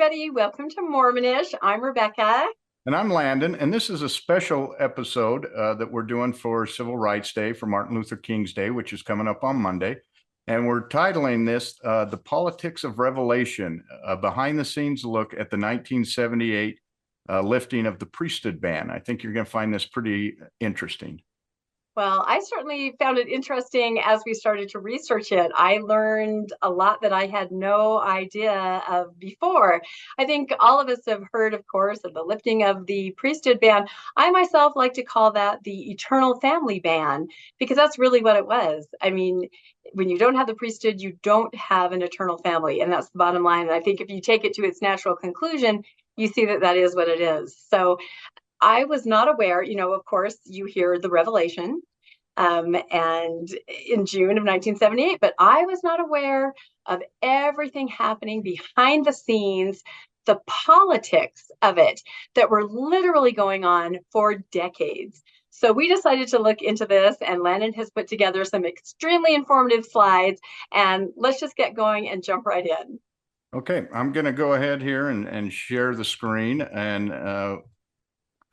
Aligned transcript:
everybody. 0.00 0.30
Welcome 0.30 0.70
to 0.70 0.80
Mormonish. 0.80 1.52
I'm 1.60 1.82
Rebecca. 1.82 2.46
And 2.86 2.96
I'm 2.96 3.12
Landon, 3.12 3.54
and 3.56 3.74
this 3.74 3.90
is 3.90 4.00
a 4.00 4.08
special 4.08 4.74
episode 4.78 5.44
uh, 5.54 5.74
that 5.74 5.92
we're 5.92 6.04
doing 6.04 6.32
for 6.32 6.66
Civil 6.66 6.96
Rights 6.96 7.34
Day, 7.34 7.52
for 7.52 7.66
Martin 7.66 7.96
Luther 7.96 8.16
King's 8.16 8.54
Day, 8.54 8.70
which 8.70 8.94
is 8.94 9.02
coming 9.02 9.28
up 9.28 9.44
on 9.44 9.56
Monday. 9.56 9.96
And 10.46 10.66
we're 10.66 10.88
titling 10.88 11.44
this 11.44 11.74
uh, 11.84 12.06
The 12.06 12.16
Politics 12.16 12.82
of 12.82 12.98
Revelation, 12.98 13.84
a 14.06 14.16
behind 14.16 14.58
the 14.58 14.64
scenes 14.64 15.04
look 15.04 15.34
at 15.34 15.50
the 15.50 15.58
1978 15.58 16.78
uh, 17.28 17.42
lifting 17.42 17.84
of 17.84 17.98
the 17.98 18.06
priesthood 18.06 18.58
ban. 18.58 18.90
I 18.90 19.00
think 19.00 19.22
you're 19.22 19.34
going 19.34 19.44
to 19.44 19.52
find 19.52 19.74
this 19.74 19.84
pretty 19.84 20.36
interesting. 20.60 21.20
Well, 22.00 22.24
I 22.26 22.40
certainly 22.40 22.94
found 22.98 23.18
it 23.18 23.28
interesting 23.28 24.00
as 24.02 24.22
we 24.24 24.32
started 24.32 24.70
to 24.70 24.78
research 24.78 25.32
it. 25.32 25.52
I 25.54 25.80
learned 25.82 26.50
a 26.62 26.70
lot 26.70 27.02
that 27.02 27.12
I 27.12 27.26
had 27.26 27.52
no 27.52 28.00
idea 28.00 28.82
of 28.88 29.18
before. 29.18 29.82
I 30.16 30.24
think 30.24 30.50
all 30.60 30.80
of 30.80 30.88
us 30.88 31.00
have 31.06 31.24
heard, 31.30 31.52
of 31.52 31.66
course, 31.66 31.98
of 32.04 32.14
the 32.14 32.22
lifting 32.22 32.62
of 32.62 32.86
the 32.86 33.10
priesthood 33.18 33.60
ban. 33.60 33.86
I 34.16 34.30
myself 34.30 34.72
like 34.76 34.94
to 34.94 35.02
call 35.02 35.32
that 35.32 35.62
the 35.62 35.90
eternal 35.90 36.40
family 36.40 36.80
ban 36.80 37.28
because 37.58 37.76
that's 37.76 37.98
really 37.98 38.22
what 38.22 38.36
it 38.36 38.46
was. 38.46 38.86
I 39.02 39.10
mean, 39.10 39.50
when 39.92 40.08
you 40.08 40.16
don't 40.16 40.36
have 40.36 40.46
the 40.46 40.54
priesthood, 40.54 41.02
you 41.02 41.18
don't 41.22 41.54
have 41.54 41.92
an 41.92 42.00
eternal 42.00 42.38
family. 42.38 42.80
And 42.80 42.90
that's 42.90 43.10
the 43.10 43.18
bottom 43.18 43.44
line. 43.44 43.66
And 43.66 43.72
I 43.72 43.80
think 43.80 44.00
if 44.00 44.08
you 44.08 44.22
take 44.22 44.46
it 44.46 44.54
to 44.54 44.64
its 44.64 44.80
natural 44.80 45.16
conclusion, 45.16 45.84
you 46.16 46.28
see 46.28 46.46
that 46.46 46.62
that 46.62 46.78
is 46.78 46.96
what 46.96 47.08
it 47.08 47.20
is. 47.20 47.54
So 47.68 47.98
I 48.62 48.86
was 48.86 49.04
not 49.04 49.28
aware, 49.28 49.62
you 49.62 49.76
know, 49.76 49.92
of 49.92 50.06
course, 50.06 50.38
you 50.46 50.64
hear 50.64 50.98
the 50.98 51.10
revelation 51.10 51.82
um, 52.40 52.74
and 52.90 53.48
in 53.86 54.06
June 54.06 54.38
of 54.38 54.44
1978, 54.44 55.18
but 55.20 55.34
I 55.38 55.66
was 55.66 55.84
not 55.84 56.00
aware 56.00 56.54
of 56.86 57.02
everything 57.20 57.86
happening 57.86 58.40
behind 58.40 59.04
the 59.04 59.12
scenes, 59.12 59.82
the 60.24 60.40
politics 60.46 61.50
of 61.60 61.76
it 61.76 62.00
that 62.34 62.48
were 62.48 62.64
literally 62.64 63.32
going 63.32 63.66
on 63.66 63.98
for 64.10 64.36
decades. 64.52 65.22
So 65.50 65.70
we 65.70 65.86
decided 65.86 66.28
to 66.28 66.38
look 66.38 66.62
into 66.62 66.86
this, 66.86 67.16
and 67.20 67.42
Landon 67.42 67.74
has 67.74 67.90
put 67.90 68.08
together 68.08 68.46
some 68.46 68.64
extremely 68.64 69.34
informative 69.34 69.84
slides. 69.84 70.40
And 70.72 71.10
let's 71.16 71.40
just 71.40 71.56
get 71.56 71.74
going 71.74 72.08
and 72.08 72.24
jump 72.24 72.46
right 72.46 72.64
in. 72.64 72.98
Okay, 73.52 73.86
I'm 73.92 74.12
going 74.12 74.24
to 74.24 74.32
go 74.32 74.54
ahead 74.54 74.80
here 74.80 75.08
and, 75.08 75.28
and 75.28 75.52
share 75.52 75.94
the 75.94 76.06
screen 76.06 76.62
and 76.62 77.12
uh, 77.12 77.58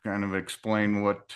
kind 0.03 0.25
of 0.25 0.35
explain 0.35 1.01
what 1.03 1.33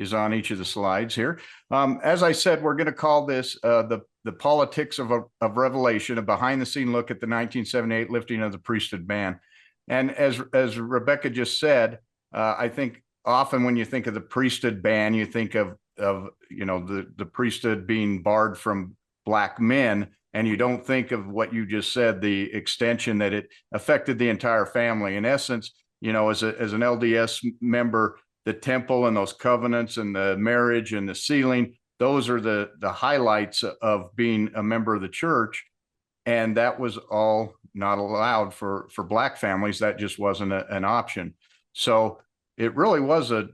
is 0.00 0.14
on 0.14 0.34
each 0.34 0.50
of 0.50 0.58
the 0.58 0.64
slides 0.64 1.14
here. 1.14 1.38
Um, 1.70 2.00
as 2.02 2.22
I 2.22 2.32
said, 2.32 2.62
we're 2.62 2.74
going 2.74 2.86
to 2.86 2.92
call 2.92 3.26
this 3.26 3.56
uh, 3.62 3.82
the 3.82 4.00
the 4.24 4.32
politics 4.32 4.98
of, 4.98 5.12
of 5.12 5.56
revelation, 5.56 6.18
a 6.18 6.22
behind 6.22 6.60
the 6.60 6.66
scene 6.66 6.92
look 6.92 7.10
at 7.10 7.20
the 7.20 7.26
1978 7.26 8.10
lifting 8.10 8.42
of 8.42 8.52
the 8.52 8.58
priesthood 8.58 9.06
ban. 9.06 9.38
And 9.88 10.10
as 10.12 10.40
as 10.54 10.78
Rebecca 10.78 11.30
just 11.30 11.60
said, 11.60 11.98
uh, 12.34 12.54
I 12.58 12.68
think 12.68 13.02
often 13.24 13.64
when 13.64 13.76
you 13.76 13.84
think 13.84 14.06
of 14.06 14.14
the 14.14 14.20
priesthood 14.20 14.82
ban, 14.82 15.14
you 15.14 15.26
think 15.26 15.54
of 15.54 15.76
of 15.98 16.30
you 16.50 16.64
know 16.64 16.84
the 16.84 17.06
the 17.16 17.26
priesthood 17.26 17.86
being 17.86 18.22
barred 18.22 18.56
from 18.56 18.96
black 19.26 19.60
men 19.60 20.08
and 20.32 20.46
you 20.46 20.56
don't 20.56 20.86
think 20.86 21.12
of 21.12 21.28
what 21.28 21.52
you 21.52 21.66
just 21.66 21.92
said 21.92 22.20
the 22.20 22.52
extension 22.54 23.18
that 23.18 23.34
it 23.34 23.48
affected 23.72 24.18
the 24.18 24.28
entire 24.28 24.64
family 24.64 25.16
in 25.16 25.26
essence 25.26 25.72
you 26.00 26.12
know 26.12 26.30
as 26.30 26.42
a 26.42 26.58
as 26.58 26.72
an 26.72 26.80
LDS 26.80 27.44
member 27.60 28.18
the 28.44 28.52
temple 28.52 29.06
and 29.06 29.16
those 29.16 29.32
covenants 29.32 29.96
and 29.96 30.14
the 30.14 30.36
marriage 30.36 30.92
and 30.92 31.08
the 31.08 31.14
sealing 31.14 31.74
those 32.00 32.30
are 32.30 32.40
the 32.40 32.70
the 32.80 32.90
highlights 32.90 33.62
of 33.62 34.16
being 34.16 34.50
a 34.56 34.62
member 34.62 34.96
of 34.96 35.02
the 35.02 35.08
church. 35.08 35.64
And 36.26 36.56
that 36.56 36.80
was 36.80 36.96
all 36.96 37.54
not 37.74 37.98
allowed 37.98 38.52
for 38.54 38.88
for 38.92 39.04
black 39.04 39.36
families. 39.36 39.78
That 39.78 39.98
just 39.98 40.18
wasn't 40.18 40.52
a, 40.52 40.66
an 40.74 40.84
option. 40.84 41.34
So 41.74 42.18
it 42.56 42.74
really 42.74 43.00
was 43.00 43.30
a 43.30 43.50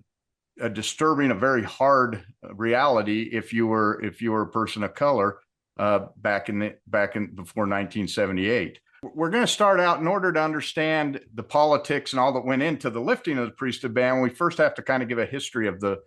a 0.60 0.70
disturbing 0.70 1.32
a 1.32 1.34
very 1.34 1.64
hard 1.64 2.24
reality 2.54 3.28
if 3.32 3.52
you 3.52 3.66
were 3.66 4.00
if 4.02 4.22
you 4.22 4.30
were 4.30 4.42
a 4.42 4.50
person 4.50 4.84
of 4.84 4.94
color 4.94 5.40
uh, 5.78 6.06
back 6.16 6.48
in 6.48 6.60
the 6.60 6.76
back 6.86 7.16
in 7.16 7.26
before 7.34 7.64
1978. 7.64 8.78
We're 9.14 9.30
going 9.30 9.44
to 9.44 9.52
start 9.52 9.80
out 9.80 10.00
in 10.00 10.06
order 10.06 10.32
to 10.32 10.40
understand 10.40 11.20
the 11.34 11.42
politics 11.42 12.12
and 12.12 12.20
all 12.20 12.32
that 12.34 12.44
went 12.44 12.62
into 12.62 12.90
the 12.90 13.00
lifting 13.00 13.38
of 13.38 13.46
the 13.46 13.52
priesthood 13.52 13.94
ban. 13.94 14.20
We 14.20 14.30
first 14.30 14.58
have 14.58 14.74
to 14.74 14.82
kind 14.82 15.02
of 15.02 15.08
give 15.08 15.18
a 15.18 15.26
history 15.26 15.68
of 15.68 15.80
the 15.80 15.98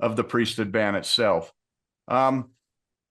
of 0.00 0.16
the 0.16 0.24
priesthood 0.24 0.70
ban 0.70 0.94
itself. 0.94 1.52
Um, 2.06 2.50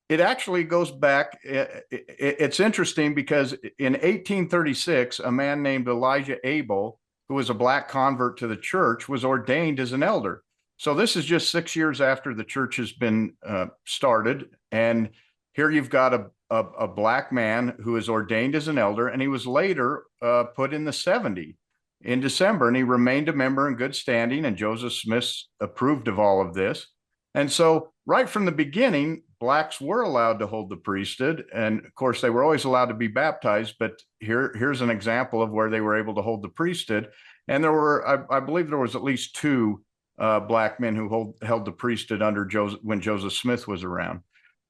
it 0.10 0.20
actually 0.20 0.64
goes 0.64 0.90
back. 0.90 1.38
It, 1.44 1.86
it, 1.92 2.06
it's 2.18 2.60
interesting 2.60 3.14
because 3.14 3.54
in 3.78 3.94
1836, 3.94 5.20
a 5.20 5.32
man 5.32 5.62
named 5.62 5.88
Elijah 5.88 6.38
Abel, 6.48 7.00
who 7.28 7.36
was 7.36 7.50
a 7.50 7.54
black 7.54 7.90
convert 7.90 8.38
to 8.38 8.48
the 8.48 8.56
church, 8.56 9.10
was 9.10 9.26
ordained 9.26 9.80
as 9.80 9.92
an 9.92 10.04
elder. 10.04 10.44
So 10.78 10.94
this 10.94 11.16
is 11.16 11.26
just 11.26 11.50
six 11.50 11.76
years 11.76 12.00
after 12.00 12.34
the 12.34 12.44
church 12.44 12.78
has 12.78 12.94
been 12.94 13.34
uh, 13.46 13.68
started, 13.86 14.50
and 14.72 15.10
here 15.54 15.72
you've 15.72 15.90
got 15.90 16.14
a, 16.14 16.28
a, 16.50 16.64
a, 16.80 16.88
black 16.88 17.32
man 17.32 17.76
who 17.84 17.94
was 17.94 18.10
ordained 18.10 18.56
as 18.56 18.68
an 18.68 18.78
elder, 18.78 19.08
and 19.08 19.22
he 19.22 19.28
was 19.28 19.46
later 19.46 20.04
uh, 20.22 20.46
put 20.56 20.74
in 20.74 20.86
the 20.86 20.94
70 20.94 21.58
in 22.02 22.20
December, 22.20 22.68
and 22.68 22.78
he 22.78 22.84
remained 22.84 23.30
a 23.30 23.34
member 23.34 23.68
in 23.68 23.76
good 23.76 23.96
standing. 23.96 24.46
And 24.46 24.56
Joseph 24.56 24.94
Smith 24.94 25.32
approved 25.60 26.08
of 26.08 26.20
all 26.20 26.42
of 26.42 26.54
this. 26.54 26.88
And 27.36 27.52
so, 27.52 27.92
right 28.06 28.30
from 28.30 28.46
the 28.46 28.52
beginning, 28.52 29.24
blacks 29.40 29.82
were 29.82 30.02
allowed 30.02 30.40
to 30.40 30.48
hold 30.48 30.70
the 30.70 30.78
priesthood, 30.78 31.46
and 31.54 31.86
of 31.86 31.94
course, 31.96 32.22
they 32.22 32.30
were 32.30 32.44
always 32.44 32.64
allowed 32.64 32.88
to 32.88 32.94
be 32.94 33.08
baptized. 33.08 33.76
But 33.80 33.94
here, 34.20 34.56
here's 34.58 34.82
an 34.82 34.90
example 34.90 35.42
of 35.42 35.52
where 35.52 35.70
they 35.70 35.82
were 35.82 35.98
able 35.98 36.16
to 36.16 36.22
hold 36.22 36.44
the 36.44 36.50
priesthood. 36.50 37.10
And 37.48 37.64
there 37.64 37.72
were, 37.72 38.08
I, 38.08 38.38
I 38.38 38.40
believe, 38.40 38.70
there 38.70 38.78
was 38.78 38.96
at 38.96 39.04
least 39.04 39.36
two 39.36 39.84
uh, 40.20 40.40
black 40.40 40.80
men 40.80 40.96
who 40.96 41.10
hold, 41.10 41.36
held 41.42 41.66
the 41.66 41.72
priesthood 41.72 42.22
under 42.22 42.46
Joseph 42.46 42.80
when 42.82 43.02
Joseph 43.02 43.34
Smith 43.34 43.68
was 43.68 43.84
around. 43.84 44.22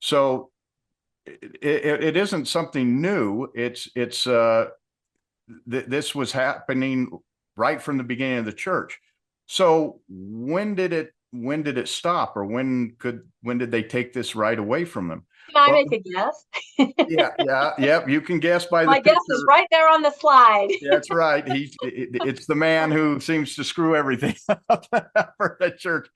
So 0.01 0.51
it, 1.61 2.03
it 2.03 2.17
isn't 2.17 2.47
something 2.47 3.01
new. 3.01 3.47
It's 3.53 3.89
it's 3.95 4.25
uh, 4.27 4.67
th- 5.69 5.85
this 5.85 6.15
was 6.15 6.31
happening 6.31 7.09
right 7.55 7.81
from 7.81 7.97
the 7.97 8.03
beginning 8.03 8.39
of 8.39 8.45
the 8.45 8.53
church. 8.53 8.99
So 9.47 10.01
when 10.09 10.75
did 10.75 10.93
it 10.93 11.13
when 11.31 11.63
did 11.63 11.77
it 11.77 11.87
stop, 11.87 12.35
or 12.35 12.45
when 12.45 12.95
could 12.99 13.21
when 13.41 13.57
did 13.57 13.71
they 13.71 13.83
take 13.83 14.13
this 14.13 14.35
right 14.35 14.57
away 14.57 14.85
from 14.85 15.07
them? 15.07 15.25
Can 15.49 15.55
I 15.55 15.71
well, 15.71 15.85
make 15.85 15.91
a 15.93 16.09
guess? 16.09 16.45
yeah, 17.07 17.29
yeah, 17.39 17.73
yep. 17.79 18.09
You 18.09 18.21
can 18.21 18.39
guess 18.39 18.65
by 18.65 18.83
the. 18.83 18.87
My 18.87 18.97
picture. 18.97 19.13
guess 19.13 19.23
is 19.29 19.45
right 19.47 19.67
there 19.71 19.89
on 19.89 20.01
the 20.01 20.11
slide. 20.11 20.69
That's 20.81 21.09
right. 21.09 21.47
He's 21.47 21.75
it, 21.83 22.09
it's 22.25 22.45
the 22.45 22.55
man 22.55 22.91
who 22.91 23.19
seems 23.19 23.55
to 23.55 23.63
screw 23.63 23.95
everything 23.95 24.35
up 24.69 24.85
for 25.37 25.57
the 25.59 25.71
church. 25.71 26.09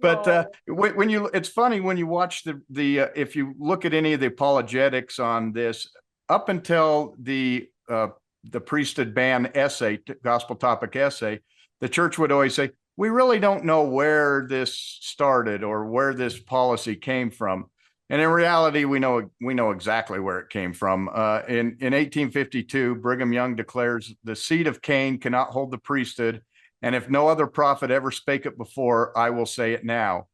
But 0.00 0.28
uh, 0.28 0.44
when, 0.66 0.96
when, 0.96 1.10
you, 1.10 1.26
it's 1.28 1.48
funny 1.48 1.80
when 1.80 1.96
you 1.96 2.06
watch 2.06 2.44
the 2.44 2.60
the 2.70 3.00
uh, 3.00 3.08
if 3.16 3.34
you 3.34 3.54
look 3.58 3.84
at 3.84 3.94
any 3.94 4.12
of 4.12 4.20
the 4.20 4.26
apologetics 4.26 5.18
on 5.18 5.52
this, 5.52 5.88
up 6.28 6.48
until 6.48 7.14
the 7.18 7.68
uh, 7.88 8.08
the 8.44 8.60
priesthood 8.60 9.14
ban 9.14 9.50
essay, 9.54 9.98
gospel 10.22 10.56
topic 10.56 10.96
essay, 10.96 11.40
the 11.80 11.88
church 11.88 12.18
would 12.18 12.32
always 12.32 12.54
say, 12.54 12.70
"We 12.96 13.08
really 13.08 13.40
don't 13.40 13.64
know 13.64 13.84
where 13.84 14.46
this 14.48 14.78
started 15.00 15.64
or 15.64 15.86
where 15.86 16.14
this 16.14 16.38
policy 16.38 16.96
came 16.96 17.30
from." 17.30 17.70
And 18.08 18.22
in 18.22 18.28
reality, 18.28 18.84
we 18.84 19.00
know 19.00 19.30
we 19.40 19.54
know 19.54 19.72
exactly 19.72 20.20
where 20.20 20.38
it 20.38 20.48
came 20.48 20.72
from. 20.72 21.08
Uh, 21.12 21.42
in 21.48 21.76
in 21.80 21.92
1852, 21.92 22.96
Brigham 22.96 23.32
Young 23.32 23.56
declares 23.56 24.14
the 24.22 24.36
seed 24.36 24.68
of 24.68 24.80
Cain 24.80 25.18
cannot 25.18 25.48
hold 25.48 25.72
the 25.72 25.78
priesthood, 25.78 26.42
and 26.82 26.94
if 26.94 27.10
no 27.10 27.26
other 27.26 27.48
prophet 27.48 27.90
ever 27.90 28.12
spake 28.12 28.46
it 28.46 28.56
before, 28.56 29.16
I 29.18 29.30
will 29.30 29.46
say 29.46 29.72
it 29.72 29.84
now. 29.84 30.28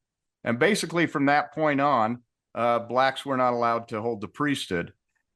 And 0.45 0.59
basically, 0.59 1.07
from 1.07 1.27
that 1.27 1.55
point 1.55 1.81
on, 1.81 2.23
uh, 2.55 2.81
blacks 2.81 3.25
were 3.25 3.37
not 3.37 3.55
allowed 3.55 3.89
to 3.89 4.03
hold 4.03 4.21
the 4.21 4.29
priesthood. 4.29 4.93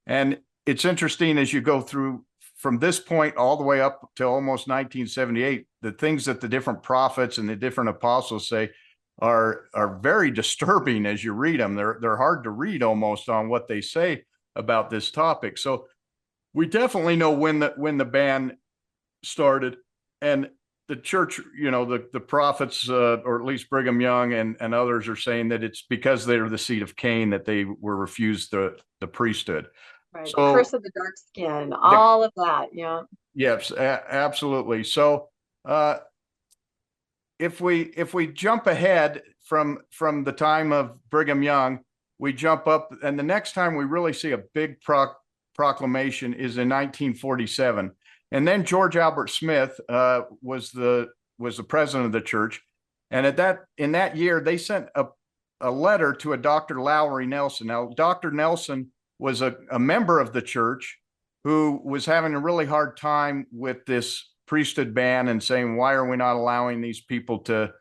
And 0.07 0.39
it's 0.67 0.85
interesting 0.85 1.39
as 1.39 1.53
you 1.53 1.61
go 1.61 1.81
through 1.81 2.25
from 2.57 2.79
this 2.79 2.99
point 2.99 3.37
all 3.37 3.57
the 3.57 3.63
way 3.63 3.81
up 3.81 4.11
to 4.17 4.25
almost 4.25 4.69
1978, 4.69 5.67
the 5.83 5.93
things 5.93 6.25
that 6.25 6.41
the 6.41 6.49
different 6.49 6.83
prophets 6.83 7.39
and 7.39 7.49
the 7.49 7.57
different 7.57 7.91
apostles 7.91 8.49
say 8.49 8.71
are 9.19 9.65
are 9.75 9.97
very 9.99 10.31
disturbing 10.43 11.07
as 11.07 11.23
you 11.23 11.33
read 11.33 11.61
them. 11.61 11.75
They're 11.75 11.99
they're 12.01 12.17
hard 12.17 12.45
to 12.45 12.51
read 12.51 12.83
almost 12.83 13.29
on 13.29 13.49
what 13.49 13.69
they 13.69 13.81
say 13.81 14.25
about 14.55 14.91
this 14.91 15.11
topic. 15.11 15.59
So 15.59 15.87
we 16.55 16.67
definitely 16.67 17.17
know 17.17 17.33
when 17.33 17.59
the 17.59 17.75
when 17.77 17.99
the 17.99 18.05
ban 18.05 18.57
started 19.23 19.77
and 20.21 20.51
the 20.89 20.97
church, 20.97 21.41
you 21.59 21.71
know, 21.71 21.85
the 21.85 22.09
the 22.13 22.21
prophets, 22.21 22.89
uh, 22.89 23.19
or 23.25 23.41
at 23.41 23.47
least 23.47 23.69
Brigham 23.69 24.01
Young 24.01 24.33
and 24.33 24.57
and 24.61 24.75
others 24.75 25.09
are 25.09 25.17
saying 25.17 25.49
that 25.49 25.65
it's 25.65 25.83
because 25.83 26.25
they're 26.25 26.49
the 26.49 26.59
seed 26.59 26.83
of 26.83 26.97
Cain 26.97 27.31
that 27.31 27.45
they 27.45 27.65
were 27.65 27.97
refused 27.97 28.53
the 28.53 28.79
the 29.01 29.07
priesthood. 29.07 29.67
Right. 30.13 30.29
So, 30.29 30.55
curse 30.55 30.73
of 30.73 30.83
the 30.83 30.91
dark 30.97 31.15
skin, 31.17 31.73
all 31.73 32.21
the, 32.21 32.27
of 32.27 32.33
that. 32.37 32.69
Yeah. 32.73 33.03
Yes, 33.35 33.71
a- 33.71 34.05
absolutely. 34.09 34.85
So, 34.85 35.29
uh, 35.65 35.99
if 37.39 37.61
we 37.61 37.83
if 37.97 38.15
we 38.15 38.27
jump 38.27 38.67
ahead 38.67 39.23
from 39.45 39.79
from 39.91 40.25
the 40.25 40.33
time 40.33 40.73
of 40.73 40.99
Brigham 41.11 41.43
Young, 41.43 41.81
we 42.19 42.33
jump 42.33 42.67
up, 42.67 42.91
and 43.03 43.19
the 43.19 43.23
next 43.23 43.53
time 43.53 43.77
we 43.77 43.85
really 43.85 44.13
see 44.13 44.33
a 44.33 44.43
big 44.55 44.81
proc- 44.81 45.19
proclamation 45.55 46.33
is 46.33 46.57
in 46.59 46.69
1947. 46.69 47.93
And 48.33 48.49
then 48.49 48.65
George 48.65 48.97
Albert 48.97 49.31
Smith 49.31 49.79
uh, 49.89 50.23
was 50.43 50.71
the 50.71 51.09
was 51.39 51.57
the 51.57 51.65
president 51.65 52.07
of 52.07 52.13
the 52.13 52.21
church. 52.21 52.61
And 53.11 53.27
at 53.27 53.37
that 53.37 53.65
in 53.79 53.93
that 53.93 54.17
year, 54.17 54.41
they 54.41 54.59
sent 54.59 54.89
a, 54.95 55.07
a 55.61 55.71
letter 55.71 56.13
to 56.15 56.33
a 56.33 56.37
Dr. 56.37 56.81
Lowry 56.81 57.27
Nelson. 57.27 57.69
Now, 57.69 57.91
Dr. 57.97 58.31
Nelson 58.31 58.91
was 59.19 59.43
a, 59.43 59.57
a 59.71 59.79
member 59.79 60.21
of 60.21 60.33
the 60.33 60.43
church 60.43 60.99
who 61.45 61.81
was 61.85 62.05
having 62.05 62.35
a 62.35 62.41
really 62.41 62.67
hard 62.67 62.97
time 62.97 63.47
with 63.53 63.85
this 63.87 64.29
priesthood 64.47 64.95
ban 64.95 65.29
and 65.29 65.43
saying, 65.43 65.77
why 65.77 65.95
are 65.95 66.09
we 66.09 66.17
not 66.17 66.37
allowing 66.37 66.81
these 66.81 67.01
people 67.01 67.41
to 67.41 67.73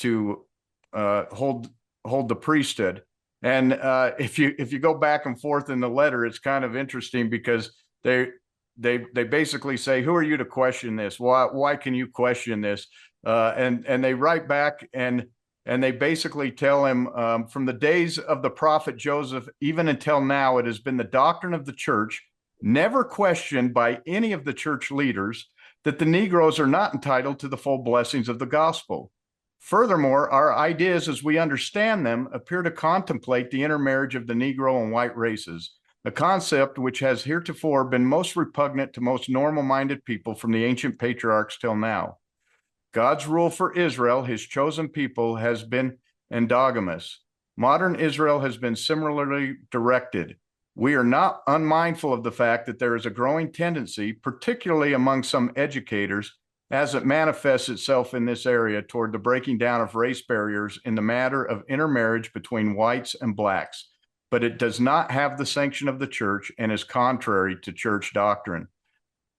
to 0.00 0.44
uh, 0.92 1.24
hold 1.30 1.68
hold 2.04 2.28
the 2.28 2.36
priesthood? 2.36 3.02
And 3.42 3.72
uh, 3.72 4.12
if 4.18 4.38
you 4.38 4.54
if 4.58 4.72
you 4.72 4.78
go 4.78 4.94
back 4.94 5.26
and 5.26 5.40
forth 5.40 5.70
in 5.70 5.80
the 5.80 5.88
letter, 5.88 6.26
it's 6.26 6.38
kind 6.38 6.64
of 6.64 6.76
interesting 6.76 7.30
because 7.30 7.72
they 8.02 8.28
they 8.76 9.04
they 9.14 9.24
basically 9.24 9.76
say, 9.76 10.02
"Who 10.02 10.14
are 10.14 10.22
you 10.22 10.36
to 10.36 10.44
question 10.44 10.96
this? 10.96 11.20
Why 11.20 11.44
why 11.44 11.76
can 11.76 11.94
you 11.94 12.08
question 12.08 12.60
this?" 12.60 12.86
Uh, 13.24 13.52
and 13.56 13.84
and 13.86 14.02
they 14.02 14.14
write 14.14 14.48
back 14.48 14.88
and 14.92 15.26
and 15.66 15.82
they 15.82 15.92
basically 15.92 16.50
tell 16.50 16.86
him 16.86 17.08
um, 17.08 17.46
from 17.46 17.66
the 17.66 17.72
days 17.72 18.18
of 18.18 18.42
the 18.42 18.50
prophet 18.50 18.96
Joseph 18.96 19.48
even 19.60 19.88
until 19.88 20.20
now, 20.20 20.58
it 20.58 20.66
has 20.66 20.78
been 20.78 20.96
the 20.96 21.04
doctrine 21.04 21.54
of 21.54 21.66
the 21.66 21.72
church, 21.72 22.24
never 22.62 23.04
questioned 23.04 23.74
by 23.74 24.00
any 24.06 24.32
of 24.32 24.44
the 24.44 24.54
church 24.54 24.90
leaders, 24.90 25.48
that 25.84 25.98
the 25.98 26.04
Negroes 26.04 26.58
are 26.58 26.66
not 26.66 26.94
entitled 26.94 27.38
to 27.40 27.48
the 27.48 27.56
full 27.56 27.78
blessings 27.78 28.28
of 28.28 28.38
the 28.38 28.46
gospel. 28.46 29.10
Furthermore, 29.58 30.30
our 30.30 30.54
ideas 30.54 31.08
as 31.08 31.22
we 31.22 31.38
understand 31.38 32.06
them 32.06 32.28
appear 32.32 32.62
to 32.62 32.70
contemplate 32.70 33.50
the 33.50 33.62
intermarriage 33.62 34.14
of 34.14 34.26
the 34.26 34.34
Negro 34.34 34.82
and 34.82 34.92
white 34.92 35.16
races, 35.16 35.72
a 36.04 36.10
concept 36.10 36.78
which 36.78 37.00
has 37.00 37.24
heretofore 37.24 37.84
been 37.84 38.04
most 38.04 38.36
repugnant 38.36 38.92
to 38.92 39.00
most 39.00 39.28
normal 39.28 39.62
minded 39.62 40.04
people 40.04 40.34
from 40.34 40.52
the 40.52 40.64
ancient 40.64 40.98
patriarchs 40.98 41.58
till 41.58 41.74
now. 41.74 42.18
God's 42.92 43.26
rule 43.26 43.50
for 43.50 43.76
Israel, 43.76 44.22
his 44.22 44.42
chosen 44.42 44.88
people, 44.88 45.36
has 45.36 45.62
been 45.62 45.98
endogamous. 46.32 47.16
Modern 47.56 47.96
Israel 47.96 48.40
has 48.40 48.56
been 48.56 48.76
similarly 48.76 49.56
directed. 49.70 50.36
We 50.78 50.94
are 50.94 51.02
not 51.02 51.42
unmindful 51.48 52.12
of 52.12 52.22
the 52.22 52.30
fact 52.30 52.66
that 52.66 52.78
there 52.78 52.94
is 52.94 53.04
a 53.04 53.10
growing 53.10 53.50
tendency, 53.50 54.12
particularly 54.12 54.92
among 54.92 55.24
some 55.24 55.50
educators, 55.56 56.36
as 56.70 56.94
it 56.94 57.04
manifests 57.04 57.68
itself 57.68 58.14
in 58.14 58.24
this 58.24 58.46
area 58.46 58.80
toward 58.80 59.10
the 59.10 59.18
breaking 59.18 59.58
down 59.58 59.80
of 59.80 59.96
race 59.96 60.22
barriers 60.22 60.78
in 60.84 60.94
the 60.94 61.02
matter 61.02 61.42
of 61.42 61.64
intermarriage 61.68 62.32
between 62.32 62.76
whites 62.76 63.16
and 63.20 63.34
blacks, 63.34 63.88
but 64.30 64.44
it 64.44 64.58
does 64.58 64.78
not 64.78 65.10
have 65.10 65.36
the 65.36 65.46
sanction 65.46 65.88
of 65.88 65.98
the 65.98 66.06
church 66.06 66.52
and 66.58 66.70
is 66.70 66.84
contrary 66.84 67.56
to 67.62 67.72
church 67.72 68.12
doctrine. 68.14 68.68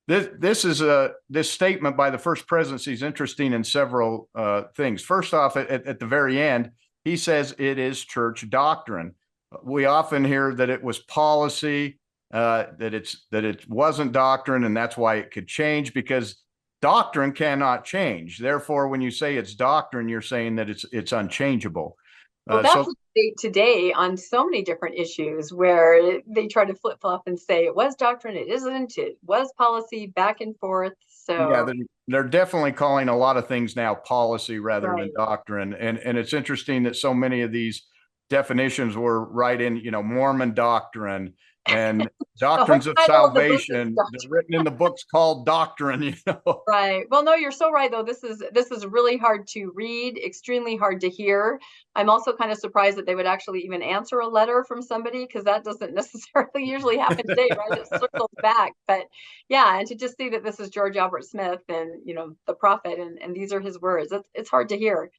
This, 0.09 0.27
this 0.39 0.65
is 0.65 0.81
a 0.81 1.13
this 1.29 1.49
statement 1.49 1.95
by 1.95 2.09
the 2.09 2.17
first 2.17 2.47
presidency 2.47 2.91
is 2.91 3.01
interesting 3.01 3.53
in 3.53 3.63
several 3.63 4.27
uh, 4.35 4.63
things. 4.75 5.03
First 5.03 5.33
off, 5.33 5.55
at, 5.55 5.69
at 5.69 5.99
the 5.99 6.05
very 6.05 6.41
end, 6.41 6.71
he 7.05 7.15
says 7.15 7.55
it 7.57 7.79
is 7.79 8.03
church 8.03 8.49
doctrine. 8.49 9.15
We 9.63 9.85
often 9.85 10.23
hear 10.23 10.53
that 10.55 10.69
it 10.69 10.83
was 10.83 10.99
policy, 10.99 11.99
uh, 12.33 12.65
that 12.77 12.93
it's 12.93 13.25
that 13.31 13.43
it 13.43 13.67
wasn't 13.69 14.11
doctrine, 14.11 14.63
and 14.63 14.75
that's 14.77 14.97
why 14.97 15.15
it 15.15 15.31
could 15.31 15.47
change 15.47 15.93
because 15.93 16.43
doctrine 16.81 17.31
cannot 17.31 17.83
change. 17.83 18.37
Therefore, 18.37 18.87
when 18.87 19.01
you 19.01 19.11
say 19.11 19.37
it's 19.37 19.55
doctrine, 19.55 20.07
you're 20.07 20.21
saying 20.21 20.55
that 20.57 20.69
it's 20.69 20.85
it's 20.91 21.11
unchangeable. 21.11 21.97
Well, 22.45 22.59
Uh, 22.59 22.61
that's 22.61 22.73
so- 22.73 22.83
the 22.83 22.95
debate 23.15 23.37
today 23.39 23.91
on 23.91 24.15
so 24.15 24.45
many 24.45 24.61
different 24.63 24.95
issues 24.97 25.51
where 25.51 26.21
they 26.27 26.47
try 26.47 26.65
to 26.65 26.75
flip 26.75 26.99
flop 27.01 27.23
and 27.25 27.39
say 27.39 27.65
it 27.65 27.75
was 27.75 27.95
doctrine, 27.95 28.35
it 28.35 28.47
isn't, 28.47 28.97
it 28.97 29.17
was 29.25 29.51
policy, 29.57 30.07
back 30.07 30.41
and 30.41 30.57
forth. 30.59 30.93
Yeah, 31.27 31.35
So 31.49 31.65
they're, 31.65 31.85
they're 32.07 32.29
definitely 32.29 32.71
calling 32.71 33.07
a 33.09 33.17
lot 33.17 33.37
of 33.37 33.47
things 33.47 33.75
now 33.75 33.93
policy 33.95 34.57
rather 34.59 34.95
than 34.97 35.11
doctrine. 35.15 35.73
And, 35.73 35.97
and 35.99 36.17
it's 36.17 36.33
interesting 36.33 36.83
that 36.83 36.95
so 36.95 37.13
many 37.13 37.41
of 37.41 37.51
these 37.51 37.85
definitions 38.29 38.95
were 38.95 39.25
right 39.25 39.59
in, 39.59 39.77
you 39.77 39.91
know, 39.91 40.03
Mormon 40.03 40.53
doctrine 40.53 41.33
and 41.69 42.01
oh, 42.21 42.25
doctrines 42.39 42.87
of 42.87 42.95
the 42.95 43.05
salvation. 43.05 43.95
Doctrine. 43.95 44.31
Written 44.31 44.55
in 44.55 44.63
the 44.63 44.71
books 44.71 45.03
called 45.03 45.45
doctrine, 45.45 46.03
you 46.03 46.13
know. 46.25 46.63
Right. 46.67 47.05
Well, 47.09 47.23
no, 47.23 47.35
you're 47.35 47.51
so 47.51 47.71
right 47.71 47.91
though. 47.91 48.03
This 48.03 48.23
is 48.23 48.41
this 48.53 48.71
is 48.71 48.85
really 48.85 49.17
hard 49.17 49.47
to 49.49 49.71
read, 49.75 50.17
extremely 50.17 50.75
hard 50.75 51.01
to 51.01 51.09
hear. 51.09 51.59
I'm 51.95 52.09
also 52.09 52.33
kind 52.33 52.51
of 52.51 52.57
surprised 52.57 52.97
that 52.97 53.05
they 53.05 53.15
would 53.15 53.25
actually 53.25 53.61
even 53.61 53.81
answer 53.81 54.19
a 54.19 54.27
letter 54.27 54.63
from 54.67 54.81
somebody 54.81 55.25
because 55.25 55.43
that 55.45 55.63
doesn't 55.63 55.93
necessarily 55.93 56.65
usually 56.65 56.97
happen 56.97 57.27
today, 57.27 57.49
right? 57.51 57.79
It 57.79 57.87
circles 57.87 58.31
back. 58.41 58.73
But 58.87 59.05
yeah, 59.47 59.79
and 59.79 59.87
to 59.87 59.95
just 59.95 60.17
see 60.17 60.29
that 60.29 60.43
this 60.43 60.59
is 60.59 60.69
George 60.69 60.97
Albert 60.97 61.25
Smith 61.25 61.61
and 61.69 62.01
you 62.05 62.13
know 62.13 62.35
the 62.47 62.53
prophet 62.53 62.99
and, 62.99 63.19
and 63.21 63.35
these 63.35 63.53
are 63.53 63.61
his 63.61 63.79
words, 63.79 64.11
it's 64.11 64.27
it's 64.33 64.49
hard 64.49 64.69
to 64.69 64.77
hear. 64.77 65.11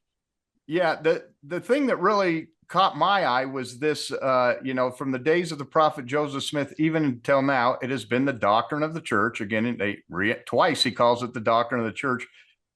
Yeah, 0.67 1.01
the 1.01 1.25
the 1.43 1.59
thing 1.59 1.87
that 1.87 1.99
really 1.99 2.47
caught 2.71 2.97
my 2.97 3.25
eye 3.25 3.43
was 3.43 3.79
this 3.79 4.11
uh, 4.11 4.55
you 4.63 4.73
know, 4.73 4.89
from 4.89 5.11
the 5.11 5.19
days 5.19 5.51
of 5.51 5.57
the 5.57 5.65
prophet 5.65 6.05
Joseph 6.05 6.45
Smith 6.45 6.73
even 6.79 7.03
until 7.03 7.41
now, 7.41 7.77
it 7.81 7.89
has 7.89 8.05
been 8.05 8.23
the 8.23 8.31
doctrine 8.31 8.81
of 8.81 8.93
the 8.93 9.01
church. 9.01 9.41
Again, 9.41 9.75
they 9.77 9.99
re, 10.09 10.33
twice 10.45 10.81
he 10.81 10.91
calls 10.91 11.21
it 11.21 11.33
the 11.33 11.41
doctrine 11.41 11.81
of 11.81 11.85
the 11.85 11.91
church. 11.91 12.25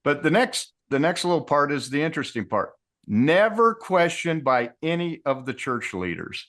But 0.03 0.21
the 0.21 0.29
next 0.29 0.73
the 0.89 0.99
next 0.99 1.23
little 1.23 1.45
part 1.45 1.71
is 1.71 1.89
the 1.89 2.01
interesting 2.01 2.45
part. 2.45 2.73
Never 3.07 3.73
questioned 3.73 4.43
by 4.43 4.71
any 4.83 5.21
of 5.25 5.45
the 5.45 5.53
church 5.53 5.93
leaders. 5.93 6.45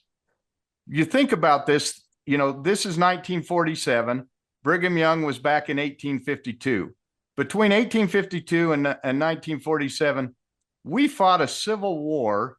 You 0.89 1.05
think 1.05 1.31
about 1.31 1.67
this, 1.67 2.03
you 2.27 2.39
know, 2.39 2.51
this 2.51 2.81
is 2.81 2.99
1947. 2.99 4.29
Brigham 4.65 4.99
Young 4.99 5.23
was 5.23 5.39
back 5.39 5.69
in 5.69 5.77
1852. 5.77 6.93
Between 7.37 7.71
1852 7.71 8.73
and, 8.73 8.87
and 8.87 9.21
1947, 9.21 10.35
we 10.85 11.07
fought 11.07 11.41
a 11.41 11.49
civil 11.49 12.03
war 12.03 12.57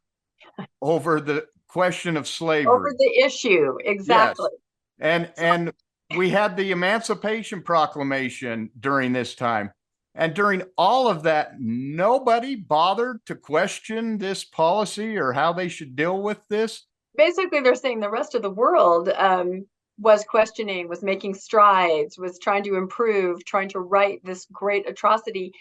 over 0.82 1.20
the 1.20 1.46
question 1.68 2.16
of 2.16 2.26
slavery. 2.26 2.72
Over 2.72 2.92
the 2.96 3.22
issue, 3.24 3.76
exactly. 3.84 4.50
and 4.98 5.30
and 5.36 5.72
we 6.16 6.30
had 6.30 6.56
the 6.56 6.70
Emancipation 6.70 7.62
Proclamation 7.62 8.70
during 8.78 9.12
this 9.12 9.34
time. 9.34 9.72
And 10.14 10.34
during 10.34 10.62
all 10.76 11.06
of 11.06 11.22
that, 11.24 11.60
nobody 11.60 12.56
bothered 12.56 13.24
to 13.26 13.36
question 13.36 14.18
this 14.18 14.42
policy 14.42 15.16
or 15.16 15.32
how 15.32 15.52
they 15.52 15.68
should 15.68 15.94
deal 15.94 16.20
with 16.22 16.40
this. 16.48 16.86
Basically, 17.16 17.60
they're 17.60 17.74
saying 17.74 18.00
the 18.00 18.10
rest 18.10 18.34
of 18.34 18.42
the 18.42 18.50
world 18.50 19.10
um, 19.10 19.66
was 19.98 20.24
questioning, 20.24 20.88
was 20.88 21.02
making 21.02 21.34
strides, 21.34 22.18
was 22.18 22.38
trying 22.38 22.64
to 22.64 22.76
improve, 22.76 23.44
trying 23.44 23.68
to 23.68 23.80
right 23.80 24.20
this 24.24 24.46
great 24.50 24.88
atrocity. 24.88 25.52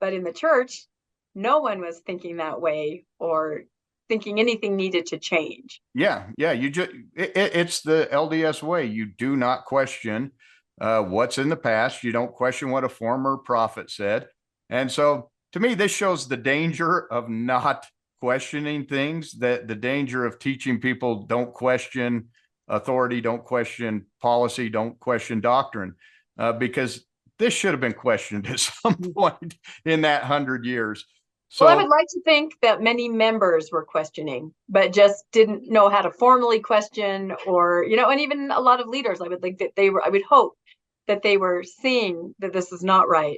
But 0.00 0.14
in 0.14 0.24
the 0.24 0.32
church, 0.32 0.86
no 1.34 1.60
one 1.60 1.80
was 1.80 2.00
thinking 2.00 2.36
that 2.36 2.60
way 2.60 3.04
or 3.18 3.64
thinking 4.08 4.40
anything 4.40 4.76
needed 4.76 5.06
to 5.06 5.18
change. 5.18 5.80
Yeah, 5.94 6.24
yeah. 6.36 6.52
You 6.52 6.70
just 6.70 6.90
it, 7.14 7.36
it- 7.36 7.56
it's 7.56 7.80
the 7.82 8.08
LDS 8.12 8.62
way. 8.62 8.86
You 8.86 9.06
do 9.06 9.36
not 9.36 9.64
question 9.64 10.32
uh, 10.80 11.02
what's 11.02 11.38
in 11.38 11.48
the 11.48 11.56
past. 11.56 12.02
You 12.02 12.12
don't 12.12 12.32
question 12.32 12.70
what 12.70 12.84
a 12.84 12.88
former 12.88 13.36
prophet 13.36 13.90
said. 13.90 14.26
And 14.70 14.90
so, 14.90 15.30
to 15.52 15.60
me, 15.60 15.74
this 15.74 15.92
shows 15.92 16.28
the 16.28 16.36
danger 16.36 17.12
of 17.12 17.28
not 17.28 17.86
questioning 18.20 18.86
things. 18.86 19.32
That 19.32 19.68
the 19.68 19.74
danger 19.74 20.24
of 20.24 20.38
teaching 20.38 20.80
people 20.80 21.24
don't 21.24 21.52
question 21.52 22.28
authority, 22.68 23.20
don't 23.20 23.44
question 23.44 24.06
policy, 24.20 24.68
don't 24.68 24.98
question 24.98 25.40
doctrine, 25.40 25.94
uh, 26.38 26.52
because 26.52 27.04
this 27.38 27.52
should 27.52 27.72
have 27.72 27.80
been 27.80 27.92
questioned 27.92 28.46
at 28.50 28.60
some 28.60 28.94
point 28.96 29.54
in 29.84 30.02
that 30.02 30.22
hundred 30.24 30.64
years. 30.64 31.04
So 31.54 31.66
well, 31.66 31.74
I 31.78 31.82
would 31.82 31.90
like 31.90 32.06
to 32.08 32.20
think 32.22 32.54
that 32.62 32.80
many 32.80 33.10
members 33.10 33.70
were 33.70 33.84
questioning, 33.84 34.54
but 34.70 34.90
just 34.90 35.22
didn't 35.32 35.70
know 35.70 35.90
how 35.90 36.00
to 36.00 36.10
formally 36.10 36.60
question, 36.60 37.34
or 37.46 37.84
you 37.84 37.94
know, 37.94 38.08
and 38.08 38.18
even 38.22 38.50
a 38.50 38.58
lot 38.58 38.80
of 38.80 38.88
leaders. 38.88 39.20
I 39.20 39.28
would 39.28 39.42
think 39.42 39.58
that 39.58 39.76
they 39.76 39.90
were. 39.90 40.02
I 40.02 40.08
would 40.08 40.22
hope 40.22 40.56
that 41.08 41.20
they 41.22 41.36
were 41.36 41.62
seeing 41.62 42.34
that 42.38 42.54
this 42.54 42.72
is 42.72 42.82
not 42.82 43.06
right. 43.06 43.36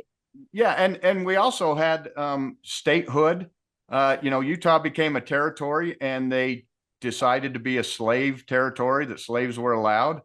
Yeah, 0.52 0.74
and 0.74 1.00
and 1.02 1.26
we 1.26 1.34
also 1.34 1.74
had 1.74 2.10
um, 2.16 2.56
statehood. 2.62 3.50
Uh, 3.88 4.18
you 4.22 4.30
know, 4.30 4.42
Utah 4.42 4.78
became 4.78 5.16
a 5.16 5.20
territory, 5.20 5.96
and 6.00 6.30
they 6.30 6.66
decided 7.00 7.54
to 7.54 7.60
be 7.60 7.78
a 7.78 7.84
slave 7.84 8.46
territory 8.46 9.06
that 9.06 9.18
slaves 9.18 9.58
were 9.58 9.72
allowed, 9.72 10.22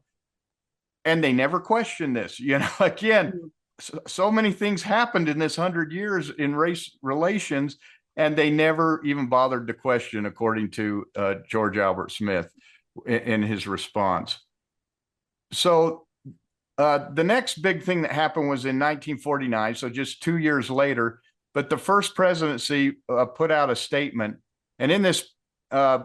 and 1.05 1.23
they 1.23 1.33
never 1.33 1.59
questioned 1.59 2.15
this. 2.15 2.39
You 2.49 2.59
know, 2.59 2.69
again, 2.79 3.31
Mm. 3.31 3.49
So, 4.07 4.31
many 4.31 4.51
things 4.51 4.83
happened 4.83 5.29
in 5.29 5.39
this 5.39 5.55
hundred 5.55 5.91
years 5.91 6.29
in 6.29 6.55
race 6.55 6.97
relations, 7.01 7.77
and 8.15 8.35
they 8.35 8.49
never 8.49 9.01
even 9.05 9.27
bothered 9.27 9.67
to 9.67 9.73
question, 9.73 10.25
according 10.25 10.71
to 10.71 11.05
uh, 11.15 11.35
George 11.47 11.77
Albert 11.77 12.11
Smith 12.11 12.51
in, 13.05 13.19
in 13.19 13.41
his 13.43 13.67
response. 13.67 14.39
So 15.51 16.07
uh, 16.77 17.09
the 17.13 17.23
next 17.23 17.61
big 17.61 17.83
thing 17.83 18.01
that 18.03 18.11
happened 18.11 18.49
was 18.49 18.65
in 18.65 18.79
1949, 18.79 19.75
so 19.75 19.89
just 19.89 20.21
two 20.21 20.37
years 20.37 20.69
later. 20.69 21.21
But 21.53 21.69
the 21.69 21.77
first 21.77 22.15
presidency 22.15 22.97
uh, 23.09 23.25
put 23.25 23.51
out 23.51 23.69
a 23.69 23.75
statement, 23.75 24.37
and 24.77 24.91
in 24.91 25.01
this 25.01 25.27
uh, 25.71 26.03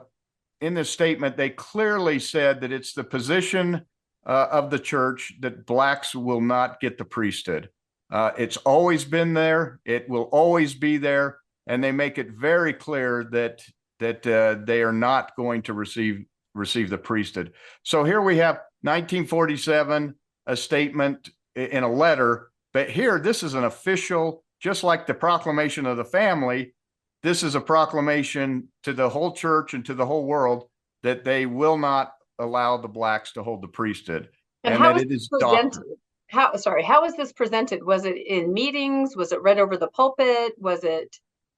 in 0.60 0.74
this 0.74 0.90
statement, 0.90 1.36
they 1.36 1.50
clearly 1.50 2.18
said 2.18 2.60
that 2.62 2.72
it's 2.72 2.94
the 2.94 3.04
position 3.04 3.82
uh, 4.26 4.48
of 4.50 4.70
the 4.70 4.78
church 4.78 5.34
that 5.40 5.66
blacks 5.66 6.14
will 6.14 6.40
not 6.40 6.80
get 6.80 6.98
the 6.98 7.04
priesthood. 7.04 7.68
Uh, 8.10 8.30
it's 8.38 8.56
always 8.58 9.04
been 9.04 9.34
there. 9.34 9.80
It 9.84 10.08
will 10.08 10.24
always 10.24 10.74
be 10.74 10.98
there, 10.98 11.38
and 11.66 11.82
they 11.82 11.92
make 11.92 12.18
it 12.18 12.30
very 12.30 12.72
clear 12.72 13.24
that 13.32 13.62
that 14.00 14.26
uh, 14.26 14.56
they 14.64 14.82
are 14.82 14.92
not 14.92 15.36
going 15.36 15.62
to 15.62 15.72
receive 15.72 16.24
receive 16.54 16.90
the 16.90 16.98
priesthood. 16.98 17.52
So 17.82 18.04
here 18.04 18.20
we 18.20 18.36
have 18.38 18.56
1947, 18.82 20.14
a 20.46 20.56
statement 20.56 21.30
in 21.56 21.82
a 21.82 21.92
letter, 21.92 22.50
but 22.72 22.90
here 22.90 23.18
this 23.18 23.42
is 23.42 23.54
an 23.54 23.64
official, 23.64 24.44
just 24.60 24.84
like 24.84 25.06
the 25.06 25.14
proclamation 25.14 25.86
of 25.86 25.96
the 25.96 26.04
family. 26.04 26.74
This 27.22 27.42
is 27.42 27.54
a 27.54 27.60
proclamation 27.60 28.68
to 28.82 28.92
the 28.92 29.08
whole 29.08 29.32
church 29.32 29.74
and 29.74 29.84
to 29.86 29.94
the 29.94 30.06
whole 30.06 30.26
world 30.26 30.68
that 31.02 31.24
they 31.24 31.46
will 31.46 31.78
not 31.78 32.12
allow 32.38 32.76
the 32.76 32.88
blacks 32.88 33.32
to 33.32 33.42
hold 33.42 33.62
the 33.62 33.68
priesthood. 33.68 34.28
And 34.64 34.74
And 34.74 34.84
that 34.84 34.96
it 34.98 35.12
is 35.12 35.28
presented? 35.28 35.72
doctrine. 35.72 35.96
How, 36.28 36.56
sorry, 36.56 36.82
how 36.82 37.02
was 37.02 37.16
this 37.16 37.32
presented? 37.32 37.84
Was 37.84 38.04
it 38.06 38.16
in 38.16 38.52
meetings? 38.52 39.14
Was 39.16 39.30
it 39.32 39.42
read 39.42 39.58
over 39.58 39.76
the 39.76 39.88
pulpit? 39.88 40.54
Was 40.58 40.82
it? 40.82 41.16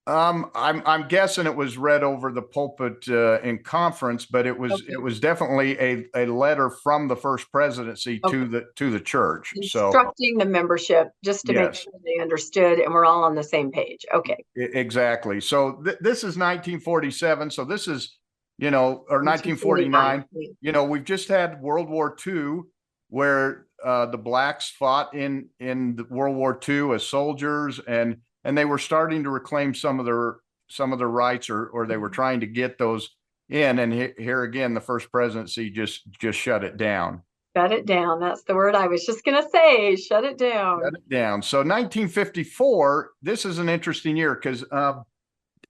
Um, 0.09 0.53
I'm, 0.55 0.83
I'm 0.87 1.09
guessing 1.09 1.47
it 1.47 1.57
was 1.57 1.77
read 1.77 2.05
over 2.05 2.31
the 2.31 2.43
pulpit, 2.43 3.05
uh, 3.09 3.41
in 3.41 3.59
conference, 3.65 4.25
but 4.27 4.47
it 4.47 4.57
was, 4.57 4.73
Okay. 4.73 4.93
it 4.93 5.03
was 5.03 5.19
definitely 5.19 5.77
a, 5.81 6.07
a 6.15 6.27
letter 6.27 6.71
from 6.71 7.09
the 7.09 7.17
first 7.17 7.51
presidency 7.51 8.21
Okay. 8.25 8.37
to 8.37 8.47
the, 8.47 8.67
to 8.77 8.91
the 8.93 9.01
church. 9.01 9.53
So, 9.63 9.87
instructing 9.87 10.39
the 10.39 10.45
membership 10.45 11.09
just 11.25 11.45
to 11.47 11.53
make 11.55 11.75
sure 11.75 11.93
they 12.05 12.21
understood 12.23 12.79
and 12.79 12.95
we're 12.95 13.05
all 13.05 13.25
on 13.25 13.35
the 13.35 13.43
same 13.43 13.73
page. 13.73 14.05
Okay. 14.15 14.37
exactly. 14.55 15.41
So 15.41 15.81
th- 15.85 15.99
this 16.01 16.23
is 16.23 16.37
nineteen 16.37 16.79
forty-seven. 16.79 17.51
So 17.51 17.65
this 17.65 17.89
is, 17.89 18.17
you 18.59 18.71
know, 18.71 19.05
or 19.09 19.23
nineteen 19.23 19.57
forty-nine. 19.57 20.25
you 20.61 20.73
know, 20.73 20.85
we've 20.85 21.05
just 21.05 21.29
had 21.29 21.61
World 21.61 21.89
War 21.91 22.17
II 22.27 22.61
where 23.09 23.67
uh, 23.85 24.07
the 24.07 24.19
blacks 24.19 24.71
fought 24.71 25.15
in 25.15 25.49
in 25.61 25.99
World 26.11 26.37
War 26.37 26.59
II 26.69 26.93
as 26.93 27.07
soldiers 27.07 27.79
and 27.87 28.17
and 28.45 28.57
they 28.57 28.65
were 28.65 28.79
starting 28.79 29.23
to 29.25 29.31
reclaim 29.31 29.75
some 29.75 30.01
of 30.01 30.07
their 30.07 30.37
some 30.69 30.93
of 30.93 30.99
their 30.99 31.09
rights 31.09 31.49
or 31.51 31.67
or 31.69 31.87
they 31.87 31.97
were 31.97 32.11
Mhm. 32.11 32.15
trying 32.15 32.41
to 32.41 32.47
get 32.47 32.79
those 32.79 33.11
in 33.49 33.79
and 33.79 33.93
he- 33.93 34.13
here 34.19 34.43
again 34.43 34.75
the 34.75 34.81
first 34.81 35.13
presidency 35.13 35.71
just 35.71 36.11
just 36.19 36.39
shut 36.39 36.65
it 36.65 36.77
down 36.77 37.23
Shut 37.57 37.73
it 37.73 37.87
down. 37.87 38.21
That's 38.21 38.43
the 38.43 38.55
word 38.55 38.75
I 38.75 38.87
was 38.87 39.07
just 39.07 39.25
gonna 39.25 39.49
say. 39.51 39.97
Shut 39.97 40.25
it 40.25 40.37
down. 40.37 40.81
shut 40.83 40.95
it 40.95 41.09
down 41.09 41.43
so 41.43 41.63
1954 41.63 43.11
this 43.23 43.45
is 43.45 43.59
an 43.59 43.69
interesting 43.69 44.17
year 44.17 44.35
because 44.35 44.65
uh, 44.73 44.95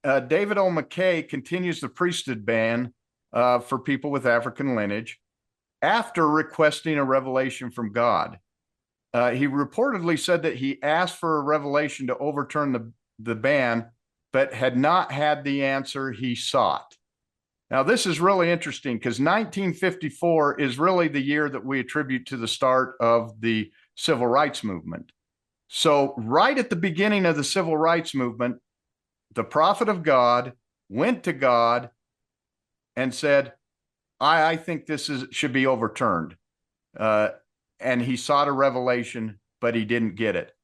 uh, 0.07 0.21
David 0.21 0.57
O. 0.57 0.69
McKay 0.69 1.27
continues 1.27 1.81
the 1.81 1.89
priesthood 1.89 2.45
ban 2.45 2.93
uh, 3.33 3.59
for 3.59 3.77
people 3.77 4.09
with 4.09 4.25
African 4.25 4.75
lineage 4.75 5.19
after 5.81 6.27
requesting 6.27 6.97
a 6.97 7.03
revelation 7.03 7.69
from 7.69 7.91
God. 7.91 8.39
Uh, 9.13 9.31
he 9.31 9.47
reportedly 9.47 10.17
said 10.17 10.43
that 10.43 10.55
he 10.55 10.81
asked 10.81 11.17
for 11.17 11.37
a 11.37 11.43
revelation 11.43 12.07
to 12.07 12.17
overturn 12.17 12.71
the, 12.71 12.91
the 13.19 13.35
ban, 13.35 13.87
but 14.31 14.53
had 14.53 14.77
not 14.77 15.11
had 15.11 15.43
the 15.43 15.63
answer 15.63 16.11
he 16.11 16.35
sought. 16.35 16.95
Now, 17.69 17.83
this 17.83 18.05
is 18.05 18.21
really 18.21 18.49
interesting 18.49 18.95
because 18.95 19.19
1954 19.19 20.59
is 20.59 20.79
really 20.79 21.09
the 21.09 21.21
year 21.21 21.49
that 21.49 21.65
we 21.65 21.81
attribute 21.81 22.25
to 22.27 22.37
the 22.37 22.47
start 22.47 22.95
of 23.01 23.41
the 23.41 23.71
civil 23.95 24.27
rights 24.27 24.63
movement. 24.63 25.11
So, 25.67 26.13
right 26.17 26.57
at 26.57 26.69
the 26.69 26.77
beginning 26.77 27.25
of 27.25 27.35
the 27.35 27.43
civil 27.43 27.75
rights 27.75 28.15
movement, 28.15 28.61
the 29.37 29.43
prophet 29.43 29.87
of 29.87 30.01
God 30.01 30.53
went 30.89 31.23
to 31.23 31.31
God 31.31 31.91
and 32.95 33.13
said, 33.13 33.53
I, 34.19 34.43
I 34.51 34.55
think 34.57 34.87
this 34.87 35.09
is 35.09 35.25
should 35.29 35.53
be 35.53 35.67
overturned. 35.67 36.35
Uh, 36.99 37.29
and 37.79 38.01
he 38.01 38.17
sought 38.17 38.47
a 38.47 38.51
revelation, 38.51 39.39
but 39.61 39.75
he 39.75 39.85
didn't 39.85 40.15
get 40.15 40.35
it. 40.35 40.55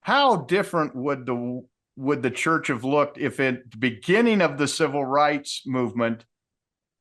How 0.00 0.36
different 0.36 0.96
would 0.96 1.26
the 1.26 1.66
would 1.96 2.22
the 2.22 2.30
church 2.30 2.68
have 2.68 2.82
looked 2.82 3.18
if 3.18 3.38
at 3.40 3.70
the 3.70 3.76
beginning 3.76 4.40
of 4.40 4.56
the 4.56 4.68
civil 4.68 5.04
rights 5.04 5.62
movement 5.66 6.24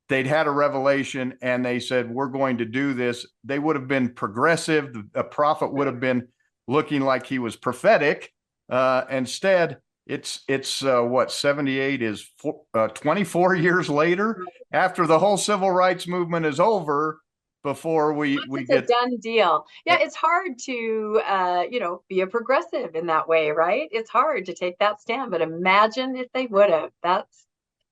they'd 0.09 0.27
had 0.27 0.45
a 0.45 0.51
revelation 0.51 1.35
and 1.41 1.65
they 1.65 1.79
said 1.79 2.11
we're 2.11 2.27
going 2.27 2.59
to 2.59 2.65
do 2.65 2.93
this 2.93 3.25
they 3.43 3.57
would 3.57 3.75
have 3.75 3.87
been 3.87 4.13
progressive 4.13 4.93
the 5.13 5.23
prophet 5.23 5.73
would 5.73 5.87
have 5.87 5.99
been 5.99 6.27
looking 6.67 7.01
like 7.01 7.25
he 7.25 7.39
was 7.39 7.55
prophetic 7.55 8.31
uh 8.69 9.05
instead 9.09 9.79
it's 10.05 10.41
it's 10.47 10.83
uh, 10.83 11.01
what 11.01 11.31
78 11.31 12.01
is 12.01 12.29
four, 12.37 12.61
uh, 12.73 12.87
24 12.89 13.55
years 13.55 13.89
later 13.89 14.43
after 14.71 15.07
the 15.07 15.19
whole 15.19 15.37
civil 15.37 15.71
rights 15.71 16.07
movement 16.07 16.45
is 16.45 16.59
over 16.59 17.21
before 17.63 18.13
we 18.13 18.43
we 18.49 18.61
It's 18.61 18.69
a 18.71 18.73
get 18.73 18.87
done 18.87 19.17
deal. 19.17 19.65
Yeah, 19.85 19.97
it's 20.01 20.15
hard 20.15 20.57
to, 20.65 21.21
uh, 21.25 21.63
you 21.69 21.79
know, 21.79 22.03
be 22.09 22.21
a 22.21 22.27
progressive 22.27 22.95
in 22.95 23.07
that 23.07 23.27
way, 23.27 23.51
right? 23.51 23.87
It's 23.91 24.09
hard 24.09 24.45
to 24.47 24.53
take 24.53 24.77
that 24.79 24.99
stand, 24.99 25.31
but 25.31 25.41
imagine 25.41 26.15
if 26.17 26.27
they 26.33 26.47
would 26.47 26.69
have. 26.69 26.91
That's 27.01 27.45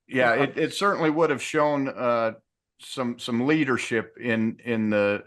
yeah 0.08 0.34
Yeah. 0.34 0.42
it, 0.44 0.58
it 0.58 0.74
certainly 0.74 1.10
would 1.10 1.30
have 1.30 1.42
shown 1.42 1.88
uh 1.88 2.32
some 2.80 3.18
some 3.18 3.46
leadership 3.46 4.16
in 4.20 4.58
in 4.64 4.90
the 4.90 5.22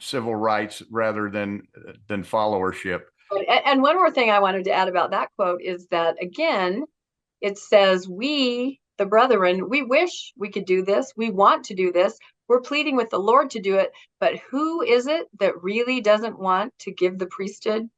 civil 0.00 0.34
rights 0.34 0.82
rather 0.90 1.30
than 1.30 1.62
than 2.08 2.22
followership 2.22 3.02
And, 3.30 3.46
and 3.66 3.82
one 3.82 3.96
more 3.96 4.10
thing 4.10 4.30
I 4.30 4.40
wanted 4.40 4.64
to 4.64 4.72
add 4.72 4.88
about 4.88 5.10
that 5.10 5.30
quote 5.36 5.62
is 5.62 5.86
that 5.90 6.16
again, 6.22 6.84
it 7.40 7.58
says, 7.58 8.08
We, 8.08 8.80
the 8.96 9.06
brethren, 9.06 9.68
we 9.68 9.82
wish 9.82 10.32
we 10.36 10.50
could 10.50 10.64
do 10.64 10.84
this. 10.84 11.12
We 11.16 11.30
want 11.30 11.64
to 11.66 11.74
do 11.74 11.92
this. 11.92 12.18
We're 12.48 12.60
pleading 12.60 12.96
with 12.96 13.10
the 13.10 13.18
Lord 13.18 13.50
to 13.50 13.60
do 13.60 13.76
it. 13.76 13.92
But 14.20 14.38
who 14.50 14.82
is 14.82 15.06
it 15.06 15.26
that 15.38 15.62
really 15.62 16.00
doesn't 16.00 16.38
want 16.38 16.72
to 16.80 16.90
give 16.92 17.18
the 17.18 17.26
priesthood? 17.26 17.88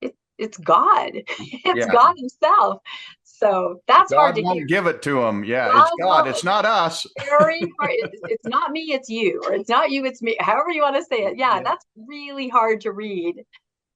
It, 0.00 0.14
it's 0.36 0.58
God. 0.58 1.12
It's 1.38 1.86
Yeah. 1.86 1.92
God 1.92 2.14
Himself. 2.16 2.82
So 3.24 3.80
that's 3.86 4.12
hard 4.12 4.34
to 4.34 4.42
won't 4.42 4.68
give 4.68 4.86
it 4.86 5.00
to 5.02 5.22
him 5.22 5.44
yeah 5.44 5.68
God 5.68 5.82
it's 5.82 5.92
god 6.02 6.26
it's 6.26 6.44
not 6.44 6.64
us 6.64 7.06
Very 7.30 7.60
hard. 7.78 7.92
It's 8.28 8.46
not 8.46 8.70
me, 8.70 8.92
it's 8.92 9.08
you, 9.08 9.42
or 9.44 9.52
it's 9.54 9.68
not 9.68 9.90
you, 9.90 10.04
it's 10.04 10.22
me. 10.22 10.36
However 10.40 10.70
you 10.70 10.82
want 10.82 10.96
to 10.96 11.04
say 11.04 11.24
it. 11.24 11.36
Yeah, 11.36 11.56
Yeah. 11.56 11.62
that's 11.62 11.84
really 11.96 12.48
hard 12.48 12.80
to 12.82 12.92
read. 12.92 13.44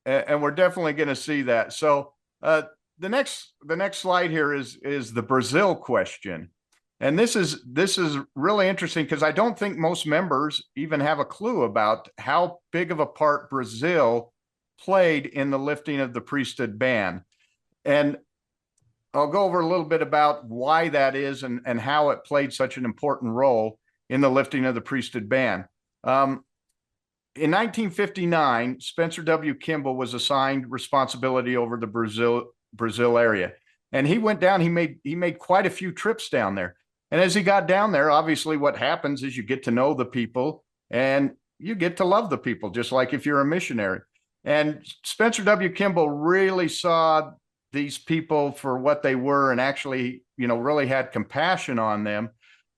And, 0.04 0.24
and 0.28 0.42
we're 0.42 0.50
definitely 0.50 0.92
going 0.92 1.08
to 1.08 1.16
see 1.16 1.42
that. 1.42 1.72
So 1.72 2.12
uh, 2.42 2.62
the 2.98 3.08
next 3.08 3.54
the 3.62 3.76
next 3.76 3.98
slide 3.98 4.30
here 4.30 4.54
is 4.54 4.76
is 4.82 5.12
the 5.12 5.22
Brazil 5.22 5.74
question, 5.74 6.50
and 7.00 7.18
this 7.18 7.36
is 7.36 7.62
this 7.66 7.98
is 7.98 8.16
really 8.34 8.68
interesting 8.68 9.04
because 9.04 9.22
I 9.22 9.32
don't 9.32 9.58
think 9.58 9.76
most 9.76 10.06
members 10.06 10.62
even 10.76 11.00
have 11.00 11.18
a 11.18 11.24
clue 11.24 11.62
about 11.62 12.08
how 12.18 12.58
big 12.70 12.90
of 12.90 13.00
a 13.00 13.06
part 13.06 13.50
Brazil 13.50 14.32
played 14.80 15.26
in 15.26 15.50
the 15.50 15.58
lifting 15.58 16.00
of 16.00 16.12
the 16.12 16.20
priesthood 16.20 16.78
ban, 16.78 17.24
and 17.84 18.18
I'll 19.14 19.30
go 19.30 19.44
over 19.44 19.60
a 19.60 19.66
little 19.66 19.84
bit 19.84 20.02
about 20.02 20.46
why 20.46 20.88
that 20.90 21.14
is 21.16 21.42
and 21.42 21.60
and 21.66 21.80
how 21.80 22.10
it 22.10 22.24
played 22.24 22.52
such 22.52 22.76
an 22.76 22.84
important 22.84 23.32
role 23.32 23.78
in 24.08 24.20
the 24.20 24.30
lifting 24.30 24.64
of 24.64 24.74
the 24.74 24.80
priesthood 24.80 25.28
ban. 25.28 25.66
Um, 26.04 26.44
in 27.34 27.50
1959, 27.50 28.80
Spencer 28.80 29.22
W. 29.22 29.54
Kimball 29.54 29.96
was 29.96 30.12
assigned 30.12 30.70
responsibility 30.70 31.56
over 31.56 31.78
the 31.78 31.86
Brazil 31.86 32.52
Brazil 32.74 33.16
area, 33.16 33.52
and 33.90 34.06
he 34.06 34.18
went 34.18 34.40
down. 34.40 34.60
He 34.60 34.68
made 34.68 34.98
he 35.02 35.14
made 35.14 35.38
quite 35.38 35.66
a 35.66 35.70
few 35.70 35.92
trips 35.92 36.28
down 36.28 36.54
there. 36.54 36.76
And 37.10 37.20
as 37.20 37.34
he 37.34 37.42
got 37.42 37.66
down 37.66 37.92
there, 37.92 38.10
obviously, 38.10 38.56
what 38.56 38.76
happens 38.76 39.22
is 39.22 39.36
you 39.36 39.42
get 39.42 39.62
to 39.64 39.70
know 39.70 39.94
the 39.94 40.04
people 40.04 40.64
and 40.90 41.32
you 41.58 41.74
get 41.74 41.98
to 41.98 42.04
love 42.04 42.30
the 42.30 42.38
people, 42.38 42.70
just 42.70 42.92
like 42.92 43.14
if 43.14 43.24
you're 43.24 43.40
a 43.40 43.46
missionary. 43.46 44.00
And 44.44 44.82
Spencer 45.04 45.44
W. 45.44 45.70
Kimball 45.70 46.10
really 46.10 46.68
saw 46.68 47.32
these 47.72 47.96
people 47.96 48.52
for 48.52 48.78
what 48.78 49.02
they 49.02 49.14
were, 49.14 49.52
and 49.52 49.60
actually, 49.60 50.22
you 50.36 50.48
know, 50.48 50.58
really 50.58 50.86
had 50.86 51.12
compassion 51.12 51.78
on 51.78 52.04
them 52.04 52.30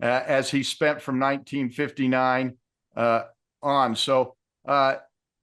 uh, 0.02 0.22
as 0.26 0.50
he 0.50 0.62
spent 0.62 1.00
from 1.00 1.18
1959 1.18 2.56
uh, 2.96 3.22
on. 3.62 3.96
So 3.96 4.36
uh, 4.66 4.96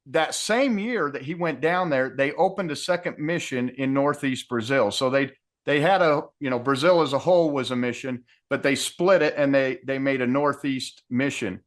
that 0.08 0.34
same 0.34 0.80
year 0.80 1.12
that 1.12 1.22
he 1.22 1.36
went 1.36 1.62
down 1.62 1.90
there, 1.90 2.10
they 2.10 2.32
opened 2.34 2.72
a 2.72 2.76
second 2.76 3.20
mission 3.20 3.70
in 3.70 3.94
Northeast 3.94 4.50
Brazil. 4.50 4.92
So 4.92 5.10
they 5.10 5.32
they 5.66 5.80
had 5.80 6.02
a 6.02 6.24
you 6.40 6.50
know 6.50 6.60
Brazil 6.60 7.02
as 7.02 7.14
a 7.14 7.20
whole 7.20 7.52
was 7.52 7.72
a 7.72 7.76
mission, 7.76 8.24
but 8.50 8.64
they 8.64 8.76
split 8.76 9.22
it 9.22 9.36
and 9.38 9.54
they 9.54 9.80
they 9.86 10.00
made 10.00 10.22
a 10.22 10.28
Northeast 10.28 11.04
mission. 11.10 11.62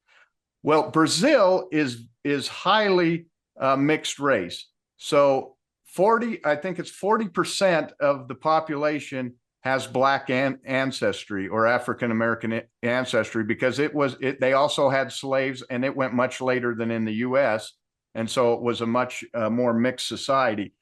Well, 0.62 0.90
Brazil 0.90 1.68
is 1.70 2.08
is 2.24 2.48
highly 2.48 3.26
uh, 3.60 3.76
mixed 3.76 4.18
race. 4.18 4.68
So 4.96 5.56
forty, 5.84 6.44
I 6.44 6.56
think 6.56 6.78
it's 6.78 6.90
forty 6.90 7.28
percent 7.28 7.92
of 8.00 8.26
the 8.26 8.34
population 8.34 9.34
has 9.64 9.86
black 9.86 10.28
an- 10.28 10.60
ancestry 10.64 11.48
or 11.48 11.66
African 11.66 12.10
American 12.10 12.60
ancestry 12.82 13.44
because 13.44 13.78
it 13.78 13.94
was 13.94 14.16
it 14.20 14.40
they 14.40 14.52
also 14.52 14.90
had 14.90 15.10
slaves 15.10 15.62
and 15.70 15.84
it 15.84 15.96
went 15.96 16.12
much 16.12 16.40
later 16.40 16.74
than 16.74 16.90
in 16.90 17.04
the 17.04 17.14
US 17.14 17.72
and 18.14 18.30
so 18.30 18.52
it 18.52 18.60
was 18.60 18.82
a 18.82 18.86
much 18.86 19.24
uh, 19.34 19.50
more 19.50 19.72
mixed 19.72 20.06
society. 20.06 20.74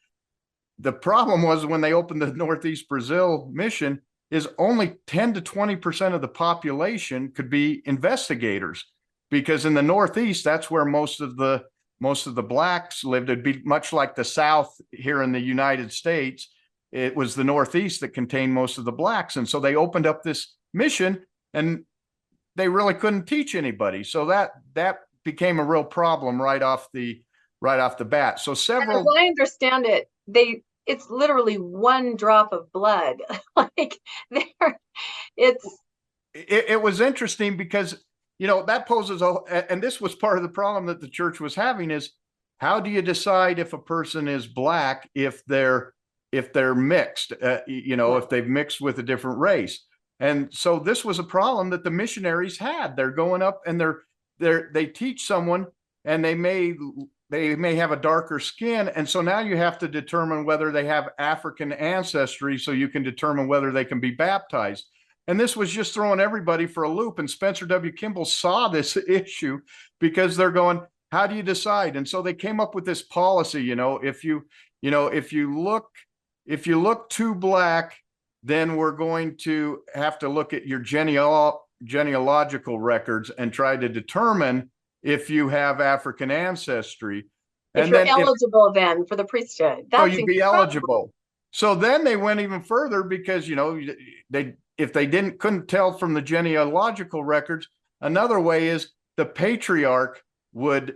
The 0.79 0.93
problem 0.93 1.43
was 1.43 1.65
when 1.65 1.81
they 1.81 1.93
opened 1.93 2.21
the 2.21 2.33
Northeast 2.35 2.89
Brazil 2.89 3.49
mission 3.53 4.03
is 4.33 4.49
only 4.59 4.95
10 5.07 5.35
to 5.35 5.41
20% 5.41 6.15
of 6.15 6.21
the 6.21 6.29
population 6.29 7.31
could 7.31 7.51
be 7.51 7.83
investigators 7.85 8.87
because 9.31 9.65
in 9.65 9.75
the 9.75 9.83
Northeast, 9.83 10.45
that's 10.45 10.71
where 10.71 10.85
most 10.85 11.21
of 11.21 11.37
the 11.37 11.65
most 12.01 12.27
of 12.27 12.35
the 12.35 12.43
blacks 12.43 13.05
lived. 13.05 13.31
It'd 13.31 13.45
be 13.45 13.63
much 13.65 13.93
like 13.93 14.17
the 14.17 14.25
South 14.25 14.75
here 14.91 15.23
in 15.23 15.31
the 15.31 15.41
United 15.41 15.93
States. 15.93 16.52
It 16.93 17.17
was 17.17 17.35
the 17.35 17.45
Northeast 17.45 18.01
that 18.03 18.11
contained 18.11 18.53
most 18.53 18.79
of 18.79 18.85
the 18.85 18.93
blacks, 18.93 19.37
and 19.37 19.49
so 19.49 19.59
they 19.59 19.75
opened 19.75 20.07
up 20.07 20.23
this 20.23 20.55
mission, 20.75 21.25
and 21.55 21.85
they 22.55 22.69
really 22.69 22.95
couldn't 22.95 23.27
teach 23.27 23.55
anybody. 23.55 24.05
So 24.05 24.27
that 24.27 24.53
that 24.75 24.99
became 25.25 25.59
a 25.59 25.65
real 25.65 25.85
problem 25.85 26.41
right 26.41 26.63
off 26.63 26.89
the 26.93 27.23
right 27.61 27.81
off 27.81 27.97
the 27.97 28.05
bat. 28.05 28.41
So 28.41 28.53
And 28.53 28.59
several. 28.59 29.01
as 29.01 29.07
I 29.19 29.27
understand 29.27 29.87
it, 29.87 30.11
they 30.27 30.63
it's 30.87 31.09
literally 31.09 31.57
one 31.57 32.17
drop 32.17 32.53
of 32.53 32.71
blood. 32.73 33.17
like 33.57 33.99
there, 34.31 34.79
it's 35.37 35.79
it, 36.35 36.67
it 36.69 36.83
was 36.83 37.01
interesting 37.01 37.57
because 37.57 38.05
you 38.39 38.47
know 38.47 38.65
that 38.65 38.87
poses 38.87 39.23
a- 39.23 39.71
and 39.71 39.83
this 39.83 40.01
was 40.01 40.15
part 40.15 40.37
of 40.37 40.43
the 40.43 40.49
problem 40.49 40.87
that 40.87 41.01
the 41.01 41.09
church 41.09 41.41
was 41.41 41.55
having 41.55 41.91
is 41.91 42.11
how 42.59 42.81
do 42.81 42.91
you 42.91 43.03
decide 43.03 43.59
if 43.59 43.73
a 43.73 43.79
person 43.79 44.29
is 44.29 44.47
black 44.47 45.09
if 45.15 45.45
they're 45.47 45.95
if 46.33 46.53
they're 46.53 46.75
mixed 46.75 47.33
uh, 47.43 47.61
you 47.67 47.97
know 47.97 48.17
if 48.17 48.29
they've 48.29 48.49
mixed 48.49 48.81
with 48.81 48.99
a 48.99 49.03
different 49.03 49.39
race 49.39 49.85
and 50.21 50.53
so 50.53 50.79
this 50.79 51.05
was 51.05 51.19
a 51.19 51.25
problem 51.25 51.71
that 51.71 51.85
the 51.85 51.91
missionaries 51.91 52.59
had 52.59 52.97
they're 52.97 53.11
going 53.11 53.43
up 53.43 53.61
and 53.67 53.81
they're 53.81 54.01
they're 54.39 54.71
they 54.75 54.87
teach 54.87 55.27
someone 55.27 55.67
and 56.05 56.25
they 56.25 56.35
may 56.35 56.75
they 57.31 57.55
may 57.55 57.75
have 57.75 57.93
a 57.93 57.97
darker 57.97 58.39
skin 58.39 58.89
and 58.89 59.09
so 59.09 59.21
now 59.21 59.41
you 59.41 59.57
have 59.57 59.79
to 59.79 59.89
determine 59.89 60.45
whether 60.45 60.73
they 60.73 60.85
have 60.85 61.11
african 61.19 61.73
ancestry 61.73 62.59
so 62.59 62.73
you 62.73 62.89
can 62.89 63.03
determine 63.03 63.47
whether 63.47 63.71
they 63.71 63.85
can 63.85 64.01
be 64.01 64.11
baptized 64.11 64.87
and 65.29 65.39
this 65.39 65.57
was 65.57 65.71
just 65.71 65.95
throwing 65.95 66.21
everybody 66.21 66.67
for 66.67 66.83
a 66.83 66.91
loop. 66.91 67.19
And 67.19 67.31
Spencer 67.31 67.67
W. 67.67 67.93
Kimball 67.93 68.25
saw 68.25 68.69
this 68.69 68.97
issue 68.97 69.61
because 70.01 70.37
they're 70.37 70.51
going, 70.51 70.81
how 71.11 71.27
do 71.27 71.35
you 71.35 71.43
decide? 71.43 71.97
And 71.97 72.09
so 72.09 72.23
they 72.23 72.35
came 72.35 72.61
up 72.61 72.75
with 72.75 72.85
this 72.85 73.03
policy, 73.03 73.63
you 73.63 73.77
know, 73.77 73.99
if 73.99 74.25
you, 74.25 74.47
you 74.81 74.91
know, 74.91 75.09
if 75.09 75.33
you 75.33 75.59
look, 75.59 75.87
if 76.47 76.67
you 76.67 76.81
look 76.81 77.09
too 77.11 77.35
black, 77.35 77.97
then 78.43 78.77
we're 78.77 78.93
going 78.93 79.37
to 79.39 79.83
have 79.95 80.19
to 80.21 80.29
look 80.29 80.53
at 80.53 80.67
your 80.67 80.81
geneal 80.81 81.59
genealogical 81.85 82.79
records 82.79 83.31
and 83.31 83.53
try 83.53 83.77
to 83.77 83.89
determine 83.89 84.71
if 85.03 85.29
you 85.29 85.49
have 85.49 85.81
African 85.81 86.31
ancestry. 86.31 87.27
if 87.75 87.83
And 87.83 87.89
you're 87.91 88.05
then 88.05 88.07
if- 88.07 88.27
eligible 88.27 88.73
then 88.73 89.05
for 89.07 89.17
the 89.17 89.25
priesthood. 89.25 89.87
Oh, 89.93 89.99
so 89.99 90.05
you'd 90.05 90.27
be 90.27 90.41
eligible. 90.41 91.13
So 91.51 91.75
then 91.75 92.05
they 92.05 92.17
went 92.17 92.41
even 92.41 92.63
further 92.63 93.03
because, 93.03 93.49
you 93.49 93.57
know, 93.57 93.79
they, 94.31 94.55
if 94.79 94.93
they 94.93 95.07
didn't, 95.07 95.39
couldn't 95.39 95.69
tell 95.69 95.93
from 95.93 96.15
the 96.15 96.23
genealogical 96.23 97.23
records, 97.25 97.69
another 98.01 98.41
way 98.41 98.69
is 98.69 98.91
the 99.17 99.27
patriarch 99.27 100.23
would 100.55 100.95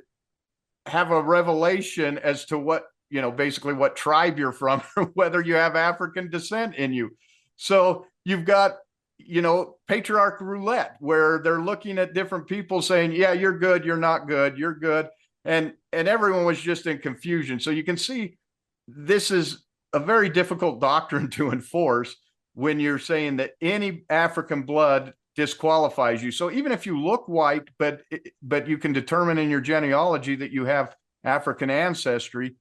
have 0.87 1.11
a 1.11 1.21
revelation 1.21 2.17
as 2.19 2.47
to 2.47 2.59
what, 2.59 2.85
you 3.10 3.20
know, 3.20 3.30
basically 3.30 3.75
what 3.75 3.96
tribe 3.96 4.38
you're 4.38 4.52
from, 4.52 4.80
whether 5.14 5.40
you 5.40 5.54
have 5.54 5.76
African 5.76 6.30
descent 6.30 6.75
in 6.76 6.92
you. 6.92 7.10
So 7.56 8.06
you've 8.25 8.44
got, 8.44 8.76
you 9.18 9.42
know, 9.42 9.76
patriarch 9.88 10.40
roulette 10.40 10.96
where 11.00 11.38
they're 11.38 11.60
looking 11.60 11.98
at 11.98 12.14
different 12.14 12.46
people 12.46 12.82
saying, 12.82 13.12
yeah, 13.12 13.32
you're 13.32 13.58
good, 13.58 13.84
you're 13.84 13.96
not 13.96 14.28
good, 14.28 14.58
you're 14.58 14.75
good. 14.75 15.08
And, 15.44 15.75
and 15.92 16.08
everyone 16.08 16.44
was 16.44 16.60
just 16.60 16.86
in 16.86 16.98
confusion. 16.98 17.60
So 17.60 17.70
you 17.70 17.84
can 17.84 17.96
see 17.96 18.36
this 18.88 19.30
is 19.30 19.64
a 19.92 19.98
very 19.98 20.28
difficult 20.28 20.80
doctrine 20.80 21.30
to 21.30 21.50
enforce 21.50 22.16
when 22.54 22.80
you're 22.80 22.98
saying 22.98 23.36
that 23.36 23.52
any 23.60 24.04
African 24.10 24.62
blood 24.62 25.12
disqualifies 25.36 26.23
you. 26.23 26.32
So 26.32 26.50
even 26.50 26.73
if 26.73 26.86
you 26.86 26.99
look 26.99 27.28
white, 27.28 27.69
but 27.78 28.00
but 28.42 28.66
you 28.66 28.78
can 28.78 28.92
determine 28.92 29.36
in 29.38 29.50
your 29.50 29.60
genealogy 29.60 30.34
that 30.36 30.50
you 30.50 30.64
have 30.64 30.97
African 31.23 31.69
ancestry, 31.69 32.56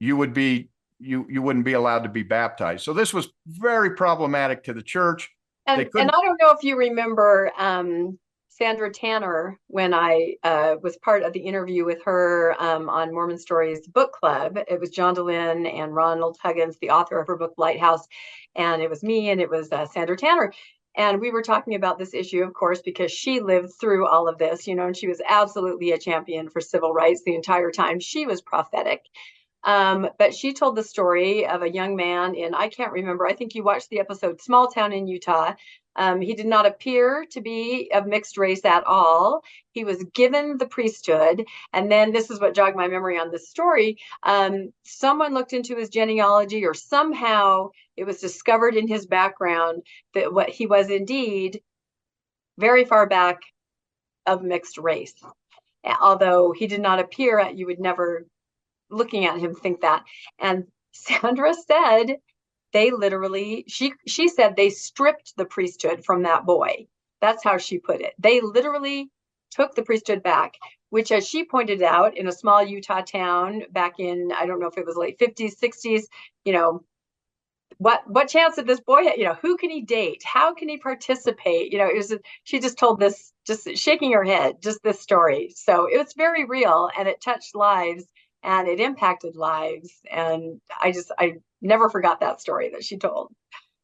you 0.00 0.16
would 0.16 0.32
be 0.32 0.70
you 0.98 1.26
you 1.28 1.42
wouldn't 1.42 1.64
be 1.64 1.74
allowed 1.74 2.04
to 2.04 2.08
be 2.08 2.22
baptized. 2.22 2.84
So 2.84 2.92
this 2.92 3.12
was 3.12 3.28
very 3.46 3.94
problematic 3.94 4.64
to 4.64 4.72
the 4.72 4.82
church. 4.82 5.30
And, 5.66 5.88
and 5.96 6.10
I 6.10 6.20
don't 6.22 6.40
know 6.40 6.52
if 6.52 6.62
you 6.62 6.76
remember 6.76 7.50
um, 7.58 8.18
Sandra 8.48 8.90
Tanner 8.90 9.58
when 9.66 9.92
I 9.92 10.36
uh, 10.44 10.76
was 10.80 10.96
part 10.98 11.24
of 11.24 11.32
the 11.32 11.40
interview 11.40 11.84
with 11.84 12.02
her 12.04 12.54
um, 12.58 12.88
on 12.88 13.12
Mormon 13.12 13.38
Stories 13.38 13.86
book 13.86 14.12
club. 14.12 14.58
It 14.68 14.80
was 14.80 14.90
John 14.90 15.14
Dehlin 15.14 15.66
and 15.70 15.94
Ronald 15.94 16.38
Huggins, 16.40 16.78
the 16.80 16.90
author 16.90 17.18
of 17.18 17.26
her 17.26 17.36
book 17.36 17.54
Lighthouse, 17.58 18.06
and 18.54 18.80
it 18.80 18.88
was 18.88 19.02
me 19.02 19.28
and 19.30 19.40
it 19.40 19.50
was 19.50 19.70
uh, 19.72 19.86
Sandra 19.86 20.16
Tanner. 20.16 20.52
And 20.96 21.20
we 21.20 21.30
were 21.30 21.42
talking 21.42 21.74
about 21.74 21.98
this 21.98 22.14
issue, 22.14 22.42
of 22.42 22.54
course, 22.54 22.80
because 22.80 23.12
she 23.12 23.40
lived 23.40 23.72
through 23.78 24.06
all 24.06 24.28
of 24.28 24.38
this, 24.38 24.66
you 24.66 24.74
know, 24.74 24.86
and 24.86 24.96
she 24.96 25.08
was 25.08 25.20
absolutely 25.28 25.92
a 25.92 25.98
champion 25.98 26.48
for 26.48 26.62
civil 26.62 26.94
rights 26.94 27.22
the 27.26 27.34
entire 27.34 27.70
time. 27.70 28.00
She 28.00 28.24
was 28.24 28.40
prophetic. 28.40 29.02
Um, 29.66 30.08
but 30.16 30.32
she 30.32 30.52
told 30.52 30.76
the 30.76 30.84
story 30.84 31.46
of 31.46 31.62
a 31.62 31.70
young 31.70 31.96
man 31.96 32.36
in, 32.36 32.54
I 32.54 32.68
can't 32.68 32.92
remember, 32.92 33.26
I 33.26 33.34
think 33.34 33.54
you 33.54 33.64
watched 33.64 33.90
the 33.90 33.98
episode 33.98 34.40
Small 34.40 34.68
Town 34.68 34.92
in 34.92 35.08
Utah. 35.08 35.54
Um, 35.96 36.20
he 36.20 36.34
did 36.34 36.46
not 36.46 36.66
appear 36.66 37.24
to 37.30 37.40
be 37.40 37.90
of 37.92 38.06
mixed 38.06 38.38
race 38.38 38.64
at 38.64 38.84
all. 38.86 39.42
He 39.72 39.82
was 39.82 40.04
given 40.14 40.56
the 40.56 40.66
priesthood. 40.66 41.46
And 41.72 41.90
then 41.90 42.12
this 42.12 42.30
is 42.30 42.38
what 42.38 42.54
jogged 42.54 42.76
my 42.76 42.86
memory 42.86 43.18
on 43.18 43.30
this 43.30 43.48
story. 43.48 43.98
Um, 44.22 44.72
someone 44.84 45.34
looked 45.34 45.52
into 45.52 45.74
his 45.74 45.88
genealogy, 45.88 46.64
or 46.64 46.74
somehow 46.74 47.70
it 47.96 48.04
was 48.04 48.20
discovered 48.20 48.76
in 48.76 48.86
his 48.86 49.06
background 49.06 49.82
that 50.14 50.32
what 50.32 50.50
he 50.50 50.66
was 50.66 50.90
indeed 50.90 51.60
very 52.58 52.84
far 52.84 53.06
back 53.06 53.40
of 54.26 54.42
mixed 54.42 54.78
race. 54.78 55.14
Although 56.00 56.52
he 56.52 56.66
did 56.66 56.80
not 56.80 57.00
appear, 57.00 57.50
you 57.54 57.66
would 57.66 57.80
never 57.80 58.26
looking 58.90 59.26
at 59.26 59.38
him 59.38 59.54
think 59.54 59.80
that. 59.80 60.04
And 60.38 60.64
Sandra 60.92 61.54
said 61.54 62.18
they 62.72 62.90
literally 62.90 63.64
she 63.68 63.92
she 64.06 64.28
said 64.28 64.56
they 64.56 64.70
stripped 64.70 65.34
the 65.36 65.44
priesthood 65.44 66.04
from 66.04 66.22
that 66.22 66.44
boy. 66.46 66.86
That's 67.20 67.44
how 67.44 67.58
she 67.58 67.78
put 67.78 68.00
it. 68.00 68.14
They 68.18 68.40
literally 68.40 69.10
took 69.50 69.74
the 69.74 69.82
priesthood 69.82 70.22
back, 70.22 70.54
which 70.90 71.12
as 71.12 71.26
she 71.26 71.44
pointed 71.44 71.82
out 71.82 72.16
in 72.16 72.28
a 72.28 72.32
small 72.32 72.62
Utah 72.62 73.02
town 73.02 73.62
back 73.70 73.98
in 73.98 74.30
I 74.36 74.46
don't 74.46 74.60
know 74.60 74.66
if 74.66 74.78
it 74.78 74.86
was 74.86 74.96
late 74.96 75.18
50s, 75.18 75.58
60s, 75.58 76.04
you 76.44 76.52
know, 76.52 76.82
what 77.78 78.02
what 78.08 78.28
chance 78.28 78.56
did 78.56 78.66
this 78.66 78.80
boy? 78.80 79.00
You 79.16 79.24
know, 79.24 79.36
who 79.42 79.56
can 79.56 79.70
he 79.70 79.82
date? 79.82 80.22
How 80.24 80.54
can 80.54 80.68
he 80.68 80.78
participate? 80.78 81.72
You 81.72 81.78
know, 81.78 81.88
it 81.88 81.96
was 81.96 82.14
she 82.44 82.60
just 82.60 82.78
told 82.78 83.00
this 83.00 83.32
just 83.46 83.76
shaking 83.76 84.12
her 84.12 84.24
head, 84.24 84.62
just 84.62 84.82
this 84.82 85.00
story. 85.00 85.52
So 85.54 85.86
it 85.86 85.98
was 85.98 86.14
very 86.16 86.44
real 86.44 86.88
and 86.98 87.08
it 87.08 87.20
touched 87.20 87.54
lives 87.54 88.04
and 88.46 88.68
it 88.68 88.80
impacted 88.80 89.36
lives. 89.36 89.92
And 90.10 90.60
I 90.80 90.92
just 90.92 91.10
I 91.18 91.34
never 91.60 91.90
forgot 91.90 92.20
that 92.20 92.40
story 92.40 92.70
that 92.70 92.84
she 92.84 92.96
told. 92.96 93.32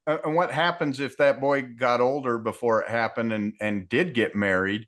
Uh, 0.07 0.19
and 0.25 0.35
what 0.35 0.51
happens 0.51 1.01
if 1.01 1.17
that 1.19 1.41
boy 1.41 1.63
got 1.63 2.01
older 2.01 2.39
before 2.39 2.83
it 2.83 2.89
happened 2.89 3.33
and 3.33 3.53
and 3.61 3.89
did 3.89 4.15
get 4.15 4.35
married, 4.35 4.87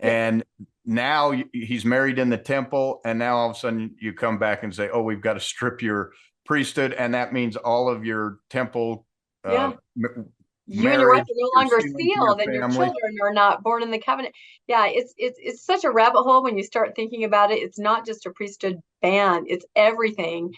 and 0.00 0.44
now 0.84 1.32
he's 1.52 1.84
married 1.84 2.18
in 2.18 2.30
the 2.30 2.38
temple, 2.38 3.00
and 3.04 3.18
now 3.18 3.36
all 3.36 3.50
of 3.50 3.56
a 3.56 3.58
sudden 3.58 3.94
you 4.00 4.12
come 4.12 4.38
back 4.38 4.62
and 4.62 4.74
say, 4.74 4.88
"Oh, 4.92 5.02
we've 5.02 5.20
got 5.20 5.34
to 5.34 5.40
strip 5.40 5.82
your 5.82 6.12
priesthood," 6.44 6.92
and 6.94 7.12
that 7.14 7.32
means 7.32 7.56
all 7.56 7.88
of 7.88 8.04
your 8.04 8.38
temple. 8.48 9.06
Uh, 9.44 9.72
Yeah. 9.96 10.08
You 10.68 10.90
and 10.90 11.00
your 11.00 11.14
wife 11.14 11.22
are 11.22 11.34
no 11.36 11.50
longer 11.54 11.80
sealed, 11.80 12.40
and 12.40 12.52
your 12.52 12.68
children 12.68 13.16
are 13.22 13.32
not 13.32 13.62
born 13.62 13.84
in 13.84 13.90
the 13.90 14.00
covenant. 14.00 14.34
Yeah, 14.66 14.86
it's 14.86 15.14
it's 15.16 15.38
it's 15.40 15.64
such 15.64 15.84
a 15.84 15.90
rabbit 15.90 16.22
hole 16.22 16.42
when 16.42 16.58
you 16.58 16.64
start 16.64 16.96
thinking 16.96 17.22
about 17.22 17.52
it. 17.52 17.60
It's 17.60 17.78
not 17.78 18.04
just 18.04 18.26
a 18.26 18.30
priesthood 18.30 18.80
ban; 19.00 19.44
it's 19.46 19.64
everything, 19.76 20.52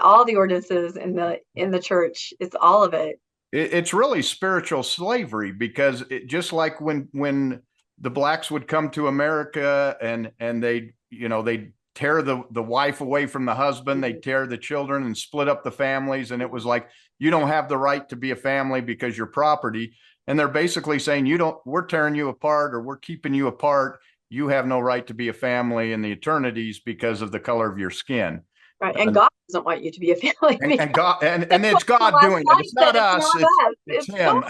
all 0.00 0.26
the 0.26 0.36
ordinances 0.36 0.96
in 0.96 1.14
the 1.14 1.40
in 1.54 1.70
the 1.70 1.80
church. 1.80 2.34
It's 2.40 2.54
all 2.60 2.84
of 2.84 2.92
it. 2.92 3.20
It, 3.52 3.72
it's 3.72 3.94
really 3.94 4.20
spiritual 4.20 4.82
slavery 4.82 5.52
because 5.52 6.02
it 6.10 6.26
just 6.26 6.52
like 6.52 6.80
when 6.82 7.08
when 7.12 7.62
the 7.98 8.10
blacks 8.10 8.50
would 8.50 8.68
come 8.68 8.90
to 8.90 9.08
America 9.08 9.96
and 10.02 10.30
and 10.40 10.62
they 10.62 10.92
you 11.08 11.30
know 11.30 11.40
they 11.40 11.72
tear 11.94 12.22
the 12.22 12.44
the 12.50 12.62
wife 12.62 13.00
away 13.00 13.26
from 13.26 13.44
the 13.44 13.54
husband, 13.54 14.04
they 14.04 14.12
mm-hmm. 14.12 14.20
tear 14.20 14.46
the 14.46 14.58
children 14.58 15.04
and 15.04 15.16
split 15.16 15.48
up 15.48 15.64
the 15.64 15.72
families, 15.72 16.30
and 16.30 16.42
it 16.42 16.50
was 16.50 16.64
like 16.64 16.88
you 17.18 17.30
don't 17.30 17.48
have 17.48 17.68
the 17.68 17.76
right 17.78 18.08
to 18.08 18.16
be 18.16 18.30
a 18.30 18.36
family 18.36 18.80
because 18.80 19.16
you're 19.16 19.26
property, 19.26 19.92
and 20.26 20.38
they're 20.38 20.48
basically 20.48 20.98
saying 20.98 21.26
you 21.26 21.38
don't 21.38 21.58
we're 21.66 21.86
tearing 21.86 22.14
you 22.14 22.28
apart 22.28 22.74
or 22.74 22.80
we're 22.82 22.96
keeping 22.98 23.34
you 23.34 23.46
apart. 23.48 24.00
You 24.30 24.48
have 24.48 24.66
no 24.66 24.78
right 24.80 25.06
to 25.06 25.14
be 25.14 25.28
a 25.28 25.32
family 25.32 25.92
in 25.92 26.02
the 26.02 26.12
eternities 26.12 26.80
because 26.80 27.22
of 27.22 27.32
the 27.32 27.40
color 27.40 27.70
of 27.70 27.78
your 27.78 27.90
skin. 27.90 28.42
Right. 28.80 28.94
And 28.94 29.08
And- 29.08 29.14
God 29.14 29.28
doesn't 29.48 29.64
want 29.64 29.82
you 29.82 29.90
to 29.90 30.00
be 30.00 30.10
a 30.12 30.16
family. 30.16 30.58
And, 30.62 30.80
and 30.80 30.92
God 30.92 31.22
and, 31.22 31.50
and 31.50 31.64
it's 31.64 31.82
God 31.82 32.20
doing 32.20 32.44
it. 32.46 32.60
It's 32.60 32.74
not 32.74 32.94
us. 32.94 33.24
It's, 33.34 33.34
It's, 33.34 33.44
us. 33.44 33.74
it's 33.86 34.08
It's 34.08 34.18
him. 34.18 34.44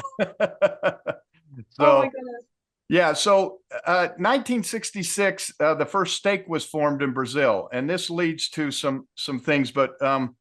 So 1.70 1.78
oh 1.78 1.98
my 2.00 2.04
goodness. 2.08 2.42
yeah, 2.88 3.12
so 3.12 3.60
uh, 3.86 4.08
1966, 4.18 5.52
uh, 5.60 5.74
the 5.74 5.86
first 5.86 6.16
stake 6.16 6.44
was 6.48 6.64
formed 6.64 7.02
in 7.02 7.12
Brazil, 7.12 7.68
and 7.72 7.88
this 7.88 8.10
leads 8.10 8.48
to 8.50 8.70
some 8.70 9.06
some 9.14 9.38
things. 9.40 9.70
But 9.70 10.00
um, 10.02 10.36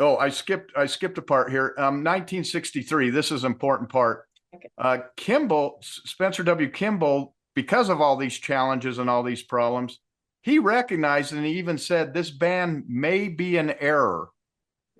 oh, 0.00 0.16
I 0.16 0.28
skipped 0.28 0.72
I 0.76 0.86
skipped 0.86 1.18
a 1.18 1.22
part 1.22 1.50
here. 1.50 1.74
Um, 1.78 2.04
1963. 2.04 3.10
This 3.10 3.32
is 3.32 3.44
an 3.44 3.52
important 3.52 3.90
part. 3.90 4.24
Okay. 4.54 4.68
Uh, 4.78 4.98
Kimball, 5.16 5.78
S- 5.82 6.00
Spencer 6.06 6.42
W. 6.42 6.70
Kimball 6.70 7.34
because 7.54 7.88
of 7.88 8.00
all 8.00 8.16
these 8.16 8.38
challenges 8.38 8.98
and 8.98 9.10
all 9.10 9.22
these 9.22 9.42
problems, 9.42 9.98
he 10.42 10.58
recognized 10.58 11.32
and 11.32 11.44
he 11.44 11.58
even 11.58 11.76
said 11.76 12.14
this 12.14 12.30
ban 12.30 12.84
may 12.88 13.28
be 13.28 13.56
an 13.56 13.74
error. 13.80 14.28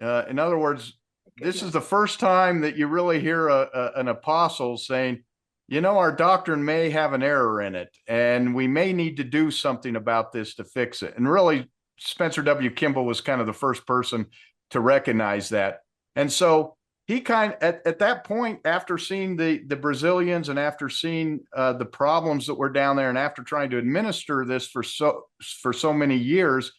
Uh, 0.03 0.25
in 0.29 0.39
other 0.39 0.59
words, 0.59 0.99
this 1.37 1.63
is 1.63 1.73
the 1.73 1.81
first 1.81 2.19
time 2.19 2.61
that 2.63 2.77
you 2.77 2.89
really 2.89 3.21
hear 3.21 3.49
a, 3.49 3.69
a, 3.73 4.01
an 4.01 4.09
apostle 4.09 4.77
saying, 4.77 5.23
you 5.69 5.81
know, 5.81 5.99
our 5.99 6.11
doctrine 6.11 6.65
may 6.65 6.91
have 6.91 7.13
an 7.13 7.23
error 7.23 7.61
in 7.61 7.75
it, 7.75 7.91
and 8.07 8.55
we 8.55 8.67
may 8.67 8.93
need 8.93 9.19
to 9.19 9.25
do 9.25 9.51
something 9.51 9.97
about 9.97 10.33
this 10.33 10.55
to 10.57 10.65
fix 10.65 11.03
it. 11.03 11.15
And 11.17 11.31
really, 11.31 11.69
Spencer 11.99 12.43
W. 12.43 12.71
Kimball 12.71 13.05
was 13.05 13.21
kind 13.21 13.41
of 13.41 13.47
the 13.47 13.53
first 13.53 13.87
person 13.87 14.27
to 14.71 14.81
recognize 14.81 15.49
that. 15.51 15.81
And 16.17 16.33
so 16.33 16.77
he 17.07 17.21
kind 17.21 17.57
at, 17.63 17.81
at 17.87 18.01
that 18.01 18.25
point, 18.25 18.61
after 18.65 18.99
seeing 18.99 19.37
the 19.37 19.63
the 19.67 19.77
Brazilians 19.77 20.51
and 20.51 20.59
after 20.59 20.89
seeing 20.89 21.41
uh, 21.57 21.73
the 21.73 21.87
problems 21.87 22.47
that 22.47 22.55
were 22.55 22.69
down 22.71 22.97
there, 22.97 23.09
and 23.09 23.19
after 23.19 23.43
trying 23.43 23.71
to 23.71 23.79
administer 23.79 24.45
this 24.45 24.67
for 24.69 24.83
so 24.83 25.25
for 25.63 25.73
so 25.73 25.93
many 25.93 26.17
years, 26.17 26.73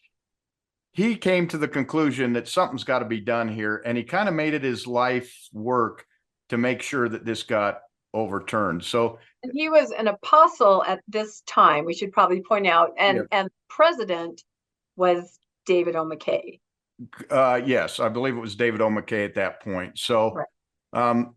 he 0.92 1.16
came 1.16 1.48
to 1.48 1.58
the 1.58 1.68
conclusion 1.68 2.34
that 2.34 2.48
something's 2.48 2.84
got 2.84 3.00
to 3.00 3.06
be 3.06 3.20
done 3.22 3.48
here, 3.48 3.82
and 3.86 3.98
he 3.98 4.04
kind 4.04 4.30
of 4.30 4.36
made 4.36 4.54
it 4.54 4.64
his 4.64 4.86
life 4.86 5.34
work 5.52 6.06
to 6.50 6.58
make 6.58 6.82
sure 6.82 7.10
that 7.10 7.26
this 7.26 7.44
got 7.44 7.80
overturned. 8.14 8.84
So 8.84 9.20
he 9.54 9.70
was 9.70 9.92
an 9.92 10.08
apostle 10.08 10.84
at 10.84 11.00
this 11.08 11.42
time, 11.42 11.86
we 11.86 11.94
should 11.94 12.12
probably 12.12 12.42
point 12.42 12.68
out, 12.68 12.92
and, 12.98 13.18
Yep. 13.18 13.28
and 13.32 13.50
president 13.70 14.44
was 14.96 15.40
David 15.66 15.96
O. 15.96 16.04
McKay. 16.06 16.60
Uh, 17.30 17.62
yes, 17.66 18.00
I 18.00 18.10
believe 18.10 18.36
it 18.36 18.42
was 18.42 18.56
David 18.56 18.82
O. 18.82 18.90
McKay 18.90 19.26
at 19.26 19.36
that 19.36 19.62
point. 19.62 19.98
So, 19.98 20.34
Right. 20.34 20.48
um, 20.94 21.36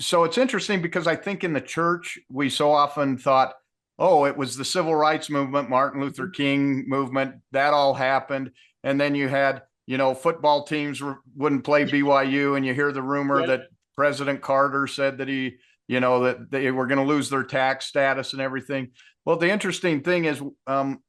so 0.00 0.24
it's 0.24 0.38
interesting 0.38 0.82
because 0.82 1.06
I 1.06 1.16
think 1.16 1.44
in 1.44 1.52
the 1.52 1.60
church, 1.60 2.18
we 2.30 2.48
so 2.50 2.72
often 2.72 3.18
thought, 3.18 3.54
oh, 3.98 4.24
it 4.24 4.36
was 4.36 4.56
the 4.56 4.64
civil 4.64 4.94
rights 4.94 5.30
movement, 5.30 5.70
Martin 5.70 6.00
Luther 6.00 6.28
King 6.28 6.88
movement, 6.88 7.36
that 7.52 7.74
all 7.74 7.94
happened. 7.94 8.50
And 8.82 9.00
then 9.00 9.14
you 9.14 9.28
had, 9.28 9.62
you 9.86 9.98
know, 9.98 10.14
football 10.14 10.64
teams 10.64 11.00
wouldn't 11.36 11.64
play 11.64 11.84
BYU 11.84 12.56
and 12.56 12.64
you 12.66 12.74
hear 12.74 12.90
the 12.90 13.02
rumor 13.02 13.40
Yeah. 13.40 13.46
that 13.46 13.60
President 13.94 14.40
Carter 14.40 14.86
said 14.86 15.18
that 15.18 15.28
he, 15.28 15.56
you 15.86 16.00
know, 16.00 16.24
that 16.24 16.50
they 16.50 16.70
were 16.70 16.86
going 16.86 16.98
to 16.98 17.04
lose 17.04 17.28
their 17.28 17.44
tax 17.44 17.86
status 17.86 18.32
and 18.32 18.40
everything. 18.42 18.90
Well, 19.24 19.36
the 19.36 19.50
interesting 19.50 20.02
thing 20.02 20.24
is, 20.24 20.42
um, 20.66 21.02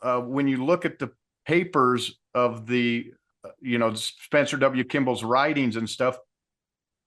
uh, 0.00 0.20
when 0.20 0.46
you 0.46 0.64
look 0.64 0.84
at 0.86 0.98
the 0.98 1.10
papers 1.44 2.18
of 2.34 2.66
the 2.66 3.12
you 3.60 3.78
know 3.78 3.94
Spencer 3.94 4.56
W. 4.56 4.84
Kimball's 4.84 5.24
writings 5.24 5.76
and 5.76 5.88
stuff, 5.88 6.18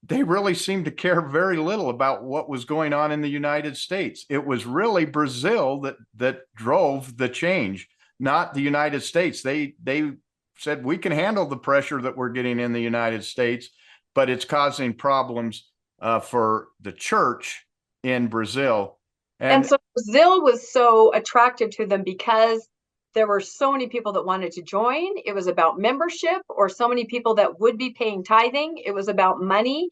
they 0.03 0.23
really 0.23 0.53
seemed 0.53 0.85
to 0.85 0.91
care 0.91 1.21
very 1.21 1.57
little 1.57 1.89
about 1.89 2.23
what 2.23 2.49
was 2.49 2.65
going 2.65 2.93
on 2.93 3.11
in 3.11 3.21
the 3.21 3.29
United 3.29 3.77
States. 3.77 4.25
It 4.29 4.45
was 4.45 4.65
really 4.65 5.05
Brazil 5.05 5.81
that 5.81 5.95
that 6.15 6.41
drove 6.55 7.17
the 7.17 7.29
change, 7.29 7.87
not 8.19 8.53
the 8.53 8.61
United 8.61 9.01
States. 9.01 9.41
They 9.41 9.75
they 9.81 10.11
said 10.57 10.83
we 10.83 10.97
can 10.97 11.11
handle 11.11 11.45
the 11.45 11.57
pressure 11.57 12.01
that 12.01 12.17
we're 12.17 12.29
getting 12.29 12.59
in 12.59 12.73
the 12.73 12.81
United 12.81 13.23
States, 13.23 13.69
but 14.15 14.29
it's 14.29 14.45
causing 14.45 14.93
problems 14.93 15.69
uh, 16.01 16.19
for 16.19 16.69
the 16.81 16.91
church 16.91 17.65
in 18.03 18.27
Brazil. 18.27 18.97
And 19.39 19.65
so 19.65 19.77
Brazil 19.95 20.43
was 20.43 20.71
so 20.71 21.11
attractive 21.13 21.71
to 21.71 21.87
them 21.87 22.03
because 22.03 22.67
there 23.13 23.27
were 23.27 23.39
so 23.39 23.71
many 23.71 23.87
people 23.87 24.13
that 24.13 24.25
wanted 24.25 24.51
to 24.53 24.61
join. 24.61 25.07
It 25.25 25.33
was 25.33 25.47
about 25.47 25.79
membership 25.79 26.41
or 26.49 26.69
so 26.69 26.87
many 26.87 27.05
people 27.05 27.35
that 27.35 27.59
would 27.59 27.77
be 27.77 27.91
paying 27.91 28.23
tithing. 28.23 28.81
It 28.85 28.91
was 28.91 29.07
about 29.07 29.41
money. 29.41 29.89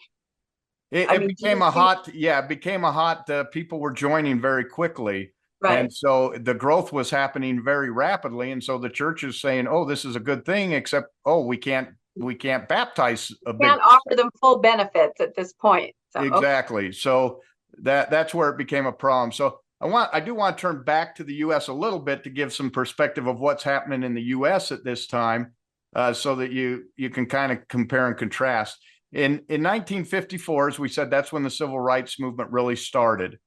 It, 0.91 1.09
it 1.11 1.19
mean, 1.19 1.27
became 1.27 1.61
a 1.61 1.69
hot, 1.69 2.09
yeah, 2.13 2.39
it 2.39 2.49
became 2.49 2.83
a 2.83 2.91
hot, 2.91 3.29
uh, 3.29 3.43
people 3.45 3.79
were 3.79 3.91
joining 3.91 4.41
very 4.41 4.65
quickly. 4.65 5.33
Right. 5.61 5.79
And 5.79 5.93
so 5.93 6.33
the 6.39 6.53
growth 6.53 6.93
was 6.93 7.09
happening 7.09 7.63
very 7.63 7.91
rapidly. 7.91 8.51
And 8.51 8.63
so 8.63 8.77
the 8.77 8.89
church 8.89 9.23
is 9.23 9.41
saying, 9.41 9.67
oh, 9.67 9.85
this 9.85 10.05
is 10.05 10.15
a 10.15 10.19
good 10.19 10.45
thing, 10.45 10.71
except, 10.71 11.09
oh, 11.25 11.45
we 11.45 11.57
can't, 11.57 11.89
we 12.15 12.33
can't 12.33 12.67
baptize 12.67 13.31
a 13.45 13.53
big. 13.53 13.67
Can't 13.67 13.81
offer 13.81 14.15
them 14.15 14.29
full 14.39 14.59
benefits 14.59 15.19
at 15.19 15.35
this 15.35 15.53
point. 15.53 15.93
So. 16.11 16.21
Exactly. 16.21 16.91
So 16.93 17.41
that, 17.83 18.09
that's 18.09 18.33
where 18.33 18.49
it 18.49 18.57
became 18.57 18.85
a 18.85 18.91
problem. 18.91 19.31
So 19.31 19.59
I 19.81 19.87
want, 19.87 20.09
I 20.13 20.19
do 20.19 20.35
want 20.35 20.57
to 20.57 20.61
turn 20.61 20.83
back 20.83 21.15
to 21.15 21.23
the 21.23 21.35
US 21.35 21.67
a 21.67 21.73
little 21.73 21.99
bit 21.99 22.23
to 22.23 22.29
give 22.29 22.53
some 22.53 22.69
perspective 22.69 23.27
of 23.27 23.39
what's 23.39 23.63
happening 23.63 24.03
in 24.03 24.13
the 24.13 24.21
US 24.23 24.71
at 24.71 24.83
this 24.83 25.07
time. 25.07 25.53
Uh, 25.95 26.13
so 26.13 26.35
that 26.35 26.51
you, 26.51 26.83
you 26.97 27.09
can 27.09 27.25
kind 27.25 27.51
of 27.51 27.67
compare 27.67 28.07
and 28.07 28.15
contrast. 28.15 28.77
In, 29.11 29.31
in 29.49 29.63
1954, 29.63 30.67
as 30.67 30.77
we 30.77 30.87
said, 30.87 31.09
that's 31.09 31.31
when 31.31 31.41
the 31.41 31.49
civil 31.49 31.79
rights 31.79 32.19
movement 32.19 32.51
really 32.51 32.75
started. 32.75 33.39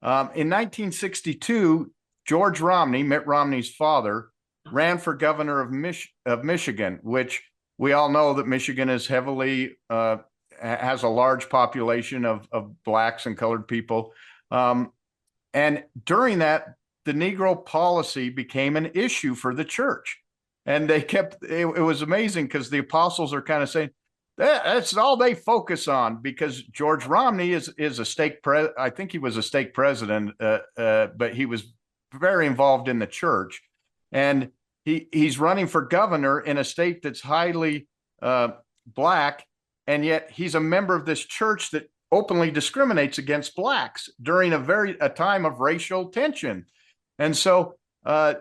Um, 0.00 0.26
in 0.36 0.48
1962, 0.48 1.90
George 2.28 2.60
Romney, 2.60 3.02
Mitt 3.02 3.26
Romney's 3.26 3.74
father, 3.74 4.28
ran 4.70 4.98
for 4.98 5.14
governor 5.14 5.60
of, 5.60 5.72
Mich- 5.72 6.12
of 6.26 6.44
Michigan, 6.44 7.00
which 7.02 7.42
we 7.76 7.92
all 7.92 8.08
know 8.08 8.34
that 8.34 8.46
Michigan 8.46 8.88
is 8.88 9.08
heavily 9.08 9.76
uh, 9.88 10.18
has 10.60 11.02
a 11.02 11.08
large 11.08 11.48
population 11.48 12.26
of 12.26 12.46
of 12.52 12.70
blacks 12.84 13.26
and 13.26 13.38
colored 13.38 13.66
people. 13.66 14.12
Um, 14.50 14.92
and 15.54 15.84
during 16.04 16.38
that, 16.40 16.74
the 17.04 17.12
Negro 17.12 17.64
policy 17.64 18.28
became 18.30 18.76
an 18.76 18.90
issue 18.94 19.34
for 19.34 19.54
the 19.54 19.64
church, 19.64 20.18
and 20.66 20.88
they 20.88 21.02
kept. 21.02 21.42
It, 21.42 21.66
it 21.66 21.82
was 21.82 22.02
amazing 22.02 22.46
because 22.46 22.70
the 22.70 22.78
apostles 22.78 23.32
are 23.32 23.42
kind 23.42 23.62
of 23.62 23.70
saying. 23.70 23.90
"That- 24.38 24.64
That's 24.64 24.96
all 24.96 25.16
they 25.16 25.34
focus 25.34 25.88
on 25.88 26.22
because 26.22 26.62
George 26.62 27.06
Romney 27.06 27.52
is 27.52 27.68
is 27.78 27.98
a 27.98 28.04
stake 28.04 28.42
pre. 28.42 28.68
I 28.78 28.90
think 28.90 29.12
he 29.12 29.18
was 29.18 29.36
a 29.36 29.42
stake 29.42 29.74
president, 29.74 30.32
uh, 30.40 30.58
uh, 30.76 31.06
but 31.16 31.34
he 31.34 31.46
was 31.46 31.72
very 32.14 32.46
involved 32.46 32.88
in 32.88 32.98
the 32.98 33.06
church, 33.06 33.62
and 34.12 34.50
he 34.84 35.08
he's 35.12 35.38
running 35.38 35.66
for 35.66 35.82
governor 35.82 36.40
in 36.40 36.58
a 36.58 36.64
state 36.64 37.02
that's 37.02 37.20
highly 37.20 37.86
uh, 38.22 38.48
black, 38.86 39.46
and 39.86 40.04
yet 40.04 40.30
he's 40.30 40.54
a 40.54 40.60
member 40.60 40.94
of 40.94 41.06
this 41.06 41.24
church 41.24 41.70
that 41.70 41.90
openly 42.12 42.50
discriminates 42.50 43.18
against 43.18 43.56
blacks 43.56 44.08
during 44.20 44.52
a 44.52 44.58
very 44.58 44.96
a 45.00 45.08
time 45.08 45.44
of 45.44 45.60
racial 45.60 46.10
tension, 46.10 46.66
and 47.18 47.36
so 47.36 47.74
uh, 48.04 48.34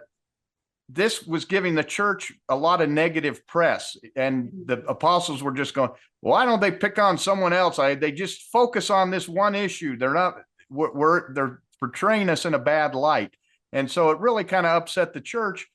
this 0.88 1.24
was 1.24 1.46
giving 1.46 1.76
the 1.76 1.84
church 1.84 2.32
a 2.50 2.56
lot 2.56 2.82
of 2.82 2.90
negative 2.90 3.46
press, 3.48 3.98
and 4.16 4.52
the 4.66 4.80
apostles 4.88 5.44
were 5.44 5.54
just 5.54 5.74
going, 5.74 5.92
"Why 6.22 6.46
don't 6.46 6.62
they 6.62 6.72
pick 6.72 7.00
on 7.00 7.18
someone 7.18 7.54
else? 7.54 7.80
I 7.80 7.96
they 7.96 8.12
just 8.12 8.52
focus 8.52 8.90
on 8.90 9.12
this 9.12 9.28
one 9.28 9.56
issue. 9.56 9.98
They're 9.98 10.14
not 10.14 10.36
we're, 10.70 10.94
we're 10.94 11.34
they're 11.34 11.62
portraying 11.80 12.30
us 12.30 12.46
in 12.46 12.54
a 12.54 12.60
bad 12.60 12.96
light." 12.96 13.36
And 13.72 13.90
so 13.90 14.10
it 14.10 14.20
really 14.20 14.46
kind 14.46 14.66
of 14.66 14.82
upset 14.82 15.14
the 15.14 15.22
church 15.22 15.68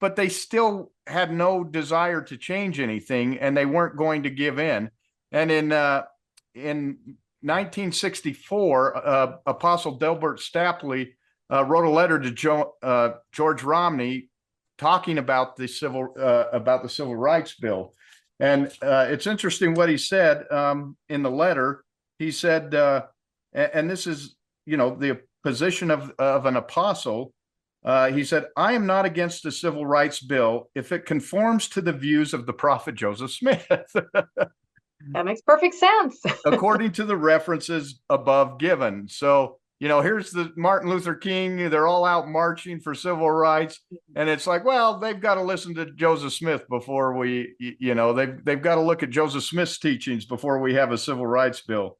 but 0.00 0.16
they 0.16 0.28
still 0.28 0.90
had 1.06 1.30
no 1.30 1.62
desire 1.62 2.22
to 2.22 2.36
change 2.36 2.80
anything 2.80 3.38
and 3.38 3.56
they 3.56 3.66
weren't 3.66 3.96
going 3.96 4.22
to 4.22 4.30
give 4.30 4.58
in. 4.58 4.90
And 5.30 5.50
in 5.50 5.70
uh, 5.70 6.04
in 6.54 7.16
1964, 7.42 8.96
uh, 8.96 9.36
Apostle 9.46 9.96
Delbert 9.96 10.40
Stapley 10.40 11.12
uh, 11.52 11.64
wrote 11.64 11.84
a 11.86 11.90
letter 11.90 12.18
to 12.18 12.30
jo- 12.30 12.74
uh, 12.82 13.10
George 13.32 13.62
Romney 13.62 14.28
talking 14.78 15.18
about 15.18 15.56
the 15.56 15.66
civil 15.66 16.14
uh, 16.18 16.44
about 16.52 16.82
the 16.82 16.88
civil 16.88 17.16
rights 17.16 17.54
bill. 17.54 17.94
And 18.38 18.68
uh, 18.82 19.06
it's 19.08 19.26
interesting 19.26 19.74
what 19.74 19.88
he 19.88 19.98
said 19.98 20.50
um, 20.50 20.96
in 21.08 21.22
the 21.22 21.30
letter. 21.30 21.84
He 22.18 22.30
said, 22.30 22.74
uh, 22.74 23.02
a- 23.54 23.76
and 23.76 23.90
this 23.90 24.06
is 24.06 24.36
you 24.66 24.76
know 24.76 24.94
the 24.94 25.20
position 25.42 25.90
of 25.90 26.12
of 26.18 26.46
an 26.46 26.56
apostle. 26.56 27.32
He 28.12 28.24
said, 28.24 28.46
I 28.56 28.74
am 28.74 28.84
not 28.86 29.06
against 29.06 29.42
the 29.42 29.50
civil 29.50 29.86
rights 29.86 30.20
bill 30.20 30.68
if 30.74 30.92
it 30.92 31.06
conforms 31.06 31.68
to 31.70 31.80
the 31.80 31.94
views 31.94 32.34
of 32.34 32.44
the 32.44 32.52
prophet 32.52 32.94
Joseph 32.94 33.32
Smith, 33.32 33.66
that 35.08 35.24
makes 35.24 35.40
perfect 35.40 35.74
sense. 35.74 36.20
according 36.44 36.92
to 36.92 37.04
the 37.04 37.16
references 37.16 38.00
above 38.08 38.58
given. 38.58 39.08
So, 39.08 39.58
you 39.78 39.88
know, 39.88 40.02
here's 40.02 40.30
the 40.30 40.52
Martin 40.56 40.90
Luther 40.90 41.14
King, 41.14 41.70
they're 41.70 41.86
all 41.86 42.04
out 42.04 42.28
marching 42.28 42.80
for 42.80 42.94
civil 42.94 43.30
rights. 43.30 43.80
And 44.14 44.28
it's 44.28 44.46
like, 44.46 44.64
well, 44.64 44.98
they've 44.98 45.20
got 45.20 45.36
to 45.36 45.42
listen 45.42 45.74
to 45.76 45.86
Joseph 45.92 46.34
Smith 46.34 46.68
before 46.68 47.16
we, 47.16 47.54
you 47.58 47.94
know, 47.94 48.12
they've, 48.12 48.44
they've 48.44 48.60
got 48.60 48.74
to 48.74 48.82
look 48.82 49.02
at 49.02 49.10
Joseph 49.10 49.44
Smith's 49.44 49.78
teachings 49.78 50.26
before 50.26 50.60
we 50.60 50.74
have 50.74 50.92
a 50.92 50.98
civil 50.98 51.26
rights 51.26 51.62
bill. 51.62 51.96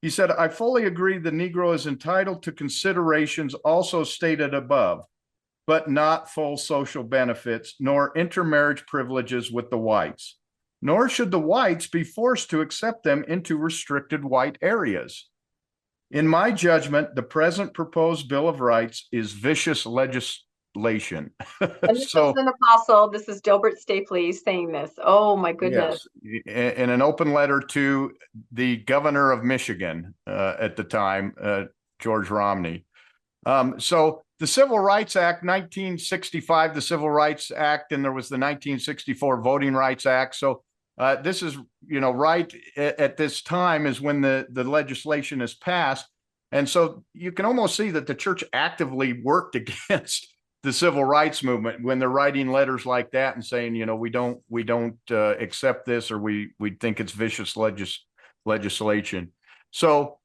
He 0.00 0.10
said, 0.10 0.30
I 0.30 0.48
fully 0.48 0.84
agree 0.84 1.18
the 1.18 1.30
Negro 1.30 1.74
is 1.74 1.86
entitled 1.86 2.44
to 2.44 2.52
considerations 2.52 3.52
also 3.54 4.04
stated 4.04 4.54
above, 4.54 5.04
but 5.66 5.90
not 5.90 6.30
full 6.30 6.56
social 6.56 7.02
benefits 7.02 7.74
nor 7.80 8.16
intermarriage 8.16 8.86
privileges 8.86 9.50
with 9.50 9.70
the 9.70 9.78
whites. 9.78 10.38
Nor 10.80 11.08
should 11.08 11.30
the 11.30 11.40
whites 11.40 11.86
be 11.88 12.04
forced 12.04 12.50
to 12.50 12.60
accept 12.60 13.02
them 13.02 13.24
into 13.26 13.56
restricted 13.56 14.24
white 14.24 14.58
areas. 14.62 15.28
In 16.10 16.26
my 16.26 16.50
judgment, 16.50 17.14
the 17.14 17.22
present 17.22 17.74
proposed 17.74 18.28
Bill 18.28 18.48
of 18.48 18.60
Rights 18.60 19.08
is 19.12 19.32
vicious 19.32 19.84
legislation. 19.84 20.44
And 21.60 21.96
this 21.96 22.12
so, 22.12 22.30
is 22.30 22.36
an 22.36 22.48
apostle. 22.48 23.10
This 23.10 23.28
is 23.28 23.40
Delbert 23.40 23.74
Stapley 23.80 24.32
saying 24.32 24.70
this. 24.70 24.92
Oh 25.02 25.36
my 25.36 25.52
goodness. 25.52 26.06
Yes, 26.22 26.44
in 26.78 26.90
an 26.90 27.02
open 27.02 27.32
letter 27.32 27.60
to 27.60 28.12
the 28.52 28.76
governor 28.76 29.32
of 29.32 29.42
Michigan 29.42 30.14
uh, 30.26 30.54
at 30.60 30.76
the 30.76 30.84
time, 30.84 31.34
uh, 31.42 31.64
George 31.98 32.30
Romney. 32.30 32.84
Um, 33.44 33.80
so 33.80 34.22
the 34.38 34.46
Civil 34.46 34.78
Rights 34.78 35.16
Act, 35.16 35.42
nineteen 35.42 35.98
sixty-five, 35.98 36.74
the 36.74 36.80
Civil 36.80 37.10
Rights 37.10 37.50
Act, 37.50 37.92
and 37.92 38.04
there 38.04 38.12
was 38.12 38.28
the 38.28 38.38
nineteen 38.38 38.78
sixty-four 38.78 39.42
Voting 39.42 39.74
Rights 39.74 40.06
Act. 40.06 40.36
So 40.36 40.62
uh, 40.98 41.16
this 41.16 41.42
is, 41.42 41.56
you 41.86 42.00
know, 42.00 42.10
right 42.10 42.52
at, 42.76 42.98
at 42.98 43.16
this 43.16 43.42
time 43.42 43.86
is 43.86 44.00
when 44.00 44.20
the, 44.20 44.46
the 44.50 44.64
legislation 44.64 45.40
is 45.40 45.54
passed. 45.54 46.06
And 46.50 46.68
so 46.68 47.04
you 47.14 47.30
can 47.30 47.44
almost 47.44 47.76
see 47.76 47.90
that 47.90 48.06
the 48.06 48.14
church 48.14 48.42
actively 48.52 49.22
worked 49.22 49.54
against 49.90 50.34
the 50.64 50.72
civil 50.72 51.04
rights 51.04 51.44
movement 51.44 51.84
when 51.84 52.00
they're 52.00 52.08
writing 52.08 52.50
letters 52.50 52.84
like 52.84 53.12
that 53.12 53.36
and 53.36 53.44
saying, 53.44 53.76
you 53.76 53.86
know, 53.86 53.94
we 53.94 54.10
don't, 54.10 54.40
we 54.48 54.64
don't 54.64 54.98
uh, 55.10 55.36
accept 55.38 55.86
this 55.86 56.10
or 56.10 56.18
we, 56.18 56.50
we 56.58 56.70
think 56.70 56.98
it's 56.98 57.12
vicious 57.12 57.56
legis- 57.56 58.04
legislation. 58.44 59.30
So 59.70 60.18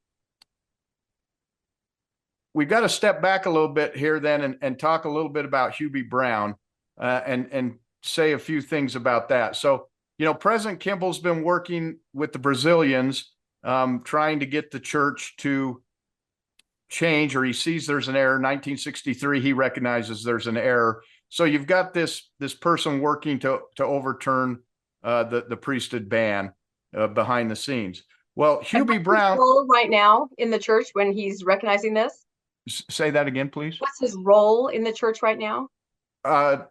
we've 2.56 2.70
got 2.70 2.82
to 2.82 2.90
step 2.90 3.22
back 3.22 3.46
a 3.46 3.50
little 3.50 3.70
bit 3.70 3.96
here 3.96 4.20
then 4.20 4.42
and, 4.42 4.58
and 4.62 4.80
talk 4.80 5.06
a 5.06 5.10
little 5.10 5.30
bit 5.30 5.46
about 5.46 5.76
Hugh 5.76 5.92
B. 5.92 6.02
Brown 6.02 6.56
uh, 7.00 7.22
and, 7.26 7.50
and 7.52 7.76
say 8.02 8.32
a 8.32 8.40
few 8.40 8.60
things 8.60 8.96
about 8.96 9.30
that. 9.30 9.56
So, 9.56 9.88
you 10.24 10.30
know, 10.30 10.34
President 10.34 10.80
Kimball's 10.80 11.20
been 11.20 11.44
working 11.44 11.98
with 12.14 12.32
the 12.32 12.40
Brazilians, 12.40 13.34
um, 13.66 14.04
trying 14.06 14.40
to 14.40 14.46
get 14.46 14.72
the 14.72 14.80
church 14.80 15.36
to 15.40 15.84
change, 16.88 17.36
or 17.36 17.44
he 17.44 17.52
sees 17.52 17.86
there's 17.86 18.08
an 18.08 18.16
error. 18.16 18.36
1963, 18.36 19.42
he 19.42 19.52
recognizes 19.52 20.24
there's 20.24 20.48
an 20.48 20.56
error. 20.56 21.04
So 21.28 21.44
you've 21.44 21.68
got 21.68 21.94
this 21.94 22.30
this 22.40 22.54
person 22.54 23.02
working 23.02 23.38
to 23.40 23.64
to 23.76 23.84
overturn 23.84 24.62
uh, 25.04 25.26
the 25.26 25.44
the 25.50 25.58
priesthood 25.58 26.08
ban 26.08 26.54
uh, 26.96 27.08
behind 27.08 27.52
the 27.52 27.58
scenes. 27.58 28.04
Well, 28.38 28.62
Hugh 28.62 28.86
B. 28.86 29.00
Brown, 29.00 29.38
role 29.38 29.68
Right 29.68 29.90
now 29.90 30.30
in 30.38 30.52
the 30.52 30.58
church 30.58 30.88
when 30.94 31.12
he's 31.12 31.44
recognizing 31.44 31.94
this, 31.94 32.26
say 32.70 33.12
that 33.12 33.28
again, 33.28 33.50
please. 33.50 33.76
what's 33.80 34.00
his 34.00 34.16
role 34.16 34.70
in 34.70 34.86
the 34.86 34.94
church 34.94 35.22
right 35.22 35.38
now? 35.38 35.68
Uh, 36.26 36.64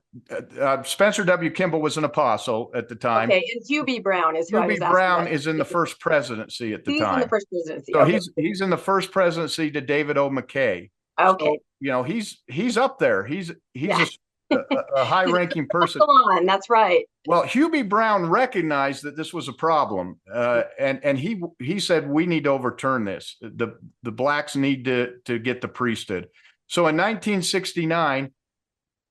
uh, 0.61 0.83
Spencer 0.83 1.25
W. 1.25 1.51
Kimball 1.51 1.81
was 1.83 1.97
an 1.97 2.05
apostle 2.05 2.71
at 2.75 2.89
the 2.89 2.95
time. 2.95 3.29
Okay, 3.31 3.45
and 3.55 3.63
Hugh 3.67 3.85
B. 3.85 3.99
Brown 3.99 4.35
is 4.37 4.49
who 4.49 4.57
I 4.59 4.67
was 4.67 4.81
asking 4.81 4.91
Brown 4.93 5.21
about. 5.23 5.33
is 5.33 5.47
in 5.47 5.59
the 5.59 5.65
first 5.65 6.01
presidency 6.01 6.73
at 6.73 6.85
the 6.85 6.93
He's 6.93 7.01
in 7.03 7.07
the 7.07 7.13
time. 7.21 7.29
first 7.29 7.47
presidency. 7.51 7.93
So 7.93 8.01
Okay, 8.01 8.13
he's 8.13 8.31
he's 8.37 8.61
in 8.63 8.71
the 8.71 8.79
first 8.79 9.11
presidency 9.13 9.71
to 9.71 9.81
David 9.81 10.17
O. 10.19 10.31
McKay. 10.31 10.91
okay. 11.21 11.45
So, 11.45 11.57
you 11.81 11.91
know, 11.91 12.03
he's 12.03 12.43
he's 12.47 12.77
up 12.79 12.99
there. 12.99 13.25
He's 13.25 13.53
he's 13.75 13.89
Yeah. 13.89 14.05
a, 14.51 14.57
a, 14.57 14.77
a 14.97 15.05
high 15.05 15.25
ranking 15.25 15.67
person. 15.71 16.01
Come 16.01 16.09
on, 16.09 16.47
that's 16.47 16.71
right. 16.71 17.05
Well, 17.27 17.43
Hugh 17.43 17.71
B. 17.71 17.83
Brown 17.83 18.29
recognized 18.31 19.03
that 19.05 19.17
this 19.17 19.33
was 19.35 19.49
a 19.49 19.53
problem, 19.53 20.19
uh, 20.33 20.63
and 20.79 20.99
and 21.05 21.19
he 21.19 21.43
he 21.59 21.79
said 21.79 22.09
we 22.09 22.25
need 22.27 22.45
to 22.45 22.51
overturn 22.51 23.05
this. 23.05 23.37
The 23.41 23.77
the 24.03 24.13
blacks 24.13 24.57
need 24.57 24.85
to 24.87 25.15
to 25.27 25.39
get 25.39 25.61
the 25.61 25.69
priesthood. 25.69 26.29
So 26.69 26.83
in 26.87 26.97
1969, 26.97 28.33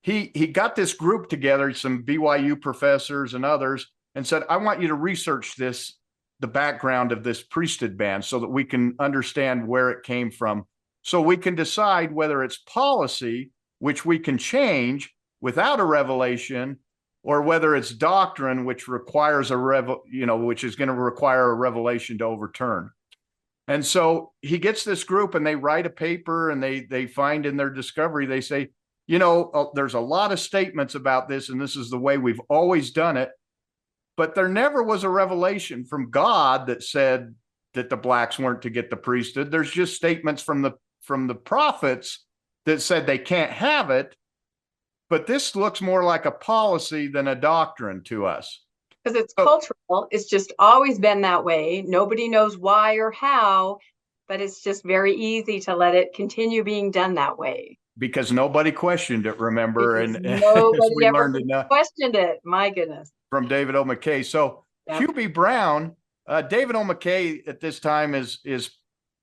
he 0.01 0.31
he 0.33 0.47
got 0.47 0.75
this 0.75 0.93
group 0.93 1.29
together, 1.29 1.73
some 1.73 2.03
BYU 2.03 2.59
professors 2.59 3.33
and 3.33 3.45
others, 3.45 3.87
and 4.15 4.25
said, 4.25 4.43
"I 4.49 4.57
want 4.57 4.81
you 4.81 4.87
to 4.89 4.95
research 4.95 5.55
this, 5.55 5.97
the 6.39 6.47
background 6.47 7.11
of 7.11 7.23
this 7.23 7.43
priesthood 7.43 7.97
ban, 7.97 8.21
so 8.21 8.39
that 8.39 8.49
we 8.49 8.63
can 8.63 8.95
understand 8.99 9.67
where 9.67 9.91
it 9.91 10.03
came 10.03 10.31
from, 10.31 10.65
so 11.03 11.21
we 11.21 11.37
can 11.37 11.55
decide 11.55 12.11
whether 12.11 12.43
it's 12.43 12.57
policy, 12.59 13.51
which 13.79 14.05
we 14.05 14.19
can 14.19 14.37
change 14.37 15.13
without 15.39 15.79
a 15.79 15.85
revelation." 15.85 16.79
or 17.23 17.41
whether 17.41 17.75
it's 17.75 17.91
doctrine 17.91 18.65
which 18.65 18.87
requires 18.87 19.51
a 19.51 19.57
rev 19.57 19.89
you 20.09 20.25
know 20.25 20.37
which 20.37 20.63
is 20.63 20.75
going 20.75 20.87
to 20.87 20.93
require 20.93 21.51
a 21.51 21.55
revelation 21.55 22.17
to 22.17 22.25
overturn 22.25 22.89
and 23.67 23.85
so 23.85 24.33
he 24.41 24.57
gets 24.57 24.83
this 24.83 25.03
group 25.03 25.35
and 25.35 25.45
they 25.45 25.55
write 25.55 25.85
a 25.85 25.89
paper 25.89 26.49
and 26.49 26.61
they 26.61 26.81
they 26.81 27.05
find 27.05 27.45
in 27.45 27.57
their 27.57 27.69
discovery 27.69 28.25
they 28.25 28.41
say 28.41 28.69
you 29.11 29.19
know 29.19 29.49
uh, 29.53 29.65
there's 29.73 29.93
a 29.93 29.99
lot 29.99 30.31
of 30.31 30.39
statements 30.39 30.95
about 30.95 31.27
this 31.27 31.49
and 31.49 31.59
this 31.59 31.75
is 31.75 31.89
the 31.89 31.99
way 31.99 32.17
we've 32.17 32.41
always 32.49 32.91
done 32.91 33.17
it 33.17 33.29
but 34.15 34.35
there 34.35 34.47
never 34.47 34.83
was 34.83 35.03
a 35.03 35.09
revelation 35.09 35.83
from 35.83 36.09
god 36.09 36.67
that 36.67 36.81
said 36.81 37.35
that 37.73 37.89
the 37.89 37.97
blacks 37.97 38.39
weren't 38.39 38.61
to 38.61 38.69
get 38.69 38.89
the 38.89 38.95
priesthood 38.95 39.51
there's 39.51 39.71
just 39.71 39.95
statements 39.95 40.41
from 40.41 40.61
the 40.61 40.71
from 41.01 41.27
the 41.27 41.35
prophets 41.35 42.25
that 42.65 42.81
said 42.81 43.05
they 43.05 43.17
can't 43.17 43.51
have 43.51 43.89
it 43.89 44.15
but 45.11 45.27
this 45.27 45.57
looks 45.57 45.81
more 45.81 46.05
like 46.05 46.25
a 46.25 46.31
policy 46.31 47.07
than 47.07 47.27
a 47.27 47.35
doctrine 47.35 48.01
to 48.05 48.25
us. 48.25 48.63
Because 49.03 49.19
it's 49.19 49.33
Oh. 49.37 49.43
cultural. 49.43 50.07
It's 50.09 50.29
just 50.29 50.53
always 50.57 50.99
been 50.99 51.19
that 51.21 51.43
way. 51.43 51.81
Nobody 51.85 52.29
knows 52.29 52.57
why 52.57 52.93
or 52.95 53.11
how, 53.11 53.79
but 54.29 54.39
it's 54.39 54.63
just 54.63 54.85
very 54.85 55.13
easy 55.13 55.59
to 55.67 55.75
let 55.75 55.95
it 55.95 56.13
continue 56.13 56.63
being 56.63 56.91
done 56.91 57.15
that 57.15 57.37
way. 57.37 57.77
Because 58.01 58.31
nobody 58.31 58.71
questioned 58.71 59.27
it, 59.27 59.39
remember? 59.39 59.99
And 59.99 60.13
Because 60.23 60.33
as 60.35 60.41
nobody 60.41 60.95
we 60.95 61.05
ever 61.05 61.17
learned 61.19 61.35
enough 61.35 61.67
Questioned 61.67 62.15
it. 62.15 62.39
My 62.43 62.71
goodness. 62.71 63.11
from 63.29 63.47
David 63.47 63.75
O. 63.75 63.85
McKay. 63.85 64.25
So 64.25 64.65
Yeah. 64.87 64.97
Hugh 64.97 65.13
B. 65.13 65.27
Brown, 65.27 65.95
uh, 66.27 66.41
David 66.41 66.75
O. 66.75 66.79
McKay 66.79 67.47
at 67.47 67.59
this 67.61 67.79
time 67.79 68.15
is 68.15 68.39
is 68.43 68.71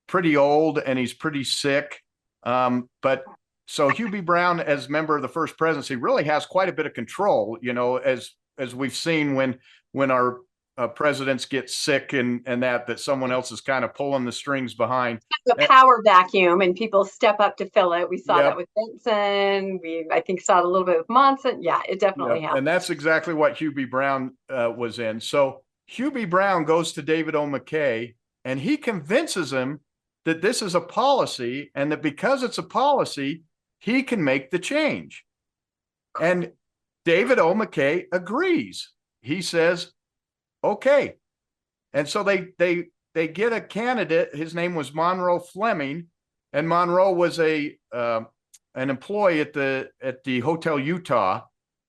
pretty 0.07 0.37
old 0.37 0.79
and 0.79 0.97
he's 0.97 1.13
pretty 1.13 1.43
sick. 1.43 2.01
Um, 2.43 2.89
but 3.01 3.25
so 3.67 3.89
Hugh 3.89 4.09
B. 4.09 4.21
Brown, 4.21 4.61
as 4.61 4.87
member 4.87 5.17
of 5.17 5.21
the 5.23 5.27
first 5.27 5.57
presidency, 5.57 5.97
really 5.97 6.23
has 6.23 6.45
quite 6.45 6.69
a 6.69 6.73
bit 6.73 6.85
of 6.85 6.93
control. 6.93 7.57
You 7.61 7.73
know, 7.73 7.97
as 7.97 8.31
as 8.57 8.73
we've 8.73 8.95
seen 8.95 9.35
when 9.35 9.59
when 9.91 10.09
our 10.09 10.37
uh, 10.79 10.87
presidents 10.87 11.45
get 11.45 11.69
sick 11.69 12.13
and 12.13 12.41
and 12.45 12.63
that 12.63 12.87
that 12.87 12.99
someone 13.01 13.31
else 13.33 13.51
is 13.51 13.59
kind 13.59 13.83
of 13.83 13.93
pulling 13.93 14.23
the 14.23 14.31
strings 14.31 14.73
behind. 14.73 15.19
The 15.45 15.55
Eh. 15.61 15.67
power 15.67 16.01
vacuum 16.05 16.61
and 16.61 16.73
people 16.75 17.03
step 17.03 17.39
up 17.41 17.57
to 17.57 17.69
fill 17.71 17.91
it. 17.93 18.09
We 18.09 18.17
saw 18.17 18.37
Yep. 18.37 18.45
that 18.45 18.57
with 18.57 18.69
Benson. 18.75 19.79
We, 19.83 20.07
I 20.11 20.21
think, 20.21 20.41
saw 20.41 20.59
it 20.59 20.65
a 20.65 20.67
little 20.67 20.85
bit 20.85 20.97
with 20.97 21.09
Monson. 21.09 21.61
Yeah, 21.61 21.81
it 21.87 21.99
definitely 21.99 22.37
Yeah, 22.37 22.47
happened. 22.47 22.57
And 22.59 22.67
that's 22.67 22.89
exactly 22.89 23.33
what 23.33 23.57
Hugh 23.57 23.73
B. 23.73 23.83
Brown 23.85 24.37
uh, 24.49 24.71
was 24.75 24.99
in. 24.99 25.19
So 25.19 25.63
Hugh 25.87 26.11
B. 26.11 26.23
Brown 26.25 26.63
goes 26.63 26.93
to 26.93 27.01
David 27.01 27.35
O. 27.35 27.45
McKay 27.45 28.15
and 28.45 28.59
he 28.59 28.77
convinces 28.77 29.51
him 29.51 29.81
that 30.25 30.41
this 30.41 30.61
is 30.61 30.75
a 30.75 30.81
policy 30.81 31.71
and 31.75 31.91
that 31.91 32.01
because 32.01 32.41
it's 32.43 32.57
a 32.57 32.63
policy, 32.63 33.43
he 33.79 34.03
can 34.03 34.23
make 34.23 34.49
the 34.51 34.59
change. 34.59 35.25
And 36.21 36.51
David 37.05 37.39
O. 37.39 37.53
McKay 37.53 38.05
agrees. 38.13 38.91
He 39.21 39.41
says, 39.41 39.91
okay. 40.63 41.15
And 41.93 42.07
so 42.07 42.23
they 42.23 42.49
they 42.57 42.85
they 43.13 43.27
get 43.27 43.53
a 43.53 43.61
candidate. 43.61 44.35
His 44.35 44.53
name 44.53 44.75
was 44.75 44.93
Monroe 44.93 45.39
Fleming, 45.39 46.07
and 46.53 46.67
Monroe 46.67 47.13
was 47.13 47.39
a 47.39 47.77
uh, 47.91 48.21
an 48.75 48.89
employee 48.89 49.41
at 49.41 49.53
the 49.53 49.89
at 50.01 50.23
the 50.23 50.39
Hotel 50.41 50.79
Utah. 50.79 51.41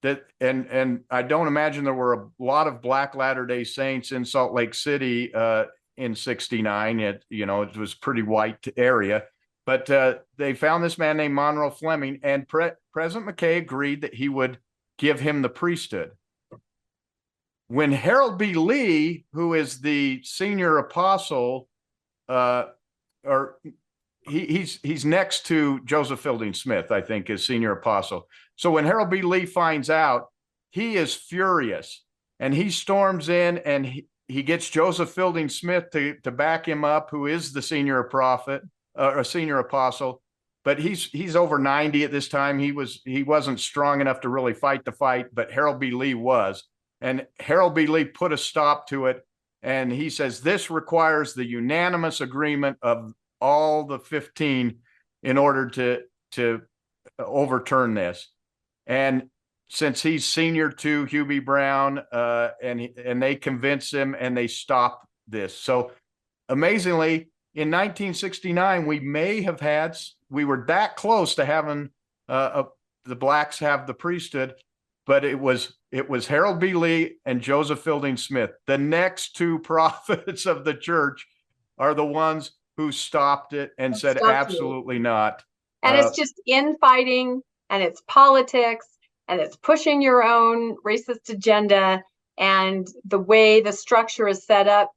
That 0.03 0.23
and 0.41 0.67
and 0.67 1.05
I 1.11 1.23
don't 1.23 1.47
imagine 1.47 1.85
there 1.85 1.93
were 1.93 2.15
a 2.15 2.29
lot 2.39 2.67
of 2.67 2.81
Black 2.81 3.15
Latter 3.15 3.47
Day 3.47 3.65
Saints 3.65 4.13
in 4.13 4.25
Salt 4.25 4.55
Lake 4.55 4.73
City 4.73 5.33
uh, 5.35 5.65
in 5.99 6.15
'69. 6.15 7.01
It 7.01 7.25
you 7.29 7.45
know 7.45 7.63
it 7.63 7.77
was 7.77 7.95
pretty 7.95 8.23
white 8.23 8.67
area, 8.79 9.25
but 9.67 9.91
uh, 9.91 10.15
they 10.39 10.55
found 10.55 10.83
this 10.83 10.97
man 10.97 11.19
named 11.19 11.35
Monroe 11.35 11.71
Fleming, 11.71 12.21
and 12.23 12.49
Pre- 12.49 12.71
President 12.95 13.31
McKay 13.31 13.59
agreed 13.59 14.01
that 14.01 14.15
he 14.15 14.31
would 14.31 14.59
give 14.97 15.21
him 15.21 15.43
the 15.43 15.51
priesthood 15.51 16.13
when 17.71 17.93
Harold 17.93 18.37
B. 18.37 18.55
Lee, 18.55 19.25
who 19.33 19.55
is 19.55 19.81
the 19.81 20.21
senior 20.25 20.79
apostle, 20.79 21.69
uh, 22.29 22.65
or 23.23 23.59
he, 24.23 24.41
he's 24.47 24.81
he's 24.83 25.05
next 25.05 25.47
to 25.47 25.79
Joseph 25.85 26.19
Fielding 26.19 26.53
Smith, 26.53 26.91
I 26.91 27.01
think, 27.01 27.31
is 27.31 27.47
senior 27.47 27.71
apostle. 27.71 28.27
So 28.57 28.73
when 28.73 28.85
Harold 28.85 29.09
B. 29.09 29.23
Lee 29.23 29.47
finds 29.47 29.89
out, 29.89 30.33
he 30.71 30.97
is 30.97 31.15
furious 31.15 32.03
and 32.41 32.53
he 32.53 32.71
storms 32.71 33.29
in 33.29 33.59
and 33.59 33.87
he, 33.87 34.07
he 34.27 34.43
gets 34.43 34.69
Joseph 34.69 35.11
Fielding 35.11 35.49
Smith 35.49 35.91
to 35.93 36.17
to 36.25 36.33
back 36.33 36.67
him 36.67 36.85
up, 36.85 37.11
who 37.13 37.27
is 37.27 37.53
the 37.53 37.63
senior 37.63 38.03
prophet, 38.03 38.63
uh, 38.99 39.19
a 39.19 39.25
senior 39.25 39.61
apostle. 39.61 40.23
But 40.65 40.81
he's 40.81 41.05
he's 41.05 41.37
over 41.37 41.57
90 41.57 42.03
at 42.03 42.11
this 42.11 42.29
time. 42.29 42.59
He 42.59 42.73
was 42.73 43.01
he 43.05 43.23
wasn't 43.23 43.61
strong 43.61 44.01
enough 44.01 44.23
to 44.23 44.29
really 44.29 44.55
fight 44.55 44.85
the 44.85 44.91
fight, 44.91 45.27
but 45.33 45.53
Harold 45.53 45.79
B. 45.79 45.93
Lee 45.93 46.15
was. 46.15 46.65
And 47.01 47.27
Harold 47.39 47.75
B. 47.75 47.87
Lee 47.87 48.05
put 48.05 48.33
a 48.33 48.37
stop 48.37 48.89
to 48.89 49.07
it. 49.07 49.27
And 49.63 49.93
he 49.93 50.11
says 50.11 50.41
this 50.41 50.71
requires 50.71 51.35
the 51.35 51.45
unanimous 51.45 52.21
agreement 52.21 52.79
of 52.83 53.13
all 53.41 53.85
the 53.85 53.99
15 53.99 54.79
in 55.23 55.39
order 55.39 55.69
to, 55.71 56.01
to 56.33 56.63
overturn 57.19 57.95
this. 57.95 58.29
And 58.87 59.29
since 59.69 60.03
he's 60.03 60.27
senior 60.27 60.71
to 60.71 61.05
Hugh 61.05 61.25
B. 61.25 61.39
Brown, 61.39 62.01
uh, 62.11 62.51
and, 62.63 62.89
and 63.05 63.23
they 63.23 63.37
convince 63.37 63.91
him 63.91 64.17
and 64.19 64.37
they 64.37 64.49
stop 64.49 65.07
this. 65.29 65.57
So 65.57 65.93
amazingly, 66.49 67.31
in 67.55 67.69
1969, 67.69 68.87
we 68.87 69.01
may 69.01 69.43
have 69.43 69.61
had, 69.61 69.97
we 70.29 70.45
were 70.45 70.65
that 70.69 70.97
close 70.97 71.37
to 71.37 71.45
having 71.45 71.91
uh, 72.29 72.65
a, 72.65 73.09
the 73.09 73.17
blacks 73.17 73.59
have 73.59 73.87
the 73.87 73.95
priesthood 73.95 74.55
but 75.11 75.25
it 75.25 75.41
was 75.41 75.75
it 75.91 76.09
was 76.09 76.29
Harold 76.29 76.61
B. 76.61 76.73
Lee 76.73 77.17
and 77.25 77.41
Joseph 77.41 77.81
Fielding 77.81 78.17
Smith. 78.17 78.53
The 78.69 78.79
next 78.79 79.35
two 79.35 79.59
prophets 79.65 80.47
of 80.47 80.65
the 80.65 80.73
church 80.73 81.27
are 81.79 81.95
the 81.95 82.07
ones 82.07 82.53
who 82.77 82.93
stopped 82.93 83.53
it 83.53 83.73
and 83.77 83.99
said 83.99 84.19
absolutely 84.23 85.01
not. 85.01 85.43
And 85.83 85.97
Uh, 85.97 86.07
it's 86.07 86.17
just 86.17 86.41
infighting 86.47 87.43
and 87.71 87.83
it's 87.83 88.01
politics 88.07 88.87
and 89.27 89.41
it's 89.41 89.57
pushing 89.57 90.01
your 90.01 90.23
own 90.23 90.77
racist 90.87 91.29
agenda. 91.29 92.05
And 92.39 92.87
the 93.05 93.19
way 93.19 93.61
the 93.61 93.73
structure 93.73 94.29
is 94.29 94.47
set 94.47 94.69
up, 94.69 94.93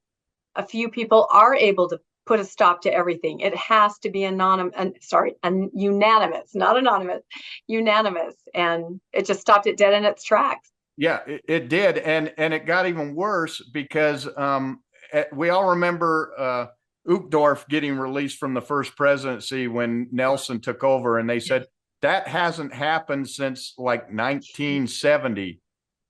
a 0.56 0.64
few 0.64 0.90
people 0.90 1.28
are 1.32 1.56
able 1.56 1.90
to 1.90 2.00
put 2.26 2.40
a 2.40 2.46
stop 2.46 2.82
to 2.82 2.94
everything. 2.94 3.40
It 3.40 3.56
has 3.56 3.98
to 4.00 4.10
be 4.10 4.24
anonymous, 4.24 4.92
sorry, 5.02 5.36
un- 5.44 5.72
unanimous, 5.74 6.56
not 6.56 6.78
anonymous, 6.78 7.24
unanimous. 7.68 8.36
And 8.54 9.00
it 9.12 9.26
just 9.26 9.42
stopped 9.42 9.68
it 9.68 9.78
dead 9.78 9.94
in 9.94 10.06
its 10.06 10.24
tracks. 10.24 10.70
Yeah, 10.96 11.20
it, 11.26 11.42
it 11.48 11.70
did, 11.70 11.98
and 11.98 12.32
and 12.38 12.54
it 12.54 12.68
got 12.68 12.88
even 12.88 13.16
worse 13.16 13.62
because 13.74 14.28
um, 14.38 14.82
eh, 15.12 15.24
we 15.34 15.50
all 15.50 15.70
remember 15.70 16.34
uh, 16.38 16.66
Uchtdorf 17.08 17.68
getting 17.68 17.98
released 17.98 18.38
from 18.38 18.54
the 18.54 18.62
first 18.62 18.96
presidency 18.96 19.68
when 19.68 20.08
Nelson 20.12 20.62
took 20.62 20.84
over, 20.84 21.18
and 21.18 21.28
they 21.28 21.40
said 21.40 21.66
that 22.04 22.28
hasn't 22.28 22.74
happened 22.74 23.28
since 23.28 23.74
like 23.78 24.04
1970. 24.04 25.62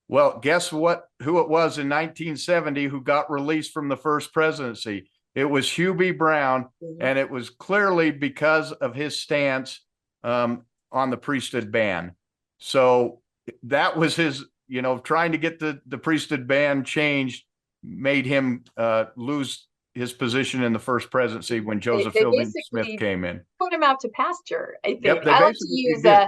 Well, 0.10 0.40
guess 0.42 0.72
what? 0.72 1.06
Who 1.22 1.40
it 1.40 1.48
was 1.48 1.78
in 1.78 1.88
1970 1.88 2.86
who 2.88 3.02
got 3.02 3.32
released 3.32 3.72
from 3.72 3.88
the 3.88 3.96
first 3.96 4.34
presidency? 4.34 5.10
It 5.36 5.46
was 5.46 5.70
Hugh 5.72 5.94
B. 5.96 6.12
Brown, 6.12 6.70
and 7.00 7.18
it 7.18 7.30
was 7.30 7.50
clearly 7.50 8.12
because 8.12 8.72
of 8.72 8.94
his 8.94 9.20
stance 9.20 9.82
um, 10.24 10.64
on 10.92 11.10
the 11.10 11.18
priesthood 11.18 11.72
ban. 11.72 12.16
So 12.60 13.22
that 13.64 13.98
was 13.98 14.16
his, 14.16 14.46
you 14.68 14.82
know, 14.82 15.00
trying 15.00 15.32
to 15.32 15.38
get 15.38 15.60
the 15.60 15.82
the 15.88 15.98
priesthood 15.98 16.48
ban 16.48 16.84
changed 16.84 17.46
made 17.84 18.26
him 18.26 18.64
uh, 18.78 19.06
lose 19.16 19.68
his 19.96 20.14
position 20.14 20.64
in 20.64 20.72
the 20.74 20.80
first 20.80 21.12
presidency 21.12 21.60
when 21.60 21.80
Joseph 21.80 22.14
Fielding 22.14 22.52
Smith 22.70 22.88
came 22.98 23.26
in. 23.26 23.42
Put 23.60 23.74
him 23.74 23.84
out 23.84 24.00
to 24.02 24.10
pasture, 24.10 24.78
I 24.86 24.90
think. 24.90 25.06
Yep, 25.06 25.28
I 25.28 25.40
like 25.42 25.56
to 25.56 25.68
use 25.70 26.06
uh, 26.06 26.28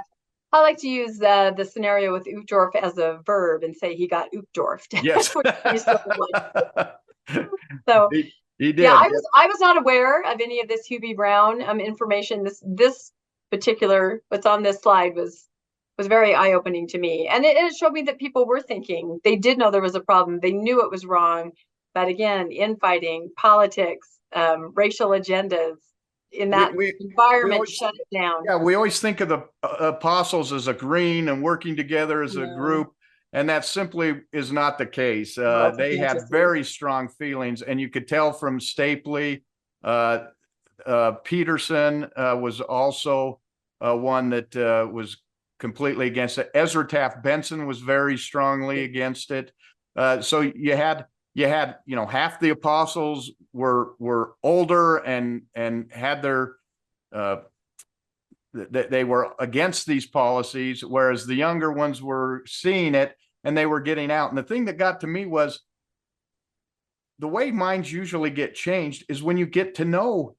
I 0.52 0.62
like 0.62 0.78
to 0.80 0.88
use 0.90 1.22
uh, 1.22 1.52
the 1.52 1.64
scenario 1.66 2.12
with 2.12 2.26
Uchtdorf 2.26 2.76
as 2.76 2.98
a 2.98 3.20
verb 3.26 3.64
and 3.64 3.76
say 3.76 3.96
he 3.96 4.08
got 4.08 4.30
Uchtdorfed. 4.34 5.00
Yes. 5.04 5.34
Which 5.36 5.46
is 5.74 5.84
sort 5.84 5.98
of 6.02 6.18
like- 6.34 6.94
So 7.90 8.10
he, 8.60 8.72
did. 8.72 8.84
yeah, 8.84 8.94
I 8.94 9.08
was 9.08 9.28
I 9.36 9.48
was 9.48 9.60
not 9.60 9.78
aware 9.78 10.22
of 10.22 10.40
any 10.42 10.62
of 10.62 10.68
this 10.68 10.86
Hugh 10.86 11.00
B. 11.00 11.14
Brown 11.14 11.62
um 11.62 11.80
information. 11.80 12.44
This 12.44 12.62
this 12.66 13.12
particular 13.52 14.22
what's 14.30 14.46
on 14.46 14.64
this 14.64 14.82
slide 14.82 15.16
was 15.16 15.48
was 15.98 16.08
very 16.08 16.36
eye 16.36 16.54
opening 16.54 16.88
to 16.90 16.98
me, 16.98 17.28
and 17.28 17.46
it, 17.46 17.56
it 17.56 17.76
showed 17.76 17.94
me 17.94 18.02
that 18.04 18.20
people 18.20 18.46
were 18.46 18.62
thinking. 18.62 19.20
They 19.24 19.36
did 19.38 19.58
know 19.58 19.72
there 19.72 19.82
was 19.82 19.96
a 19.96 20.02
problem. 20.02 20.40
They 20.42 20.52
knew 20.52 20.84
it 20.84 20.92
was 20.92 21.06
wrong, 21.06 21.52
but 21.94 22.08
again, 22.10 22.52
infighting, 22.52 23.32
politics, 23.38 24.20
um, 24.34 24.74
racial 24.76 25.10
agendas 25.12 25.76
in 26.34 26.50
that 26.50 26.76
we- 26.76 26.94
environment 27.00 27.60
always- 27.60 27.70
shut 27.72 27.94
it 27.96 28.18
down. 28.18 28.44
Yeah, 28.46 28.58
we 28.58 28.76
always 28.76 29.00
think 29.00 29.22
of 29.22 29.30
the 29.30 29.38
uh, 29.64 29.94
apostles 29.94 30.52
as 30.52 30.68
agreeing 30.68 31.30
and 31.30 31.42
working 31.42 31.78
together 31.78 32.22
as 32.24 32.36
a 32.36 32.46
group, 32.58 32.92
and 33.36 33.50
that 33.50 33.66
simply 33.66 34.22
is 34.32 34.54
not 34.54 34.78
the 34.78 34.86
case. 34.86 35.38
Uh, 35.38 35.68
it's 35.68 35.78
they 35.78 35.98
had 35.98 36.22
very 36.32 36.64
strong 36.64 37.10
feelings, 37.10 37.62
and 37.62 37.82
you 37.82 37.90
could 37.90 38.08
tell 38.08 38.32
from 38.32 38.60
Stapley. 38.60 39.44
Uh, 39.84 40.28
uh, 40.86 41.12
Petersen 41.26 42.08
uh, 42.16 42.38
was 42.40 42.62
also 42.62 43.42
uh, 43.82 43.94
one 43.94 44.30
that 44.30 44.56
uh, 44.56 44.88
was 44.90 45.18
completely 45.60 46.08
against 46.08 46.38
it. 46.38 46.50
Ezra 46.56 46.88
Taft 46.88 47.24
Benson 47.24 47.68
was 47.68 47.82
very 47.82 48.18
strongly 48.18 48.86
against 48.86 49.32
it. 49.32 49.52
Uh, 49.98 50.22
so 50.22 50.40
you 50.40 50.78
had 50.78 51.06
you 51.34 51.48
had 51.48 51.76
you 51.86 51.98
know 51.98 52.06
half 52.06 52.40
the 52.40 52.52
apostles 52.52 53.32
were 53.52 53.96
were 54.00 54.36
older 54.44 54.98
and 54.98 55.42
and 55.54 55.92
had 55.92 56.22
their 56.22 56.56
uh, 57.14 57.38
they 58.54 59.04
were 59.04 59.34
against 59.40 59.86
these 59.86 60.06
policies, 60.06 60.86
whereas 60.86 61.26
the 61.26 61.36
younger 61.36 61.74
ones 61.74 62.02
were 62.02 62.42
seeing 62.48 62.96
it 62.96 63.14
and 63.46 63.56
they 63.56 63.66
were 63.66 63.80
getting 63.80 64.12
out. 64.12 64.30
And 64.30 64.38
the 64.38 64.44
thing 64.44 64.66
that 64.66 64.78
got 64.78 65.02
to 65.02 65.08
me 65.08 65.26
was 65.26 65.62
the 67.20 67.28
way 67.28 67.52
minds 67.52 67.92
usually 67.92 68.32
get 68.32 68.56
changed 68.56 69.06
is 69.08 69.24
when 69.24 69.38
you 69.38 69.46
get 69.46 69.76
to 69.76 69.86
know 69.86 70.36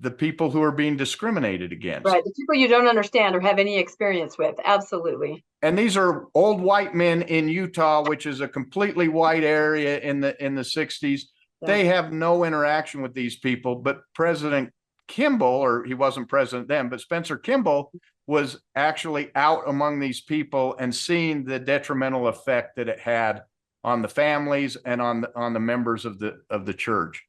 the 0.00 0.10
people 0.10 0.50
who 0.50 0.62
are 0.62 0.72
being 0.72 0.96
discriminated 0.96 1.72
against. 1.72 2.06
Right, 2.06 2.24
the 2.24 2.32
people 2.32 2.54
you 2.54 2.68
don't 2.68 2.88
understand 2.88 3.34
or 3.34 3.40
have 3.40 3.58
any 3.58 3.78
experience 3.78 4.38
with, 4.38 4.54
absolutely. 4.64 5.44
And 5.62 5.78
these 5.78 5.96
are 5.96 6.26
old 6.34 6.60
white 6.60 6.94
men 6.94 7.22
in 7.22 7.48
Utah, 7.48 8.04
which 8.06 8.26
is 8.26 8.40
a 8.40 8.48
completely 8.48 9.08
white 9.08 9.44
area 9.44 9.98
in 10.00 10.20
the 10.20 10.42
in 10.44 10.54
the 10.54 10.62
60s. 10.62 11.22
They 11.66 11.86
have 11.86 12.12
no 12.12 12.44
interaction 12.44 13.00
with 13.00 13.14
these 13.14 13.38
people, 13.38 13.76
but 13.76 14.00
President 14.14 14.70
Kimball, 15.08 15.64
or 15.64 15.84
he 15.84 15.94
wasn't 15.94 16.28
president 16.28 16.68
then, 16.68 16.90
but 16.90 17.00
Spencer 17.00 17.38
Kimball 17.38 17.90
was 18.26 18.62
actually 18.74 19.30
out 19.34 19.68
among 19.68 20.00
these 20.00 20.20
people 20.20 20.76
and 20.78 20.94
seeing 20.94 21.44
the 21.44 21.58
detrimental 21.58 22.28
effect 22.28 22.76
that 22.76 22.88
it 22.88 22.98
had 22.98 23.42
on 23.82 24.00
the 24.00 24.08
families 24.08 24.76
and 24.86 25.02
on 25.02 25.20
the 25.20 25.30
on 25.36 25.52
the 25.52 25.60
members 25.60 26.04
of 26.04 26.18
the 26.18 26.40
of 26.50 26.64
the 26.64 26.74
church. 26.74 27.22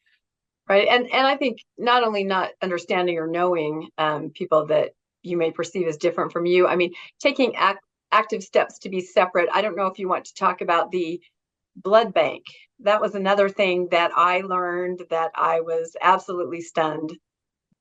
Right, 0.67 0.87
and 0.87 1.05
and 1.11 1.27
I 1.27 1.35
think 1.35 1.59
not 1.77 2.03
only 2.03 2.23
not 2.23 2.51
understanding 2.61 3.17
or 3.17 3.27
knowing 3.27 3.89
um, 3.97 4.29
people 4.29 4.65
that 4.67 4.91
you 5.21 5.37
may 5.37 5.51
perceive 5.51 5.87
as 5.87 5.97
different 5.97 6.31
from 6.31 6.45
you. 6.45 6.67
I 6.67 6.75
mean, 6.75 6.93
taking 7.19 7.53
ac- 7.55 7.79
active 8.11 8.43
steps 8.43 8.79
to 8.79 8.89
be 8.89 9.01
separate. 9.01 9.49
I 9.51 9.61
don't 9.61 9.75
know 9.75 9.87
if 9.87 9.99
you 9.99 10.07
want 10.07 10.25
to 10.25 10.35
talk 10.35 10.61
about 10.61 10.91
the 10.91 11.19
blood 11.75 12.13
bank. 12.13 12.43
That 12.79 13.01
was 13.01 13.15
another 13.15 13.49
thing 13.49 13.89
that 13.91 14.11
I 14.15 14.41
learned 14.41 15.01
that 15.09 15.31
I 15.35 15.61
was 15.61 15.95
absolutely 16.01 16.61
stunned. 16.61 17.11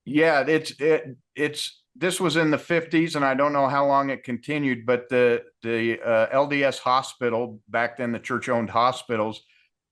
Yeah, 0.05 0.45
it's 0.47 0.73
it 0.81 1.17
it's 1.35 1.81
this 1.97 2.21
was 2.21 2.37
in 2.37 2.51
the 2.51 2.59
fifties, 2.59 3.15
and 3.15 3.25
I 3.25 3.35
don't 3.35 3.53
know 3.53 3.69
how 3.69 3.87
long 3.87 4.11
it 4.11 4.25
continued, 4.25 4.85
but 4.85 5.09
the 5.09 5.45
the 5.63 6.01
uh, 6.01 6.27
LDS 6.35 6.79
hospital 6.79 7.61
back 7.69 7.97
then, 7.97 8.13
the 8.13 8.19
church 8.19 8.49
owned 8.49 8.71
hospitals 8.71 9.43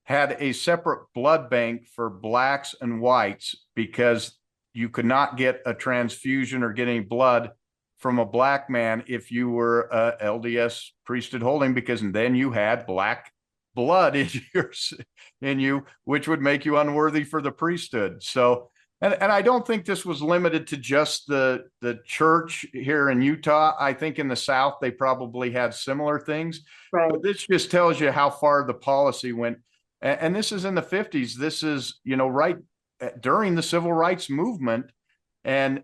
had 0.03 0.35
a 0.39 0.51
separate 0.51 1.05
blood 1.15 1.49
bank 1.49 1.87
for 1.95 2.09
blacks 2.09 2.75
and 2.81 2.99
whites 2.99 3.55
because 3.73 4.37
you 4.73 4.89
could 4.89 5.05
not 5.05 5.37
get 5.37 5.61
a 5.65 5.73
transfusion 5.73 6.61
or 6.61 6.73
get 6.73 6.89
any 6.89 6.99
blood 6.99 7.51
from 7.99 8.19
a 8.19 8.25
black 8.25 8.69
man 8.69 9.01
if 9.07 9.31
you 9.31 9.49
were 9.49 9.83
a 9.83 10.17
LDS 10.21 10.89
priesthood 11.05 11.41
holding, 11.41 11.73
because 11.73 12.01
then 12.01 12.35
you 12.35 12.51
had 12.51 12.85
black 12.85 13.31
blood 13.75 14.15
in 14.17 14.27
your 14.53 14.71
in 15.41 15.59
you, 15.59 15.85
which 16.03 16.27
would 16.27 16.41
make 16.41 16.65
you 16.65 16.77
unworthy 16.77 17.23
for 17.23 17.41
the 17.41 17.51
priesthood. 17.51 18.21
So 18.21 18.71
and, 19.03 19.21
and 19.21 19.33
I 19.33 19.41
don't 19.41 19.67
think 19.67 19.83
this 19.83 20.05
was 20.05 20.21
limited 20.21 20.65
to 20.67 20.77
just 20.77 21.27
the 21.27 21.65
the 21.81 21.99
church 22.05 22.65
here 22.71 23.09
in 23.09 23.21
Utah. 23.21 23.75
I 23.77 23.91
think 23.91 24.17
in 24.17 24.29
the 24.29 24.35
South 24.35 24.75
they 24.79 24.91
probably 24.91 25.51
had 25.51 25.73
similar 25.73 26.21
things. 26.21 26.61
Right, 26.93 27.11
But 27.11 27.21
this 27.21 27.45
just 27.45 27.69
tells 27.69 27.99
you 27.99 28.11
how 28.11 28.29
far 28.29 28.65
the 28.65 28.73
policy 28.73 29.33
went. 29.33 29.57
And, 30.01 30.19
and 30.21 30.35
this 30.35 30.53
is 30.53 30.63
in 30.63 30.73
the 30.73 30.81
50s. 30.81 31.33
This 31.33 31.63
is, 31.63 31.99
you 32.05 32.15
know, 32.15 32.29
right 32.29 32.55
uh, 33.01 33.09
during 33.19 33.55
the 33.55 33.61
civil 33.61 33.91
rights 33.91 34.29
movement. 34.29 34.85
And 35.43 35.83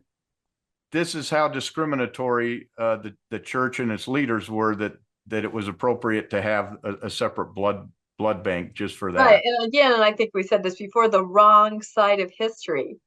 this 0.94 1.14
is 1.14 1.30
how 1.30 1.50
discriminatory 1.50 2.70
uh, 2.78 2.98
the, 2.98 3.16
the 3.32 3.40
church 3.40 3.82
and 3.82 3.92
its 3.92 4.08
leaders 4.08 4.50
were 4.50 4.76
that 4.78 4.94
that 5.28 5.44
it 5.44 5.52
was 5.52 5.68
appropriate 5.68 6.30
to 6.30 6.42
have 6.42 6.78
a, 6.86 6.94
a 7.08 7.10
separate 7.10 7.54
blood 7.54 7.92
blood 8.18 8.44
bank 8.46 8.76
just 8.76 8.96
for 8.96 9.12
that. 9.12 9.26
right, 9.26 9.42
and 9.44 9.68
again, 9.68 9.92
and 9.92 10.04
I 10.04 10.14
think 10.14 10.32
we 10.34 10.44
said 10.44 10.64
this 10.64 10.76
before, 10.76 11.10
the 11.10 11.26
wrong 11.26 11.82
side 11.82 12.22
of 12.22 12.32
history. 12.38 12.98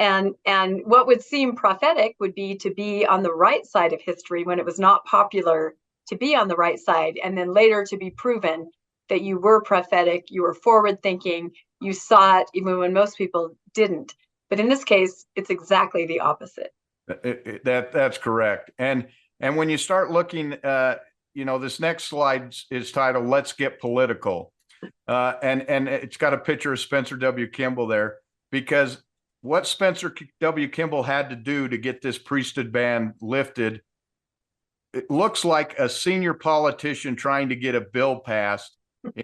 And 0.00 0.34
and 0.46 0.80
what 0.86 1.06
would 1.06 1.22
seem 1.22 1.56
prophetic 1.56 2.16
would 2.20 2.34
be 2.34 2.56
to 2.56 2.74
be 2.74 3.06
on 3.06 3.22
the 3.22 3.34
right 3.34 3.66
side 3.66 3.92
of 3.92 4.00
history 4.00 4.44
when 4.44 4.58
it 4.58 4.64
was 4.64 4.80
not 4.80 5.04
popular 5.04 5.76
to 6.08 6.16
be 6.16 6.34
on 6.34 6.48
the 6.48 6.56
right 6.56 6.80
side, 6.80 7.20
and 7.22 7.38
then 7.38 7.54
later 7.54 7.84
to 7.84 7.98
be 7.98 8.10
proven 8.10 8.70
that 9.10 9.20
you 9.20 9.38
were 9.38 9.62
prophetic, 9.62 10.26
you 10.30 10.42
were 10.42 10.54
forward 10.54 11.02
thinking, 11.02 11.52
you 11.80 11.92
saw 11.92 12.40
it 12.40 12.48
even 12.54 12.78
when 12.78 12.94
most 12.94 13.18
people 13.18 13.56
didn't. 13.74 14.14
But 14.48 14.58
in 14.58 14.70
this 14.70 14.84
case, 14.84 15.26
it's 15.36 15.50
exactly 15.50 16.06
the 16.06 16.20
opposite. 16.20 16.72
It- 17.08 17.42
it- 17.46 17.64
that 17.64 17.92
that's 17.92 18.18
correct. 18.18 18.70
And 18.78 19.08
and 19.38 19.56
when 19.56 19.68
you 19.68 19.78
start 19.78 20.10
looking, 20.10 20.54
uh, 20.64 20.96
you 21.34 21.44
know, 21.44 21.58
this 21.58 21.78
next 21.78 22.04
slide 22.04 22.54
is 22.70 22.90
titled 22.92 23.26
"Let's 23.26 23.52
Get 23.52 23.80
Political," 23.80 24.52
uh, 25.06 25.34
and 25.42 25.68
and 25.68 25.88
it's 25.88 26.16
got 26.16 26.32
a 26.34 26.38
picture 26.38 26.72
of 26.72 26.80
Spencer 26.80 27.16
W. 27.18 27.48
Kimball 27.48 27.86
there 27.86 28.18
because 28.50 29.02
what 29.42 29.66
Spencer 29.66 30.14
W. 30.40 30.68
Kimball 30.68 31.02
had 31.02 31.30
to 31.30 31.36
do 31.36 31.68
to 31.68 31.78
get 31.78 32.02
this 32.02 32.18
priesthood 32.18 32.72
ban 32.72 33.14
lifted, 33.20 33.82
it 34.92 35.10
looks 35.10 35.44
like 35.44 35.78
a 35.78 35.88
senior 35.88 36.34
politician 36.34 37.16
trying 37.16 37.48
to 37.48 37.56
get 37.56 37.74
a 37.74 37.80
bill 37.80 38.20
passed 38.20 38.76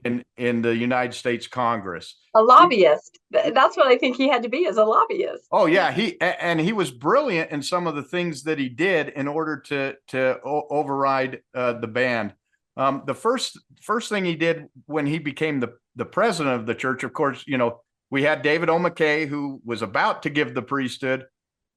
in 0.05 0.25
in 0.37 0.62
the 0.62 0.75
United 0.75 1.12
States 1.12 1.47
Congress. 1.47 2.17
A 2.35 2.43
lobbyist. 2.43 3.19
That's 3.31 3.77
what 3.77 3.87
I 3.87 3.99
think 3.99 4.17
he 4.17 4.29
had 4.29 4.43
to 4.43 4.49
be 4.49 4.67
as 4.67 4.77
a 4.77 4.85
lobbyist. 4.85 5.49
Oh 5.53 5.67
yeah, 5.67 5.93
he 5.93 6.21
and 6.21 6.61
he 6.61 6.73
was 6.73 6.91
brilliant 6.91 7.51
in 7.51 7.62
some 7.62 7.87
of 7.87 7.95
the 7.95 8.03
things 8.03 8.43
that 8.45 8.59
he 8.59 8.69
did 8.69 9.11
in 9.11 9.29
order 9.29 9.59
to 9.67 9.95
to 10.09 10.39
o- 10.45 10.67
override 10.71 11.41
uh, 11.55 11.75
the 11.75 11.89
ban. 11.89 12.33
Um, 12.77 13.03
the 13.07 13.14
first 13.14 13.59
first 13.83 14.09
thing 14.09 14.25
he 14.25 14.37
did 14.37 14.67
when 14.87 15.07
he 15.07 15.19
became 15.19 15.61
the 15.61 15.75
the 15.95 16.05
president 16.07 16.57
of 16.57 16.67
the 16.67 16.75
church, 16.75 17.05
of 17.05 17.12
course, 17.12 17.43
you 17.47 17.59
know, 17.59 17.81
we 18.11 18.23
had 18.23 18.43
David 18.43 18.69
O. 18.69 18.79
McKay 18.79 19.27
who 19.27 19.61
was 19.65 19.83
about 19.83 20.23
to 20.25 20.31
give 20.31 20.55
the 20.55 20.63
priesthood. 20.63 21.27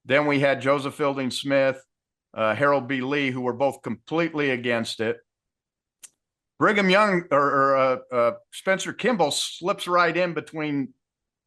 Then 0.05 0.25
we 0.25 0.39
had 0.39 0.61
Joseph 0.61 0.95
Fielding 0.95 1.31
Smith, 1.31 1.83
uh, 2.33 2.55
Harold 2.55 2.87
B. 2.87 3.01
Lee, 3.01 3.31
who 3.31 3.41
were 3.41 3.53
both 3.53 3.81
completely 3.81 4.51
against 4.51 4.99
it. 4.99 5.17
Brigham 6.59 6.89
Young 6.89 7.23
or, 7.31 7.39
or 7.41 7.77
uh, 7.77 7.97
uh, 8.11 8.31
Spencer 8.51 8.93
Kimball 8.93 9.31
slips 9.31 9.87
right 9.87 10.15
in 10.15 10.33
between 10.33 10.93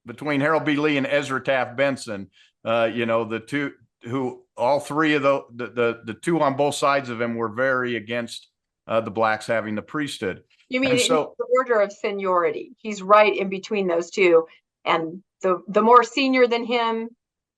between 0.07 0.41
Harold 0.41 0.65
B. 0.65 0.77
Lee 0.77 0.97
and 0.97 1.07
Ezra 1.07 1.43
Taft 1.43 1.77
Benson. 1.77 2.31
Uh, 2.65 2.91
you 2.93 3.07
know, 3.07 3.25
the 3.25 3.41
two 3.41 3.73
who 4.03 4.43
all 4.57 4.81
three 4.81 5.15
of 5.15 5.23
the 5.23 5.43
the 5.55 5.67
the, 5.67 6.01
the 6.07 6.15
two 6.15 6.41
on 6.41 6.57
both 6.57 6.75
sides 6.75 7.09
of 7.09 7.21
him 7.21 7.35
were 7.35 7.49
very 7.51 7.97
against 7.97 8.49
uh, 8.89 9.01
the 9.01 9.11
blacks 9.11 9.47
having 9.47 9.75
the 9.75 9.83
priesthood. 9.83 10.43
You 10.69 10.81
mean 10.81 10.93
And 10.93 11.01
in 11.01 11.07
so- 11.07 11.35
the 11.39 11.45
order 11.59 11.81
of 11.81 11.93
seniority? 11.93 12.73
He's 12.79 13.03
right 13.03 13.37
in 13.37 13.49
between 13.51 13.87
those 13.87 14.11
two. 14.11 14.47
And 14.85 15.23
the, 15.43 15.63
the 15.69 15.83
more 15.83 16.03
senior 16.03 16.47
than 16.47 16.65
him 16.65 17.09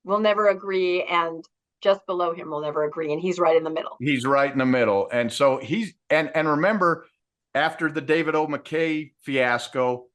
will 0.03 0.19
never 0.19 0.47
agree 0.49 1.03
and 1.03 1.43
just 1.81 2.05
below 2.07 2.33
him 2.33 2.49
will 2.49 2.61
never 2.61 2.83
agree. 2.83 3.11
And 3.11 3.21
he's 3.21 3.39
right 3.39 3.55
in 3.55 3.63
the 3.63 3.69
middle. 3.69 3.97
He's 3.99 4.25
right 4.25 4.51
in 4.51 4.57
the 4.57 4.65
middle. 4.65 5.07
And 5.11 5.31
so 5.31 5.57
he's 5.57 5.93
and 6.09 6.31
and 6.35 6.47
remember 6.47 7.05
after 7.53 7.91
the 7.91 8.01
David 8.01 8.35
O. 8.35 8.47
McKay 8.47 9.11
fiasco, 9.21 10.05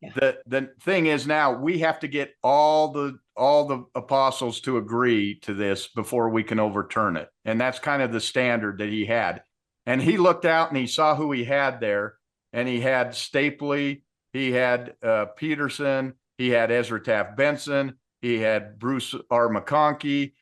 Yeah. 0.00 0.10
the 0.14 0.38
the 0.46 0.70
thing 0.82 1.06
is 1.06 1.26
now 1.26 1.52
we 1.52 1.78
have 1.80 2.00
to 2.00 2.08
get 2.08 2.32
all 2.42 2.92
the 2.92 3.18
all 3.36 3.66
the 3.66 3.84
apostles 3.94 4.60
to 4.62 4.78
agree 4.78 5.38
to 5.40 5.54
this 5.54 5.88
before 5.88 6.28
we 6.30 6.42
can 6.42 6.58
overturn 6.58 7.16
it. 7.16 7.28
And 7.44 7.60
that's 7.60 7.78
kind 7.78 8.02
of 8.02 8.12
the 8.12 8.20
standard 8.20 8.78
that 8.78 8.88
he 8.88 9.04
had. 9.04 9.42
And 9.86 10.00
he 10.02 10.16
looked 10.18 10.44
out 10.44 10.68
and 10.68 10.76
he 10.76 10.86
saw 10.86 11.14
who 11.14 11.30
he 11.32 11.44
had 11.44 11.80
there. 11.80 12.14
And 12.52 12.66
he 12.66 12.80
had 12.80 13.08
Stapley, 13.08 14.02
he 14.32 14.52
had 14.52 14.94
uh, 15.02 15.26
Petersen, 15.36 16.14
he 16.38 16.48
had 16.50 16.70
Ezra 16.70 17.02
Taft 17.02 17.36
Benson, 17.36 17.94
he 18.22 18.38
had 18.38 18.78
Bruce 18.78 19.14
R. 19.30 19.48
McConkie, 19.48 20.32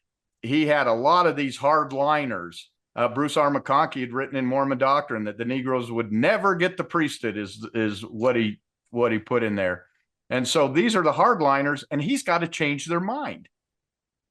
he 0.42 0.66
had 0.66 0.86
a 0.86 0.92
lot 0.92 1.26
of 1.26 1.36
these 1.36 1.58
hardliners. 1.58 2.60
Uh, 2.94 3.08
Bruce 3.08 3.36
R. 3.36 3.50
McConkie 3.50 4.00
had 4.00 4.12
written 4.12 4.36
in 4.36 4.46
Mormon 4.46 4.78
Doctrine 4.78 5.24
that 5.24 5.36
the 5.36 5.44
Negroes 5.44 5.90
would 5.90 6.12
never 6.12 6.54
get 6.54 6.76
the 6.76 6.84
priesthood, 6.84 7.36
is 7.36 7.66
is 7.74 8.02
what 8.02 8.36
he 8.36 8.60
what 8.90 9.12
he 9.12 9.18
put 9.18 9.42
in 9.42 9.56
there. 9.56 9.86
And 10.30 10.46
so 10.46 10.68
these 10.68 10.96
are 10.96 11.02
the 11.02 11.12
hardliners, 11.12 11.84
and 11.90 12.00
he's 12.00 12.22
got 12.22 12.38
to 12.38 12.48
change 12.48 12.86
their 12.86 13.00
mind. 13.00 13.48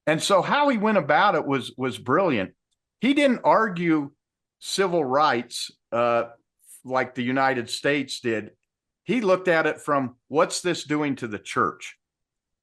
And 0.06 0.22
so 0.22 0.42
how 0.42 0.68
he 0.68 0.78
went 0.78 0.98
about 0.98 1.34
it 1.34 1.46
was 1.46 1.72
was 1.76 1.98
brilliant. 1.98 2.54
He 3.00 3.14
didn't 3.14 3.40
argue 3.44 4.12
civil 4.58 5.04
rights 5.04 5.70
uh, 5.92 6.24
like 6.84 7.14
the 7.14 7.22
United 7.22 7.70
States 7.70 8.20
did. 8.20 8.50
He 9.06 9.20
looked 9.20 9.46
at 9.46 9.66
it 9.66 9.80
from 9.80 10.16
what's 10.28 10.60
this 10.60 10.84
doing 10.84 11.14
to 11.16 11.28
the 11.28 11.38
church. 11.38 11.96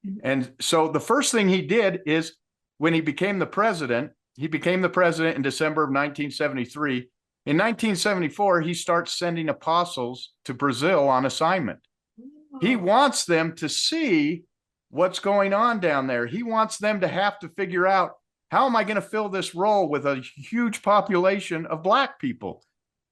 Mhm. 0.06 0.20
And 0.24 0.54
so 0.60 0.90
the 0.90 1.00
first 1.00 1.32
thing 1.32 1.48
he 1.48 1.62
did 1.62 2.02
is 2.06 2.36
when 2.78 2.94
he 2.94 3.02
became 3.02 3.40
the 3.40 3.46
president, 3.46 4.12
he 4.36 4.48
became 4.48 4.82
the 4.82 4.90
president 4.90 5.38
in 5.38 5.42
December 5.42 5.84
of 5.84 5.92
1973. 5.92 7.10
In 7.46 7.58
1974, 7.58 8.62
he 8.62 8.74
starts 8.74 9.18
sending 9.18 9.48
apostles 9.48 10.34
to 10.46 10.54
Brazil 10.54 11.08
on 11.08 11.26
assignment. 11.26 11.80
He 12.62 12.76
wants 12.76 13.26
them 13.26 13.56
to 13.56 13.70
see 13.70 14.44
what's 14.90 15.20
going 15.20 15.54
on 15.54 15.80
down 15.80 16.08
there. 16.08 16.28
He 16.28 16.44
wants 16.44 16.78
them 16.78 17.00
to 17.02 17.08
have 17.08 17.40
to 17.40 17.50
figure 17.50 17.88
out 17.88 18.12
how 18.52 18.66
am 18.66 18.76
I 18.76 18.84
going 18.84 18.96
to 18.96 19.02
fill 19.02 19.30
this 19.30 19.56
role 19.56 19.90
with 19.90 20.06
a 20.06 20.24
huge 20.36 20.84
population 20.84 21.66
of 21.66 21.82
black 21.84 22.20
people? 22.20 22.64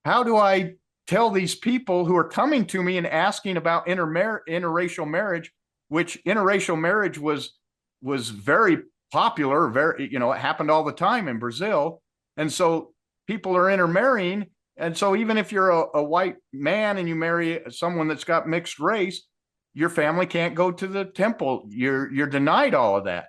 How 0.04 0.22
do 0.22 0.36
I 0.36 0.74
tell 1.06 1.30
these 1.30 1.54
people 1.54 2.04
who 2.04 2.16
are 2.16 2.28
coming 2.28 2.66
to 2.66 2.82
me 2.82 2.98
and 2.98 3.06
asking 3.06 3.56
about 3.56 3.86
intermar- 3.86 4.40
interracial 4.48 5.08
marriage, 5.08 5.52
which 5.88 6.22
interracial 6.24 6.78
marriage 6.78 7.18
was 7.18 7.58
was 8.00 8.30
very 8.30 8.78
popular, 9.12 9.68
very 9.68 10.08
you 10.10 10.18
know, 10.18 10.32
it 10.32 10.38
happened 10.38 10.70
all 10.70 10.84
the 10.84 10.92
time 10.92 11.28
in 11.28 11.38
Brazil. 11.38 12.02
And 12.36 12.52
so 12.52 12.94
people 13.26 13.56
are 13.56 13.70
intermarrying. 13.70 14.46
And 14.76 14.96
so 14.96 15.14
even 15.14 15.36
if 15.36 15.52
you're 15.52 15.70
a, 15.70 15.84
a 15.94 16.02
white 16.02 16.36
man 16.52 16.96
and 16.96 17.08
you 17.08 17.14
marry 17.14 17.60
someone 17.68 18.08
that's 18.08 18.24
got 18.24 18.48
mixed 18.48 18.80
race, 18.80 19.26
your 19.74 19.90
family 19.90 20.26
can't 20.26 20.54
go 20.54 20.70
to 20.70 20.86
the 20.86 21.04
temple. 21.04 21.66
You're 21.68 22.12
you're 22.12 22.26
denied 22.26 22.74
all 22.74 22.96
of 22.96 23.04
that. 23.04 23.26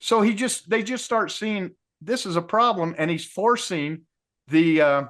So 0.00 0.20
he 0.20 0.34
just 0.34 0.68
they 0.68 0.82
just 0.82 1.04
start 1.04 1.30
seeing 1.30 1.70
this 2.00 2.26
is 2.26 2.36
a 2.36 2.42
problem, 2.42 2.94
and 2.98 3.10
he's 3.10 3.24
forcing 3.24 4.02
the 4.48 4.80
uh, 4.80 5.02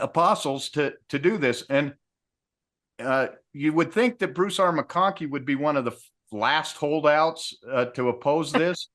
apostles 0.00 0.68
to 0.70 0.94
to 1.08 1.18
do 1.18 1.38
this. 1.38 1.64
And 1.68 1.94
uh, 2.98 3.28
you 3.52 3.72
would 3.72 3.92
think 3.92 4.18
that 4.18 4.34
Bruce 4.34 4.58
R. 4.58 4.72
McConkie 4.72 5.30
would 5.30 5.44
be 5.44 5.54
one 5.54 5.76
of 5.76 5.84
the 5.84 5.96
last 6.32 6.76
holdouts 6.76 7.56
uh, 7.70 7.86
to 7.86 8.08
oppose 8.08 8.52
this, 8.52 8.88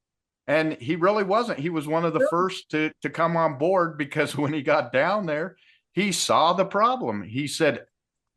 and 0.47 0.73
he 0.73 0.95
really 0.95 1.23
wasn't. 1.23 1.59
He 1.59 1.69
was 1.69 1.87
one 1.87 2.05
of 2.05 2.13
the 2.13 2.27
first 2.29 2.69
to 2.71 2.91
to 3.01 3.09
come 3.09 3.37
on 3.37 3.57
board 3.57 3.97
because 3.97 4.35
when 4.37 4.53
he 4.53 4.61
got 4.61 4.91
down 4.91 5.25
there, 5.25 5.55
he 5.93 6.11
saw 6.11 6.53
the 6.53 6.65
problem. 6.65 7.23
He 7.23 7.47
said, 7.47 7.85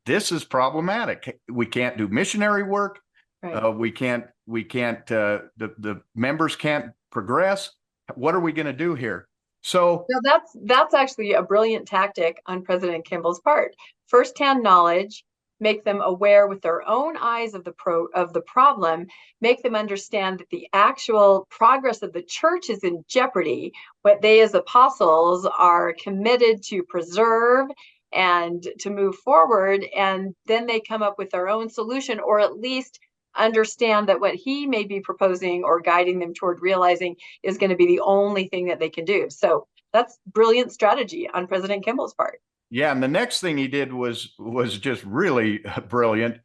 "This 0.04 0.32
is 0.32 0.44
problematic. 0.44 1.40
We 1.48 1.66
can't 1.66 1.96
do 1.96 2.08
missionary 2.08 2.62
work. 2.62 3.00
Right. 3.42 3.64
Uh, 3.64 3.70
we 3.70 3.90
can't, 3.90 4.24
we 4.46 4.64
can't, 4.64 5.10
uh, 5.12 5.40
the, 5.56 5.74
the 5.78 6.02
members 6.14 6.56
can't 6.56 6.92
progress. 7.10 7.70
What 8.14 8.34
are 8.34 8.40
we 8.40 8.52
going 8.52 8.66
to 8.66 8.72
do 8.72 8.94
here? 8.94 9.28
So, 9.66 10.06
No, 10.08 10.20
that's 10.22 10.56
that's 10.62 10.94
actually 10.94 11.32
a 11.32 11.42
brilliant 11.42 11.88
tactic 11.88 12.40
on 12.46 12.62
President 12.62 13.04
Kimball's 13.04 13.40
part. 13.40 13.74
First-hand 14.06 14.62
knowledge, 14.62 15.24
make 15.58 15.82
them 15.82 16.00
aware 16.00 16.46
with 16.46 16.62
their 16.62 16.88
own 16.88 17.16
eyes 17.16 17.52
of 17.52 17.64
the 17.64 17.72
pro 17.72 18.06
of 18.14 18.32
the 18.32 18.42
problem, 18.42 19.06
make 19.40 19.64
them 19.64 19.74
understand 19.74 20.38
that 20.38 20.50
the 20.50 20.68
actual 20.72 21.48
progress 21.50 22.02
of 22.02 22.12
the 22.12 22.22
church 22.22 22.70
is 22.70 22.84
in 22.84 23.04
jeopardy. 23.08 23.72
What 24.02 24.22
they 24.22 24.40
as 24.40 24.54
apostles 24.54 25.48
are 25.58 25.94
committed 26.00 26.62
to 26.66 26.84
preserve 26.84 27.66
and 28.12 28.62
to 28.78 28.90
move 28.90 29.16
forward, 29.16 29.84
and 29.96 30.32
then 30.46 30.66
they 30.66 30.78
come 30.78 31.02
up 31.02 31.18
with 31.18 31.30
their 31.30 31.48
own 31.48 31.68
solution, 31.70 32.20
or 32.20 32.38
at 32.38 32.56
least 32.56 33.00
understand 33.38 34.08
that 34.08 34.20
what 34.20 34.34
he 34.34 34.66
may 34.66 34.84
be 34.84 35.00
proposing 35.00 35.64
or 35.64 35.80
guiding 35.80 36.18
them 36.18 36.34
toward 36.34 36.60
realizing 36.60 37.16
is 37.42 37.58
going 37.58 37.70
to 37.70 37.76
be 37.76 37.86
the 37.86 38.00
only 38.00 38.48
thing 38.48 38.66
that 38.66 38.78
they 38.78 38.90
can 38.90 39.04
do. 39.04 39.28
So 39.30 39.66
that's 39.92 40.18
brilliant 40.26 40.72
strategy 40.72 41.28
on 41.32 41.46
President 41.46 41.84
Kimball's 41.84 42.14
part. 42.14 42.40
yeah, 42.70 42.92
and 42.92 43.02
the 43.02 43.08
next 43.08 43.40
thing 43.40 43.56
he 43.56 43.68
did 43.68 43.92
was, 43.92 44.34
was 44.38 44.78
just 44.78 45.04
really 45.04 45.60
brilliant. 45.88 46.38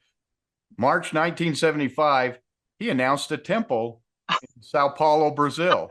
March 0.77 1.13
1975, 1.13 2.39
he 2.79 2.89
announced 2.89 3.31
a 3.31 3.37
temple 3.37 4.01
in 4.29 4.47
Sao 4.61 4.89
Paulo, 4.89 5.31
Brazil. 5.31 5.89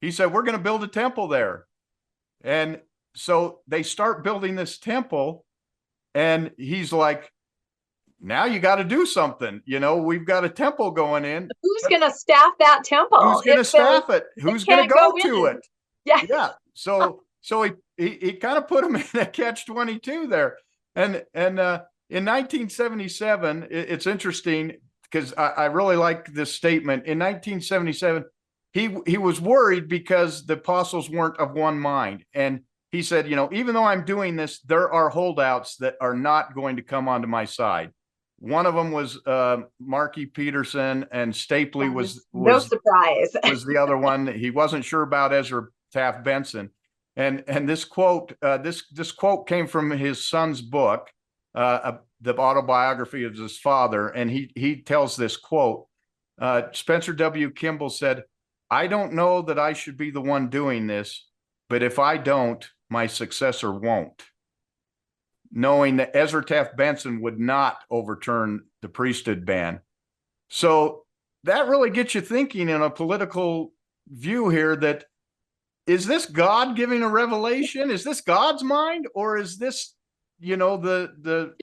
He 0.00 0.10
said, 0.10 0.32
we're 0.32 0.42
going 0.42 0.56
to 0.56 0.62
build 0.62 0.84
a 0.84 0.88
temple 0.88 1.28
there. 1.28 1.66
And 2.42 2.80
so 3.14 3.60
they 3.66 3.82
start 3.82 4.24
building 4.24 4.56
this 4.56 4.78
temple 4.78 5.44
and 6.14 6.50
he's 6.58 6.92
like, 6.92 7.30
now 8.20 8.44
you 8.44 8.58
got 8.60 8.76
to 8.76 8.84
do 8.84 9.06
something. 9.06 9.60
You 9.66 9.80
know, 9.80 9.96
we've 9.98 10.24
got 10.26 10.44
a 10.44 10.48
temple 10.48 10.90
going 10.90 11.24
in. 11.24 11.48
Who's 11.62 11.82
going 11.88 12.02
to 12.02 12.10
staff 12.10 12.52
that 12.58 12.82
temple? 12.84 13.18
Who's 13.20 13.42
going 13.42 13.58
to 13.58 13.64
staff 13.64 14.08
it? 14.10 14.24
Who's 14.38 14.64
going 14.64 14.88
to 14.88 14.94
go 14.94 15.12
go 15.12 15.18
to 15.28 15.44
it? 15.46 15.66
Yeah. 16.04 16.22
Yeah. 16.28 16.50
So 16.74 17.22
so 17.40 17.62
he 17.62 17.72
he, 17.96 18.08
he 18.20 18.32
kind 18.34 18.58
of 18.58 18.68
put 18.68 18.84
him 18.84 18.96
in 19.14 19.20
a 19.20 19.26
catch 19.26 19.66
twenty 19.66 19.98
two 19.98 20.26
there, 20.26 20.56
and 20.94 21.24
and 21.34 21.58
uh, 21.58 21.82
in 22.10 22.24
1977, 22.24 23.64
it- 23.64 23.70
it's 23.70 24.06
interesting 24.06 24.72
because 25.02 25.32
I, 25.36 25.46
I 25.48 25.64
really 25.66 25.96
like 25.96 26.26
this 26.32 26.52
statement. 26.54 27.06
In 27.06 27.18
1977, 27.18 28.24
he 28.72 28.96
he 29.06 29.18
was 29.18 29.40
worried 29.40 29.88
because 29.88 30.46
the 30.46 30.54
apostles 30.54 31.08
weren't 31.10 31.38
of 31.38 31.52
one 31.52 31.78
mind, 31.78 32.24
and 32.34 32.60
he 32.92 33.02
said, 33.02 33.28
you 33.28 33.36
know, 33.36 33.48
even 33.52 33.74
though 33.74 33.84
I'm 33.84 34.04
doing 34.04 34.36
this, 34.36 34.60
there 34.60 34.90
are 34.90 35.08
holdouts 35.08 35.76
that 35.78 35.96
are 36.00 36.14
not 36.14 36.54
going 36.54 36.76
to 36.76 36.82
come 36.82 37.08
onto 37.08 37.26
my 37.26 37.44
side. 37.44 37.90
One 38.38 38.66
of 38.66 38.74
them 38.74 38.92
was 38.92 39.18
uh, 39.26 39.62
Marky 39.80 40.26
Peterson, 40.26 41.06
and 41.10 41.32
Stapley 41.32 41.92
was 41.92 42.26
no 42.34 42.58
surprise. 42.58 43.34
was 43.44 43.64
the 43.64 43.78
other 43.78 43.96
one. 43.96 44.26
He 44.26 44.50
wasn't 44.50 44.84
sure 44.84 45.02
about 45.02 45.32
Ezra 45.32 45.68
Taft 45.92 46.22
Benson. 46.22 46.70
And 47.16 47.44
and 47.48 47.66
this 47.66 47.84
quote, 47.84 48.34
uh, 48.42 48.58
this 48.58 48.84
this 48.92 49.10
quote 49.10 49.48
came 49.48 49.66
from 49.66 49.90
his 49.90 50.28
son's 50.28 50.60
book, 50.60 51.08
uh, 51.54 51.58
uh, 51.58 51.98
the 52.20 52.36
autobiography 52.36 53.24
of 53.24 53.34
his 53.34 53.58
father, 53.58 54.08
and 54.08 54.30
he 54.30 54.52
he 54.54 54.82
tells 54.82 55.16
this 55.16 55.36
quote. 55.36 55.86
Uh, 56.38 56.62
Spencer 56.72 57.14
W. 57.14 57.50
Kimball 57.50 57.88
said, 57.88 58.24
"I 58.70 58.86
don't 58.86 59.14
know 59.14 59.40
that 59.42 59.58
I 59.58 59.72
should 59.72 59.96
be 59.96 60.10
the 60.10 60.20
one 60.20 60.50
doing 60.50 60.86
this, 60.86 61.26
but 61.70 61.82
if 61.82 61.98
I 61.98 62.18
don't, 62.18 62.68
my 62.90 63.06
successor 63.06 63.72
won't." 63.72 64.22
Knowing 65.52 65.96
that 65.96 66.14
Ezra 66.14 66.44
Taft 66.44 66.76
Benson 66.76 67.20
would 67.22 67.38
not 67.38 67.78
overturn 67.90 68.64
the 68.82 68.88
priesthood 68.88 69.44
ban, 69.44 69.80
so 70.48 71.04
that 71.44 71.68
really 71.68 71.90
gets 71.90 72.14
you 72.14 72.20
thinking 72.20 72.68
in 72.68 72.82
a 72.82 72.90
political 72.90 73.72
view 74.08 74.48
here 74.48 74.76
that 74.76 75.04
is 75.86 76.06
this 76.06 76.26
God 76.26 76.76
giving 76.76 77.02
a 77.02 77.08
revelation? 77.08 77.90
Is 77.90 78.02
this 78.02 78.20
God's 78.20 78.64
mind 78.64 79.06
or 79.14 79.38
is 79.38 79.56
this, 79.56 79.94
you 80.40 80.56
know, 80.56 80.76
the 80.76 81.14
the 81.20 81.54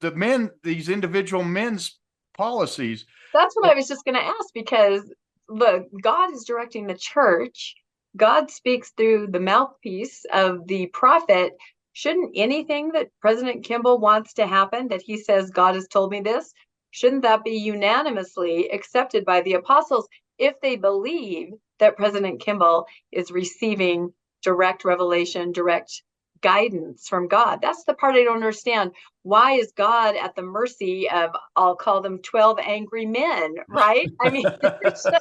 the 0.00 0.10
men, 0.12 0.50
these 0.62 0.88
individual 0.88 1.44
men's 1.44 1.98
policies? 2.36 3.06
That's 3.32 3.54
what 3.56 3.70
I 3.70 3.74
was 3.74 3.88
just 3.88 4.04
going 4.04 4.16
to 4.16 4.24
ask 4.24 4.52
because 4.54 5.02
look, 5.48 5.86
God 6.02 6.32
is 6.32 6.44
directing 6.44 6.86
the 6.86 6.94
church. 6.94 7.74
God 8.16 8.50
speaks 8.50 8.90
through 8.96 9.28
the 9.30 9.40
mouthpiece 9.40 10.24
of 10.32 10.66
the 10.66 10.86
prophet. 10.86 11.52
Shouldn't 11.98 12.30
anything 12.36 12.92
that 12.92 13.10
President 13.20 13.64
Kimball 13.64 13.98
wants 13.98 14.34
to 14.34 14.46
happen, 14.46 14.86
that 14.86 15.02
he 15.02 15.16
says, 15.16 15.50
God 15.50 15.74
has 15.74 15.88
told 15.88 16.12
me 16.12 16.20
this, 16.20 16.54
shouldn't 16.92 17.22
that 17.22 17.42
be 17.42 17.56
unanimously 17.58 18.70
accepted 18.70 19.24
by 19.24 19.40
the 19.40 19.54
apostles 19.54 20.06
if 20.38 20.60
they 20.60 20.76
believe 20.76 21.54
that 21.80 21.96
President 21.96 22.40
Kimball 22.40 22.86
is 23.10 23.32
receiving 23.32 24.14
direct 24.44 24.84
revelation, 24.84 25.50
direct 25.50 26.04
guidance 26.40 27.08
from 27.08 27.28
God. 27.28 27.60
That's 27.62 27.84
the 27.84 27.94
part 27.94 28.14
I 28.14 28.24
don't 28.24 28.36
understand. 28.36 28.92
Why 29.22 29.52
is 29.52 29.72
God 29.76 30.16
at 30.16 30.34
the 30.34 30.42
mercy 30.42 31.08
of, 31.10 31.30
I'll 31.56 31.76
call 31.76 32.00
them 32.00 32.18
12 32.22 32.58
angry 32.64 33.06
men, 33.06 33.56
right? 33.68 34.08
I 34.20 34.30
mean, 34.30 34.46
there's 34.82 35.06
a 35.06 35.20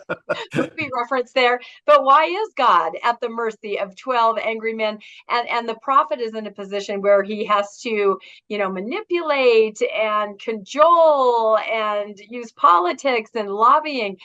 movie 0.56 0.90
reference 0.96 1.32
there, 1.34 1.60
but 1.86 2.04
why 2.04 2.26
is 2.26 2.50
God 2.56 2.94
at 3.04 3.20
the 3.20 3.30
mercy 3.30 3.80
of 3.80 3.96
12 3.96 4.38
angry 4.40 4.74
men? 4.74 5.00
And, 5.30 5.48
and 5.50 5.68
the 5.68 5.78
prophet 5.82 6.20
is 6.20 6.34
in 6.36 6.48
a 6.48 6.52
position 6.52 7.02
where 7.02 7.24
he 7.24 7.46
has 7.46 7.80
to, 7.82 8.18
you 8.48 8.58
know, 8.58 8.72
manipulate 8.72 9.82
and 9.82 10.40
cajole 10.40 11.58
and 11.58 12.18
use 12.20 12.52
politics 12.52 13.32
and 13.36 13.50
lobbying 13.50 14.18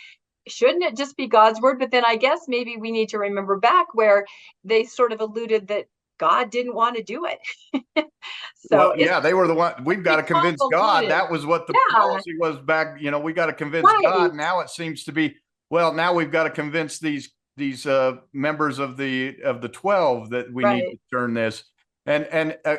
shouldn't 0.49 0.82
it 0.82 0.97
just 0.97 1.16
be 1.16 1.28
God's 1.28 1.61
word? 1.61 1.78
But 1.78 1.90
then 1.90 2.05
I 2.05 2.16
guess 2.16 2.40
maybe 2.49 2.76
we 2.76 2.90
need 2.90 3.11
to 3.11 3.18
remember 3.18 3.59
back 3.59 3.95
where 3.95 4.26
they 4.64 4.84
sort 4.84 5.12
of 5.12 5.20
alluded 5.20 5.68
that 5.68 5.86
God 6.22 6.50
didn't 6.50 6.76
want 6.76 6.94
to 6.94 7.02
do 7.02 7.26
it. 7.26 7.40
so 8.56 8.76
well, 8.76 8.94
yeah, 8.96 9.18
they 9.18 9.34
were 9.34 9.48
the 9.48 9.54
one. 9.54 9.74
We've 9.84 10.04
got 10.04 10.16
to 10.16 10.22
convince 10.22 10.62
God. 10.70 11.10
That 11.10 11.28
was 11.28 11.44
what 11.44 11.66
the 11.66 11.74
yeah. 11.74 11.98
policy 11.98 12.36
was 12.38 12.60
back. 12.60 13.00
You 13.00 13.10
know, 13.10 13.18
we 13.18 13.32
got 13.32 13.46
to 13.46 13.52
convince 13.52 13.84
right. 13.84 14.02
God. 14.04 14.32
Now 14.32 14.60
it 14.60 14.70
seems 14.70 15.02
to 15.04 15.12
be 15.12 15.34
well. 15.68 15.92
Now 15.92 16.14
we've 16.14 16.30
got 16.30 16.44
to 16.44 16.50
convince 16.50 17.00
these 17.00 17.32
these 17.56 17.86
uh, 17.86 18.18
members 18.32 18.78
of 18.78 18.96
the 18.96 19.42
of 19.42 19.60
the 19.62 19.68
twelve 19.68 20.30
that 20.30 20.52
we 20.52 20.62
right. 20.62 20.84
need 20.84 20.92
to 20.92 20.98
turn 21.10 21.34
this. 21.34 21.64
And 22.06 22.24
and 22.26 22.56
uh, 22.64 22.76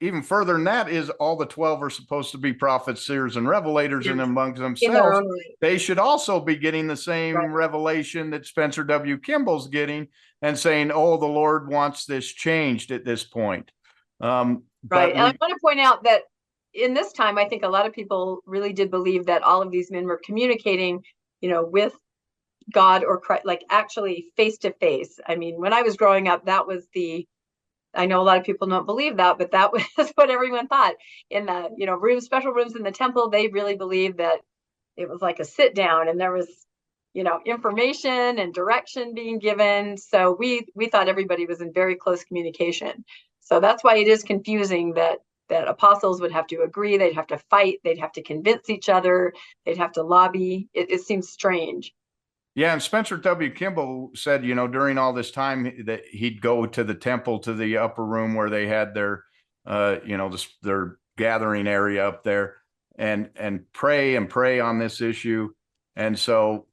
even 0.00 0.22
further 0.22 0.54
than 0.54 0.64
that 0.64 0.88
is 0.88 1.08
all 1.10 1.36
the 1.36 1.46
12 1.46 1.82
are 1.82 1.88
supposed 1.88 2.30
to 2.32 2.38
be 2.38 2.52
prophets, 2.52 3.06
seers, 3.06 3.36
and 3.36 3.46
revelators, 3.46 4.04
yes. 4.04 4.12
and 4.12 4.20
amongst 4.20 4.60
themselves, 4.60 5.26
they 5.62 5.78
should 5.78 5.98
also 5.98 6.38
be 6.38 6.54
getting 6.54 6.86
the 6.86 6.96
same 6.96 7.34
right. 7.34 7.50
revelation 7.50 8.28
that 8.30 8.44
Spencer 8.44 8.84
W. 8.84 9.18
Kimball's 9.18 9.68
getting 9.68 10.08
and 10.42 10.58
saying, 10.58 10.90
oh, 10.92 11.16
the 11.16 11.26
Lord 11.26 11.68
wants 11.68 12.04
this 12.04 12.26
changed 12.26 12.90
at 12.90 13.04
this 13.04 13.24
point. 13.24 13.70
Um, 14.20 14.64
right. 14.88 15.14
And 15.14 15.18
we, 15.18 15.20
I 15.20 15.36
want 15.40 15.52
to 15.52 15.58
point 15.62 15.80
out 15.80 16.04
that 16.04 16.22
in 16.74 16.94
this 16.94 17.12
time, 17.12 17.38
I 17.38 17.46
think 17.46 17.64
a 17.64 17.68
lot 17.68 17.86
of 17.86 17.92
people 17.92 18.40
really 18.46 18.72
did 18.72 18.90
believe 18.90 19.26
that 19.26 19.42
all 19.42 19.62
of 19.62 19.70
these 19.70 19.90
men 19.90 20.04
were 20.04 20.20
communicating, 20.22 21.02
you 21.40 21.48
know, 21.48 21.64
with 21.64 21.94
God 22.72 23.04
or 23.04 23.20
Christ, 23.20 23.46
like 23.46 23.64
actually 23.70 24.26
face 24.36 24.58
to 24.58 24.72
face. 24.72 25.18
I 25.26 25.36
mean, 25.36 25.58
when 25.58 25.72
I 25.72 25.82
was 25.82 25.96
growing 25.96 26.28
up, 26.28 26.46
that 26.46 26.66
was 26.66 26.86
the 26.92 27.26
I 27.94 28.04
know 28.04 28.20
a 28.20 28.24
lot 28.24 28.36
of 28.36 28.44
people 28.44 28.68
don't 28.68 28.84
believe 28.84 29.16
that, 29.16 29.38
but 29.38 29.52
that 29.52 29.72
was 29.96 30.12
what 30.14 30.30
everyone 30.30 30.68
thought. 30.68 30.94
In 31.30 31.46
the 31.46 31.70
you 31.76 31.86
know 31.86 31.94
rooms, 31.94 32.24
special 32.24 32.52
rooms 32.52 32.76
in 32.76 32.82
the 32.82 32.92
temple, 32.92 33.30
they 33.30 33.48
really 33.48 33.76
believed 33.76 34.18
that 34.18 34.40
it 34.96 35.08
was 35.08 35.20
like 35.20 35.40
a 35.40 35.44
sit 35.44 35.74
down, 35.74 36.08
and 36.08 36.20
there 36.20 36.32
was 36.32 36.65
you 37.16 37.24
know 37.24 37.40
information 37.46 38.38
and 38.38 38.52
direction 38.52 39.14
being 39.14 39.38
given. 39.38 39.96
So 39.96 40.36
we 40.38 40.66
we 40.74 40.88
thought 40.88 41.08
everybody 41.08 41.46
was 41.46 41.62
in 41.62 41.72
very 41.72 41.96
close 41.96 42.22
communication. 42.22 43.06
So 43.40 43.58
that's 43.58 43.82
why 43.82 43.96
it 43.96 44.06
is 44.06 44.22
confusing 44.22 44.92
that 44.94 45.20
that 45.48 45.66
apostles 45.66 46.20
would 46.20 46.32
have 46.32 46.46
to 46.48 46.60
agree, 46.60 46.98
they'd 46.98 47.14
have 47.14 47.28
to 47.28 47.38
fight, 47.48 47.78
they'd 47.84 48.00
have 48.00 48.12
to 48.12 48.22
convince 48.22 48.68
each 48.68 48.90
other, 48.90 49.32
they'd 49.64 49.78
have 49.78 49.92
to 49.92 50.02
lobby. 50.02 50.68
It, 50.74 50.90
it 50.90 51.00
seems 51.02 51.30
strange. 51.30 51.94
Yeah, 52.54 52.72
and 52.72 52.82
Spencer 52.82 53.16
W. 53.16 53.50
Kimball 53.50 54.10
said, 54.14 54.44
you 54.44 54.54
know, 54.54 54.66
during 54.66 54.98
all 54.98 55.12
this 55.12 55.30
time 55.30 55.84
that 55.86 56.04
he'd 56.10 56.42
go 56.42 56.66
to 56.66 56.84
the 56.84 56.94
temple 56.94 57.38
to 57.40 57.54
the 57.54 57.78
upper 57.78 58.04
room 58.04 58.34
where 58.34 58.50
they 58.50 58.66
had 58.66 58.92
their, 58.92 59.24
uh, 59.64 59.96
you 60.04 60.16
know, 60.18 60.28
this, 60.28 60.48
their 60.62 60.98
gathering 61.16 61.66
area 61.66 62.06
up 62.06 62.24
there, 62.24 62.56
and 62.98 63.30
and 63.36 63.72
pray 63.72 64.16
and 64.16 64.28
pray 64.28 64.58
on 64.58 64.78
this 64.78 65.00
issue, 65.00 65.50
and 65.94 66.18
so 66.18 66.66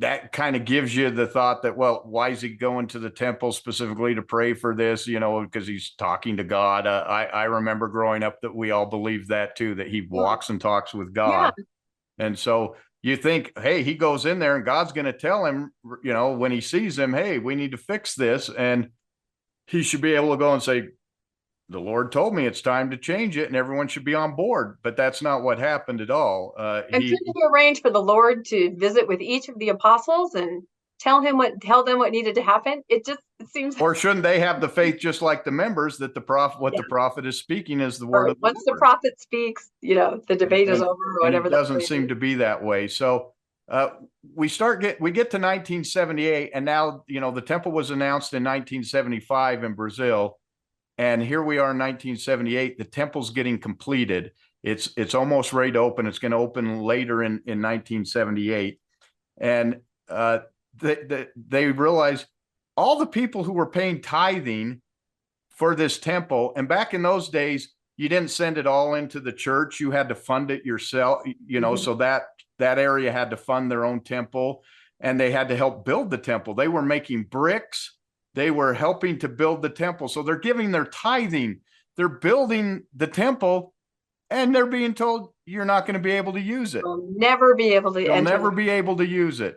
that 0.00 0.32
kind 0.32 0.56
of 0.56 0.64
gives 0.64 0.94
you 0.94 1.10
the 1.10 1.26
thought 1.26 1.62
that, 1.62 1.76
well, 1.76 2.02
why 2.04 2.30
is 2.30 2.40
he 2.40 2.50
going 2.50 2.88
to 2.88 2.98
the 2.98 3.10
temple 3.10 3.52
specifically 3.52 4.14
to 4.14 4.22
pray 4.22 4.54
for 4.54 4.74
this? 4.74 5.06
You 5.06 5.20
know, 5.20 5.42
because 5.42 5.66
he's 5.66 5.94
talking 5.96 6.36
to 6.38 6.44
God. 6.44 6.86
Uh, 6.86 7.04
I 7.08 7.24
I 7.24 7.44
remember 7.44 7.88
growing 7.88 8.22
up 8.22 8.40
that 8.42 8.54
we 8.54 8.70
all 8.70 8.86
believed 8.86 9.28
that 9.28 9.56
too, 9.56 9.76
that 9.76 9.88
he 9.88 10.02
walks 10.02 10.50
and 10.50 10.60
talks 10.60 10.92
with 10.92 11.14
God, 11.14 11.54
yeah. 11.56 12.26
and 12.26 12.38
so 12.38 12.76
you 13.02 13.16
think, 13.16 13.52
hey, 13.58 13.82
he 13.82 13.94
goes 13.94 14.26
in 14.26 14.38
there 14.38 14.56
and 14.56 14.64
God's 14.64 14.92
going 14.92 15.06
to 15.06 15.12
tell 15.12 15.46
him, 15.46 15.72
you 16.02 16.12
know, 16.12 16.32
when 16.32 16.52
he 16.52 16.60
sees 16.60 16.98
him, 16.98 17.14
hey, 17.14 17.38
we 17.38 17.54
need 17.54 17.70
to 17.70 17.78
fix 17.78 18.14
this. 18.14 18.50
And 18.50 18.90
he 19.66 19.82
should 19.82 20.02
be 20.02 20.14
able 20.14 20.32
to 20.32 20.36
go 20.36 20.52
and 20.52 20.62
say, 20.62 20.88
the 21.70 21.80
Lord 21.80 22.10
told 22.10 22.34
me 22.34 22.46
it's 22.46 22.60
time 22.60 22.90
to 22.90 22.96
change 22.96 23.36
it 23.36 23.46
and 23.46 23.54
everyone 23.54 23.86
should 23.86 24.04
be 24.04 24.14
on 24.14 24.34
board. 24.34 24.78
But 24.82 24.96
that's 24.96 25.22
not 25.22 25.42
what 25.42 25.58
happened 25.58 26.00
at 26.00 26.10
all. 26.10 26.52
Uh, 26.58 26.82
and 26.92 27.02
he, 27.02 27.10
he 27.10 27.32
arrange 27.48 27.80
for 27.80 27.90
the 27.90 28.02
Lord 28.02 28.44
to 28.46 28.74
visit 28.76 29.06
with 29.06 29.20
each 29.20 29.48
of 29.48 29.58
the 29.58 29.68
apostles 29.68 30.34
and 30.34 30.64
tell 30.98 31.22
him 31.22 31.38
what 31.38 31.60
tell 31.62 31.82
them 31.82 31.98
what 31.98 32.12
needed 32.12 32.34
to 32.34 32.42
happen 32.42 32.82
it 32.90 33.06
just 33.06 33.20
it 33.38 33.48
seems 33.48 33.80
or 33.80 33.94
shouldn't 33.94 34.22
they 34.22 34.38
have 34.38 34.60
the 34.60 34.68
faith 34.68 34.98
just 35.00 35.22
like 35.22 35.44
the 35.44 35.50
members 35.50 35.96
that 35.96 36.12
the 36.14 36.20
prophet 36.20 36.60
what 36.60 36.74
yeah. 36.74 36.80
the 36.82 36.88
prophet 36.88 37.24
is 37.24 37.38
speaking 37.38 37.80
is 37.80 37.98
the 37.98 38.06
word 38.06 38.26
or 38.26 38.30
of 38.32 38.36
once 38.42 38.62
the, 38.66 38.72
the 38.72 38.78
prophet 38.78 39.18
speaks 39.18 39.70
you 39.80 39.94
know 39.94 40.20
the 40.28 40.36
debate 40.36 40.68
and, 40.68 40.76
is 40.76 40.82
over 40.82 40.92
or 40.92 41.20
whatever 41.22 41.46
it 41.46 41.50
doesn't 41.50 41.82
seem 41.82 42.02
is. 42.02 42.08
to 42.08 42.14
be 42.14 42.34
that 42.34 42.62
way 42.62 42.86
so 42.86 43.32
uh, 43.70 43.90
we 44.34 44.46
start 44.46 44.82
get 44.82 45.00
we 45.00 45.10
get 45.10 45.30
to 45.30 45.38
1978 45.38 46.50
and 46.54 46.66
now 46.66 47.02
you 47.06 47.20
know 47.20 47.30
the 47.30 47.40
temple 47.40 47.72
was 47.72 47.90
announced 47.90 48.34
in 48.34 48.44
1975 48.44 49.64
in 49.64 49.72
brazil 49.72 50.39
and 51.00 51.22
here 51.22 51.42
we 51.42 51.56
are 51.56 51.72
in 51.72 51.78
1978 51.78 52.78
the 52.78 52.84
temple's 52.84 53.30
getting 53.30 53.58
completed 53.58 54.32
it's 54.62 54.90
it's 54.96 55.14
almost 55.14 55.52
ready 55.52 55.72
to 55.72 55.78
open 55.78 56.06
it's 56.06 56.18
going 56.18 56.32
to 56.32 56.38
open 56.38 56.80
later 56.82 57.22
in 57.22 57.32
in 57.46 57.60
1978 57.62 58.78
and 59.40 59.80
uh, 60.08 60.40
they, 60.76 60.98
they, 61.06 61.26
they 61.48 61.66
realized 61.66 62.26
all 62.76 62.98
the 62.98 63.06
people 63.06 63.44
who 63.44 63.52
were 63.52 63.70
paying 63.70 64.00
tithing 64.00 64.80
for 65.50 65.74
this 65.74 65.98
temple, 65.98 66.52
and 66.56 66.68
back 66.68 66.94
in 66.94 67.02
those 67.02 67.28
days, 67.28 67.74
you 67.96 68.08
didn't 68.08 68.30
send 68.30 68.56
it 68.56 68.66
all 68.66 68.94
into 68.94 69.20
the 69.20 69.32
church. 69.32 69.78
You 69.78 69.90
had 69.90 70.08
to 70.08 70.14
fund 70.14 70.50
it 70.50 70.64
yourself, 70.64 71.22
you 71.46 71.60
know, 71.60 71.74
mm-hmm. 71.74 71.84
so 71.84 71.94
that 71.96 72.22
that 72.58 72.78
area 72.78 73.12
had 73.12 73.30
to 73.30 73.36
fund 73.36 73.70
their 73.70 73.84
own 73.84 74.00
temple 74.00 74.62
and 75.00 75.18
they 75.18 75.30
had 75.30 75.48
to 75.48 75.56
help 75.56 75.84
build 75.84 76.10
the 76.10 76.18
temple. 76.18 76.54
They 76.54 76.68
were 76.68 76.82
making 76.82 77.24
bricks, 77.24 77.96
they 78.34 78.50
were 78.50 78.74
helping 78.74 79.18
to 79.18 79.28
build 79.28 79.62
the 79.62 79.68
temple. 79.68 80.08
So 80.08 80.22
they're 80.22 80.38
giving 80.38 80.70
their 80.70 80.84
tithing, 80.84 81.60
they're 81.96 82.08
building 82.08 82.84
the 82.94 83.06
temple, 83.06 83.74
and 84.30 84.54
they're 84.54 84.66
being 84.66 84.94
told 84.94 85.32
you're 85.44 85.64
not 85.64 85.86
going 85.86 85.94
to 85.94 86.00
be 86.00 86.12
able 86.12 86.32
to 86.34 86.40
use 86.40 86.74
it. 86.74 86.82
You'll 86.84 87.12
never 87.16 87.54
be 87.54 87.74
able 87.74 87.92
to. 87.92 88.02
You'll 88.02 88.22
never 88.22 88.50
be 88.50 88.68
able 88.68 88.96
to 88.96 89.06
use 89.06 89.40
it. 89.40 89.56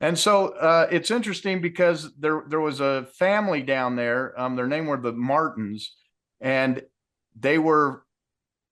And 0.00 0.18
so 0.18 0.48
uh, 0.48 0.88
it's 0.90 1.10
interesting 1.10 1.60
because 1.60 2.12
there 2.18 2.44
there 2.48 2.60
was 2.60 2.80
a 2.80 3.06
family 3.14 3.62
down 3.62 3.96
there. 3.96 4.38
Um, 4.40 4.56
their 4.56 4.66
name 4.66 4.86
were 4.86 4.96
the 4.96 5.12
Martins, 5.12 5.94
and 6.40 6.82
they 7.38 7.58
were 7.58 8.04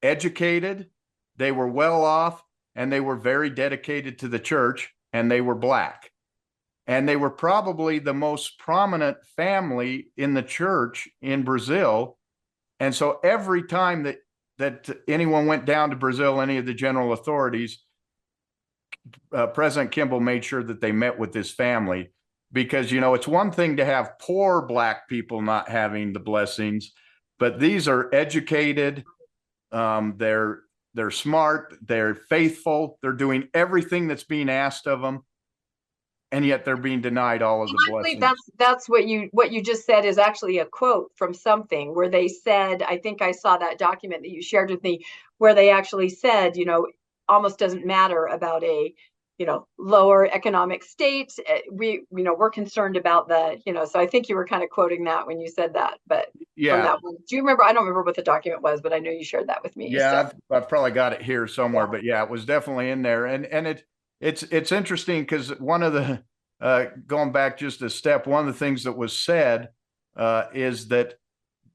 educated, 0.02 0.88
they 1.36 1.52
were 1.52 1.68
well 1.68 2.04
off, 2.04 2.42
and 2.74 2.92
they 2.92 3.00
were 3.00 3.16
very 3.16 3.50
dedicated 3.50 4.18
to 4.20 4.28
the 4.28 4.38
church. 4.38 4.90
And 5.12 5.30
they 5.30 5.40
were 5.40 5.54
black, 5.54 6.10
and 6.88 7.06
they 7.06 7.16
were 7.16 7.30
probably 7.30 7.98
the 7.98 8.14
most 8.14 8.58
prominent 8.58 9.18
family 9.36 10.08
in 10.16 10.32
the 10.32 10.42
church 10.42 11.06
in 11.20 11.42
Brazil. 11.44 12.16
And 12.80 12.94
so 12.94 13.20
every 13.22 13.64
time 13.64 14.04
that 14.04 14.16
that 14.56 14.90
anyone 15.06 15.46
went 15.46 15.66
down 15.66 15.90
to 15.90 15.96
Brazil, 15.96 16.40
any 16.40 16.56
of 16.56 16.66
the 16.66 16.74
general 16.74 17.12
authorities, 17.12 17.84
uh, 19.32 19.46
President 19.48 19.92
Kimball 19.92 20.18
made 20.18 20.44
sure 20.44 20.64
that 20.64 20.80
they 20.80 20.90
met 20.90 21.16
with 21.16 21.32
his 21.32 21.52
family 21.52 22.10
because 22.50 22.90
you 22.90 23.00
know 23.00 23.14
it's 23.14 23.28
one 23.28 23.52
thing 23.52 23.76
to 23.76 23.84
have 23.84 24.18
poor 24.18 24.62
black 24.62 25.08
people 25.08 25.42
not 25.42 25.68
having 25.68 26.12
the 26.12 26.18
blessings, 26.20 26.92
but 27.38 27.60
these 27.60 27.86
are 27.86 28.12
educated, 28.14 29.04
um, 29.72 30.14
they're 30.16 30.60
they're 30.94 31.10
smart, 31.10 31.76
they're 31.82 32.14
faithful, 32.14 32.98
they're 33.02 33.12
doing 33.12 33.48
everything 33.52 34.08
that's 34.08 34.24
being 34.24 34.48
asked 34.48 34.86
of 34.86 35.02
them, 35.02 35.22
and 36.30 36.44
yet 36.44 36.64
they're 36.64 36.76
being 36.76 37.00
denied 37.00 37.42
all 37.42 37.62
of 37.62 37.68
the 37.68 37.86
blessings. 37.88 38.20
That's 38.20 38.50
that's 38.58 38.88
what 38.88 39.06
you 39.06 39.28
what 39.32 39.52
you 39.52 39.62
just 39.62 39.86
said 39.86 40.04
is 40.04 40.18
actually 40.18 40.58
a 40.58 40.66
quote 40.66 41.10
from 41.16 41.32
something 41.32 41.94
where 41.94 42.08
they 42.08 42.28
said, 42.28 42.82
I 42.82 42.98
think 42.98 43.22
I 43.22 43.32
saw 43.32 43.56
that 43.56 43.78
document 43.78 44.22
that 44.22 44.30
you 44.30 44.42
shared 44.42 44.70
with 44.70 44.82
me, 44.82 45.04
where 45.38 45.54
they 45.54 45.70
actually 45.70 46.10
said, 46.10 46.56
you 46.56 46.66
know, 46.66 46.86
almost 47.28 47.58
doesn't 47.58 47.86
matter 47.86 48.26
about 48.26 48.62
a 48.62 48.94
you 49.38 49.46
know 49.46 49.66
lower 49.78 50.26
economic 50.26 50.82
state. 50.84 51.32
Eh, 51.46 51.60
we 51.72 52.02
you 52.10 52.24
know 52.24 52.34
we're 52.34 52.50
concerned 52.50 52.96
about 52.96 53.28
the 53.28 53.60
you 53.64 53.72
know 53.72 53.84
so 53.84 54.00
i 54.00 54.06
think 54.06 54.28
you 54.28 54.34
were 54.34 54.46
kind 54.46 54.64
of 54.64 54.68
quoting 54.68 55.04
that 55.04 55.26
when 55.26 55.40
you 55.40 55.48
said 55.48 55.72
that 55.74 55.98
but 56.08 56.26
yeah. 56.56 56.82
that 56.82 56.98
do 57.28 57.36
you 57.36 57.42
remember 57.42 57.62
i 57.62 57.72
don't 57.72 57.84
remember 57.84 58.02
what 58.02 58.16
the 58.16 58.22
document 58.22 58.62
was 58.62 58.80
but 58.80 58.92
i 58.92 58.98
know 58.98 59.10
you 59.10 59.22
shared 59.22 59.48
that 59.48 59.62
with 59.62 59.76
me 59.76 59.88
yeah 59.88 60.10
so. 60.10 60.34
I've, 60.50 60.62
I've, 60.62 60.68
probably 60.68 60.90
got 60.90 61.12
it 61.12 61.22
here 61.22 61.46
somewhere 61.46 61.86
but 61.86 62.02
yeah 62.02 62.22
it 62.24 62.28
was 62.28 62.44
definitely 62.44 62.90
in 62.90 63.02
there 63.02 63.26
and 63.26 63.46
and 63.46 63.68
it 63.68 63.84
it's, 64.20 64.42
it's 64.44 64.72
interesting 64.72 65.22
because 65.22 65.50
one 65.58 65.82
of 65.82 65.92
the, 65.92 66.22
uh, 66.60 66.86
going 67.06 67.32
back 67.32 67.58
just 67.58 67.82
a 67.82 67.90
step, 67.90 68.26
one 68.26 68.46
of 68.46 68.52
the 68.52 68.58
things 68.58 68.84
that 68.84 68.96
was 68.96 69.16
said, 69.16 69.68
uh, 70.16 70.44
is 70.52 70.88
that 70.88 71.14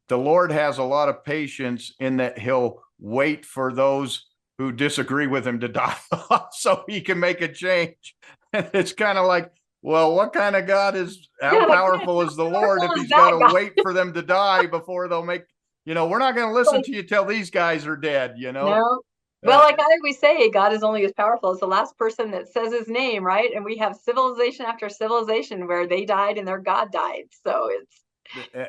the 0.09 0.17
Lord 0.17 0.51
has 0.51 0.77
a 0.77 0.83
lot 0.83 1.09
of 1.09 1.23
patience 1.23 1.93
in 1.99 2.17
that 2.17 2.37
he'll 2.37 2.83
wait 2.99 3.45
for 3.45 3.73
those 3.73 4.27
who 4.57 4.71
disagree 4.71 5.27
with 5.27 5.47
him 5.47 5.59
to 5.61 5.67
die 5.69 5.95
off 6.29 6.49
so 6.53 6.83
he 6.87 7.01
can 7.01 7.19
make 7.19 7.41
a 7.41 7.47
change. 7.47 8.15
And 8.51 8.69
it's 8.73 8.93
kind 8.93 9.17
of 9.17 9.25
like, 9.25 9.51
well, 9.81 10.15
what 10.15 10.31
kind 10.31 10.55
of 10.55 10.67
God 10.67 10.95
is, 10.95 11.27
how 11.41 11.67
powerful 11.67 12.21
is 12.21 12.35
the 12.35 12.45
Lord 12.45 12.81
if 12.83 12.91
he's 12.93 13.09
got 13.09 13.31
to 13.31 13.53
wait 13.53 13.73
for 13.81 13.91
them 13.91 14.13
to 14.13 14.21
die 14.21 14.65
before 14.67 15.07
they'll 15.07 15.25
make, 15.25 15.43
you 15.85 15.93
know, 15.93 16.07
we're 16.07 16.19
not 16.19 16.35
going 16.35 16.47
to 16.47 16.53
listen 16.53 16.81
to 16.83 16.91
you 16.91 17.03
till 17.03 17.25
these 17.25 17.49
guys 17.49 17.85
are 17.85 17.97
dead, 17.97 18.35
you 18.37 18.51
know? 18.51 18.69
No. 18.69 19.01
Well, 19.43 19.59
like 19.59 19.79
I 19.79 19.83
always 19.83 20.19
say, 20.19 20.49
God 20.49 20.73
is 20.73 20.83
only 20.83 21.05
as 21.05 21.11
powerful 21.13 21.51
as 21.51 21.59
the 21.59 21.67
last 21.67 21.97
person 21.97 22.31
that 22.31 22.47
says 22.47 22.71
his 22.73 22.87
name, 22.87 23.23
right? 23.23 23.51
And 23.53 23.65
we 23.65 23.77
have 23.77 23.95
civilization 23.95 24.65
after 24.65 24.89
civilization 24.89 25.67
where 25.67 25.87
they 25.87 26.05
died 26.05 26.37
and 26.37 26.47
their 26.47 26.59
God 26.59 26.91
died. 26.91 27.25
So 27.45 27.69
it's 27.69 27.95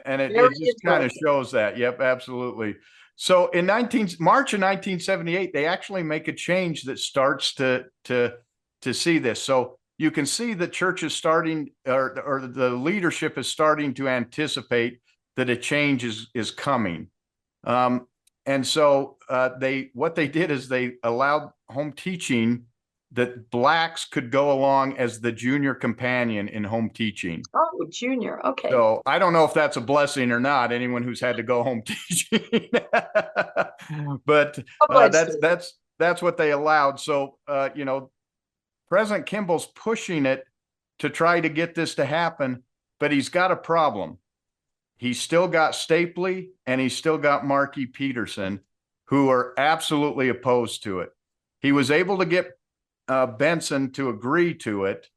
And 0.07 0.21
it, 0.21 0.33
it 0.33 0.51
just 0.59 0.83
kind 0.85 1.05
of 1.05 1.13
shows 1.23 1.51
that. 1.53 1.79
Yep, 1.79 2.01
absolutely. 2.01 2.77
So 3.17 3.49
in 3.51 3.65
nineteen, 3.67 4.09
March 4.19 4.55
of 4.55 4.61
nineteen 4.61 4.99
seventy-eight, 4.99 5.53
they 5.53 5.67
actually 5.67 6.03
make 6.03 6.29
a 6.29 6.33
change 6.33 6.83
that 6.83 6.99
starts 6.99 7.55
to, 7.55 7.85
to, 8.05 8.35
to 8.83 8.93
see 8.93 9.19
this. 9.19 9.41
So 9.41 9.79
you 9.99 10.11
can 10.11 10.27
see 10.27 10.55
the 10.55 10.67
church 10.67 11.05
is 11.05 11.15
starting, 11.15 11.71
or, 11.87 12.21
or 12.21 12.41
the 12.47 12.71
leadership 12.71 13.39
is 13.39 13.47
starting 13.47 13.95
to 13.95 14.09
anticipate 14.09 14.99
that 15.37 15.49
a 15.49 15.57
change 15.57 16.05
is, 16.05 16.29
is 16.35 16.51
coming. 16.51 17.09
Um, 17.63 18.09
and 18.47 18.67
so, 18.67 19.17
uh, 19.29 19.51
they, 19.59 19.91
what 19.95 20.15
they 20.15 20.29
did 20.29 20.51
is 20.51 20.69
they 20.69 20.95
allowed 21.03 21.51
home 21.69 21.93
teaching 21.93 22.67
that 23.15 23.49
blacks 23.51 24.05
could 24.05 24.31
go 24.31 24.53
along 24.53 24.97
as 24.99 25.21
the 25.21 25.31
junior 25.31 25.73
companion 25.73 26.49
in 26.49 26.65
home 26.65 26.91
teaching. 26.91 27.43
oh, 27.55 27.87
junior. 27.89 28.45
Okay. 28.45 28.71
So 28.71 29.03
I 29.07 29.21
don't 29.21 29.33
know 29.33 29.45
if 29.45 29.55
that's 29.55 29.77
a 29.77 29.81
blessing 29.81 30.33
or 30.33 30.41
not, 30.41 30.73
anyone 30.73 31.05
who's 31.05 31.21
had 31.21 31.37
to 31.37 31.45
go 31.45 31.63
home 31.63 31.83
teaching. 31.87 32.71
But 34.27 34.59
uh, 34.91 35.09
that's, 35.09 35.37
that's, 35.41 35.79
that's 35.99 36.23
what 36.23 36.37
they 36.37 36.51
allowed. 36.51 36.99
So, 36.99 37.39
uh, 37.47 37.69
you 37.75 37.85
know, 37.85 38.11
President 38.89 39.27
Kimball's 39.27 39.67
pushing 39.67 40.27
it 40.27 40.45
to 40.99 41.09
try 41.09 41.41
to 41.41 41.49
get 41.49 41.75
this 41.75 41.95
to 41.97 42.05
happen, 42.05 42.65
but 42.99 43.13
he's 43.13 43.29
got 43.29 43.53
a 43.53 43.57
problem. 43.57 44.19
He's 44.97 45.21
still 45.21 45.49
got 45.49 45.73
Stapley 45.73 46.49
and 46.67 46.81
he's 46.81 46.97
still 46.97 47.19
got 47.19 47.47
Marky 47.47 47.87
Peterson, 47.87 48.61
who 49.07 49.29
are 49.29 49.55
absolutely 49.59 50.29
opposed 50.29 50.83
to 50.85 51.01
it. 51.01 51.11
He 51.61 51.73
was 51.73 51.91
able 51.91 52.19
to 52.19 52.25
get 52.25 52.53
uh, 53.09 53.27
Benson 53.27 53.91
to 53.93 54.09
agree 54.09 54.55
to 54.55 54.85
it, 54.85 55.09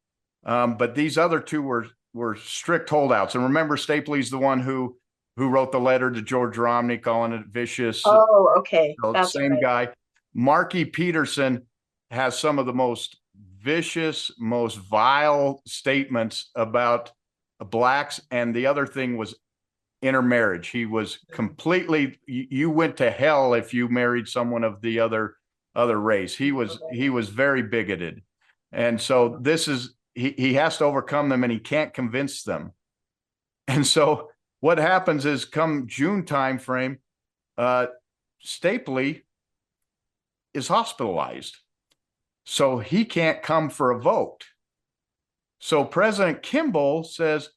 um, 0.45 0.77
but 0.77 0.95
these 0.95 1.17
other 1.17 1.39
two 1.39 1.61
were 1.61 1.87
were 2.13 2.35
strict 2.35 2.89
holdouts. 2.89 3.35
And 3.35 3.43
remember, 3.43 3.77
Stapley's 3.77 4.29
the 4.29 4.37
one 4.37 4.59
who 4.59 4.97
who 5.37 5.49
wrote 5.49 5.71
the 5.71 5.79
letter 5.79 6.09
to 6.11 6.21
George 6.21 6.57
Romney 6.57 6.97
calling 6.97 7.31
it 7.31 7.45
vicious. 7.47 8.01
Oh, 8.05 8.53
okay. 8.57 8.95
So 9.01 9.13
That's 9.13 9.33
same 9.33 9.51
right. 9.51 9.61
guy. 9.61 9.89
Marky 10.33 10.83
Peterson 10.83 11.63
has 12.09 12.37
some 12.37 12.57
of 12.57 12.65
the 12.65 12.73
most 12.73 13.17
vicious, 13.59 14.31
most 14.39 14.77
vile 14.77 15.61
statements 15.67 16.49
about 16.55 17.11
blacks. 17.59 18.19
And 18.31 18.55
the 18.55 18.65
other 18.65 18.87
thing 18.87 19.15
was 19.15 19.35
intermarriage. 20.01 20.69
He 20.69 20.85
was 20.85 21.19
completely, 21.31 22.19
you, 22.25 22.69
went 22.69 22.97
to 22.97 23.09
hell 23.11 23.53
if 23.53 23.73
you 23.73 23.87
married 23.89 24.27
someone 24.27 24.63
of 24.63 24.81
the 24.81 24.99
other, 24.99 25.35
other 25.75 25.99
race. 25.99 26.35
He 26.35 26.51
was, 26.51 26.79
he 26.91 27.09
was 27.09 27.29
very 27.29 27.63
bigoted. 27.63 28.21
And 28.71 28.99
so 28.99 29.39
this 29.41 29.67
is, 29.67 29.95
he, 30.13 30.33
he 30.37 30.53
has 30.55 30.77
to 30.77 30.85
overcome 30.85 31.29
them 31.29 31.43
and 31.43 31.51
he 31.51 31.59
can't 31.59 31.93
convince 31.93 32.43
them. 32.43 32.73
And 33.67 33.85
so 33.85 34.29
what 34.59 34.77
happens 34.77 35.25
is 35.25 35.45
come 35.45 35.87
June 35.87 36.23
timeframe, 36.23 36.97
uh, 37.57 37.87
Stapley 38.43 39.23
is 40.53 40.67
hospitalized. 40.67 41.57
So 42.45 42.79
he 42.79 43.03
can't 43.03 43.43
come 43.43 43.69
for 43.69 43.91
a 43.91 43.99
vote. 43.99 44.45
So 45.59 45.83
President 45.83 46.43
Kimball 46.43 47.03
says, 47.03 47.49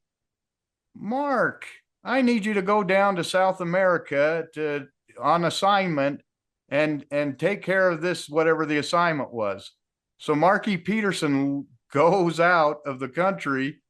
Mark, 0.97 1.67
I 2.05 2.23
need 2.23 2.45
you 2.45 2.55
to 2.55 2.63
go 2.63 2.83
down 2.83 3.17
to 3.17 3.25
South 3.25 3.61
America 3.61 4.47
to 4.55 4.87
on 5.21 5.45
assignment 5.45 6.23
and 6.69 7.05
and 7.11 7.39
take 7.39 7.63
care 7.63 7.91
of 7.91 8.01
this, 8.01 8.29
whatever 8.29 8.65
the 8.65 8.79
assignment 8.79 9.33
was. 9.33 9.73
So 10.19 10.35
Marky 10.35 10.77
Peterson 10.77 11.67
goes 11.93 12.41
out 12.41 12.79
of 12.87 13.01
the 13.01 13.09
country 13.09 13.81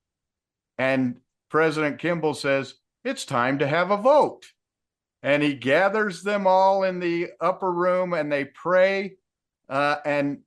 and 0.78 1.16
President 1.50 1.98
Kimball 1.98 2.34
says, 2.34 2.74
it's 3.04 3.24
time 3.24 3.58
to 3.58 3.66
have 3.66 3.90
a 3.90 3.96
vote 3.96 4.46
and 5.22 5.42
he 5.42 5.54
gathers 5.54 6.22
them 6.22 6.46
all 6.46 6.84
in 6.84 6.98
the 7.00 7.28
upper 7.40 7.70
room 7.72 8.14
and 8.14 8.30
they 8.32 8.44
pray 8.46 9.16
uh, 9.68 9.96
and 10.04 10.38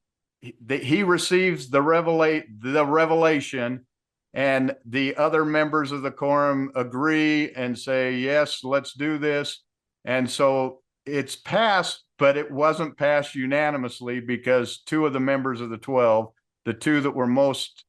he, 0.41 0.55
the- 0.65 0.77
he 0.77 1.03
receives 1.03 1.69
the 1.69 1.81
revelate 1.81 2.45
the 2.61 2.85
revelation 2.85 3.85
and 4.33 4.75
the 4.85 5.15
other 5.15 5.45
members 5.45 5.91
of 5.91 6.01
the 6.01 6.11
quorum 6.11 6.71
agree 6.75 7.51
and 7.53 7.77
say 7.77 8.15
yes 8.15 8.63
let's 8.63 8.93
do 8.93 9.17
this 9.17 9.63
and 10.05 10.29
so 10.29 10.81
it's 11.05 11.35
passed 11.35 12.03
but 12.17 12.37
it 12.37 12.49
wasn't 12.51 12.97
passed 12.97 13.35
unanimously 13.35 14.19
because 14.19 14.81
two 14.85 15.05
of 15.05 15.13
the 15.13 15.19
members 15.19 15.61
of 15.61 15.69
the 15.69 15.77
12 15.77 16.31
the 16.65 16.73
two 16.73 17.01
that 17.01 17.11
were 17.11 17.27
most 17.27 17.85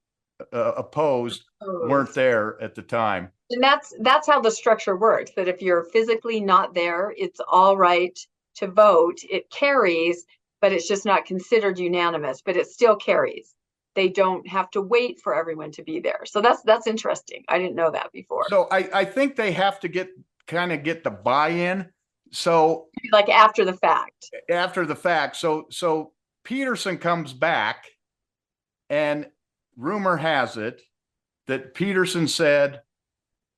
uh, 0.52 0.72
opposed 0.76 1.44
weren't 1.62 2.14
there 2.14 2.60
at 2.60 2.74
the 2.74 2.82
time 2.82 3.30
And 3.50 3.62
that's, 3.62 3.94
that's 4.00 4.26
how 4.26 4.40
the 4.40 4.50
structure 4.50 4.96
works, 4.96 5.32
that 5.36 5.48
if 5.48 5.60
you're 5.60 5.84
physically 5.84 6.40
not 6.40 6.74
there, 6.74 7.14
it's 7.16 7.40
all 7.46 7.76
right 7.76 8.18
to 8.56 8.66
vote. 8.68 9.18
It 9.30 9.50
carries, 9.50 10.24
but 10.60 10.72
it's 10.72 10.88
just 10.88 11.04
not 11.04 11.26
considered 11.26 11.78
unanimous, 11.78 12.40
but 12.42 12.56
it 12.56 12.66
still 12.66 12.96
carries. 12.96 13.54
They 13.94 14.08
don't 14.08 14.46
have 14.48 14.70
to 14.72 14.80
wait 14.82 15.20
for 15.20 15.34
everyone 15.34 15.70
to 15.72 15.82
be 15.82 16.00
there. 16.00 16.22
So 16.24 16.40
that's, 16.40 16.62
that's 16.62 16.86
interesting. 16.86 17.44
I 17.48 17.58
didn't 17.58 17.76
know 17.76 17.90
that 17.90 18.10
before. 18.12 18.44
so 18.48 18.66
i 18.70 18.88
i 18.92 19.04
think 19.04 19.36
they 19.36 19.52
have 19.52 19.78
to 19.80 19.88
get 19.88 20.08
kind 20.46 20.72
of 20.72 20.82
get 20.82 21.02
the 21.04 21.10
buy-in 21.10 21.86
so 22.32 22.88
Like 23.12 23.28
after 23.28 23.64
the 23.64 23.74
fact. 23.74 24.30
after 24.50 24.84
the 24.84 24.96
fact. 24.96 25.36
So 25.36 25.66
so 25.70 26.12
Petersen 26.42 26.98
comes 26.98 27.32
back 27.32 27.86
and 28.90 29.28
rumor 29.76 30.16
has 30.16 30.56
it 30.56 30.82
that 31.46 31.74
Petersen 31.74 32.26
said, 32.26 32.82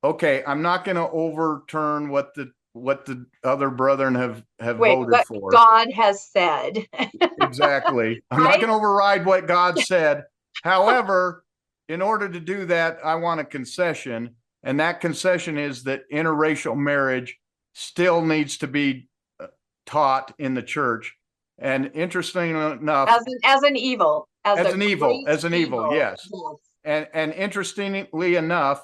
"Okay, 0.05 0.43
I'm 0.47 0.61
not 0.63 0.85
going 0.85 0.97
to 0.97 1.09
overturn 1.09 2.11
what 2.11 2.35
the 2.35 2.53
what 2.77 3.07
the 3.07 3.27
other 3.43 3.71
brethren 3.71 4.15
have 4.15 4.45
have 4.61 4.79
Wait, 4.79 4.95
voted 4.95 5.13
what 5.13 5.27
for." 5.27 5.51
God 5.51 5.91
has 5.93 6.25
said. 6.31 6.87
exactly. 7.41 8.23
I'm 8.31 8.43
not 8.43 8.57
going 8.57 8.69
to 8.69 8.75
override 8.75 9.25
what 9.25 9.47
God 9.47 9.79
said. 9.81 10.25
However, 10.63 11.45
in 11.89 12.03
order 12.03 12.29
to 12.29 12.41
do 12.41 12.67
that, 12.67 12.99
I 13.05 13.15
want 13.17 13.41
a 13.41 13.45
concession, 13.45 14.37
and 14.63 14.81
that 14.81 15.01
concession 15.01 15.59
is 15.59 15.85
that 15.85 16.03
interracial 16.13 16.77
marriage 16.77 17.39
still 17.75 18.23
needs 18.23 18.59
to 18.59 18.67
be 18.67 19.09
uh, 19.39 19.47
taught 19.85 20.35
in 20.39 20.55
the 20.55 20.63
church. 20.63 21.15
And 21.59 21.91
interesting 21.95 22.51
enough, 22.51 23.09
As 23.09 23.23
an, 23.27 23.39
as 23.45 23.63
an 23.63 23.77
evil. 23.77 24.29
As 24.45 24.59
a 24.59 24.73
an 24.73 24.83
evil, 24.83 25.25
as 25.27 25.45
an 25.45 25.55
evil, 25.55 25.93
yes. 25.93 26.29
Yes. 26.33 26.55
and 26.85 27.09
and 27.13 27.33
interestingly 27.33 28.37
enough, 28.37 28.81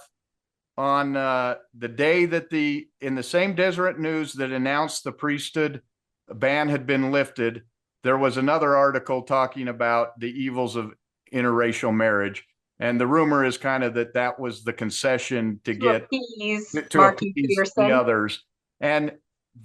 on 0.77 1.17
uh, 1.17 1.57
the 1.77 1.89
day 1.89 2.25
that 2.27 2.51
the 2.51 2.89
in 3.01 3.15
the 3.15 3.23
same 3.23 3.55
Deseret 3.55 3.99
News 3.99 4.33
that 4.35 4.53
announced 4.53 5.05
the 5.05 5.13
priesthood 5.13 5.83
ban 6.29 6.69
had 6.69 6.87
been 6.87 7.11
lifted, 7.11 7.63
there 8.03 8.19
was 8.19 8.37
another 8.37 8.75
article 8.75 9.23
talking 9.23 9.69
about 9.69 10.19
the 10.19 10.31
evils 10.31 10.77
of 10.77 10.93
interracial 11.33 11.95
marriage, 11.95 12.45
and 12.79 13.01
the 13.01 13.07
rumor 13.07 13.45
is 13.45 13.59
kind 13.59 13.85
of 13.85 13.95
that 13.95 14.15
that 14.15 14.39
was 14.39 14.65
the 14.65 14.73
concession 14.73 15.61
to 15.65 15.75
To 15.75 15.79
get 15.79 16.03
appease 16.05 16.73
to 16.91 17.03
appease 17.03 17.73
the 17.77 17.91
others, 17.91 18.45
and 18.81 19.13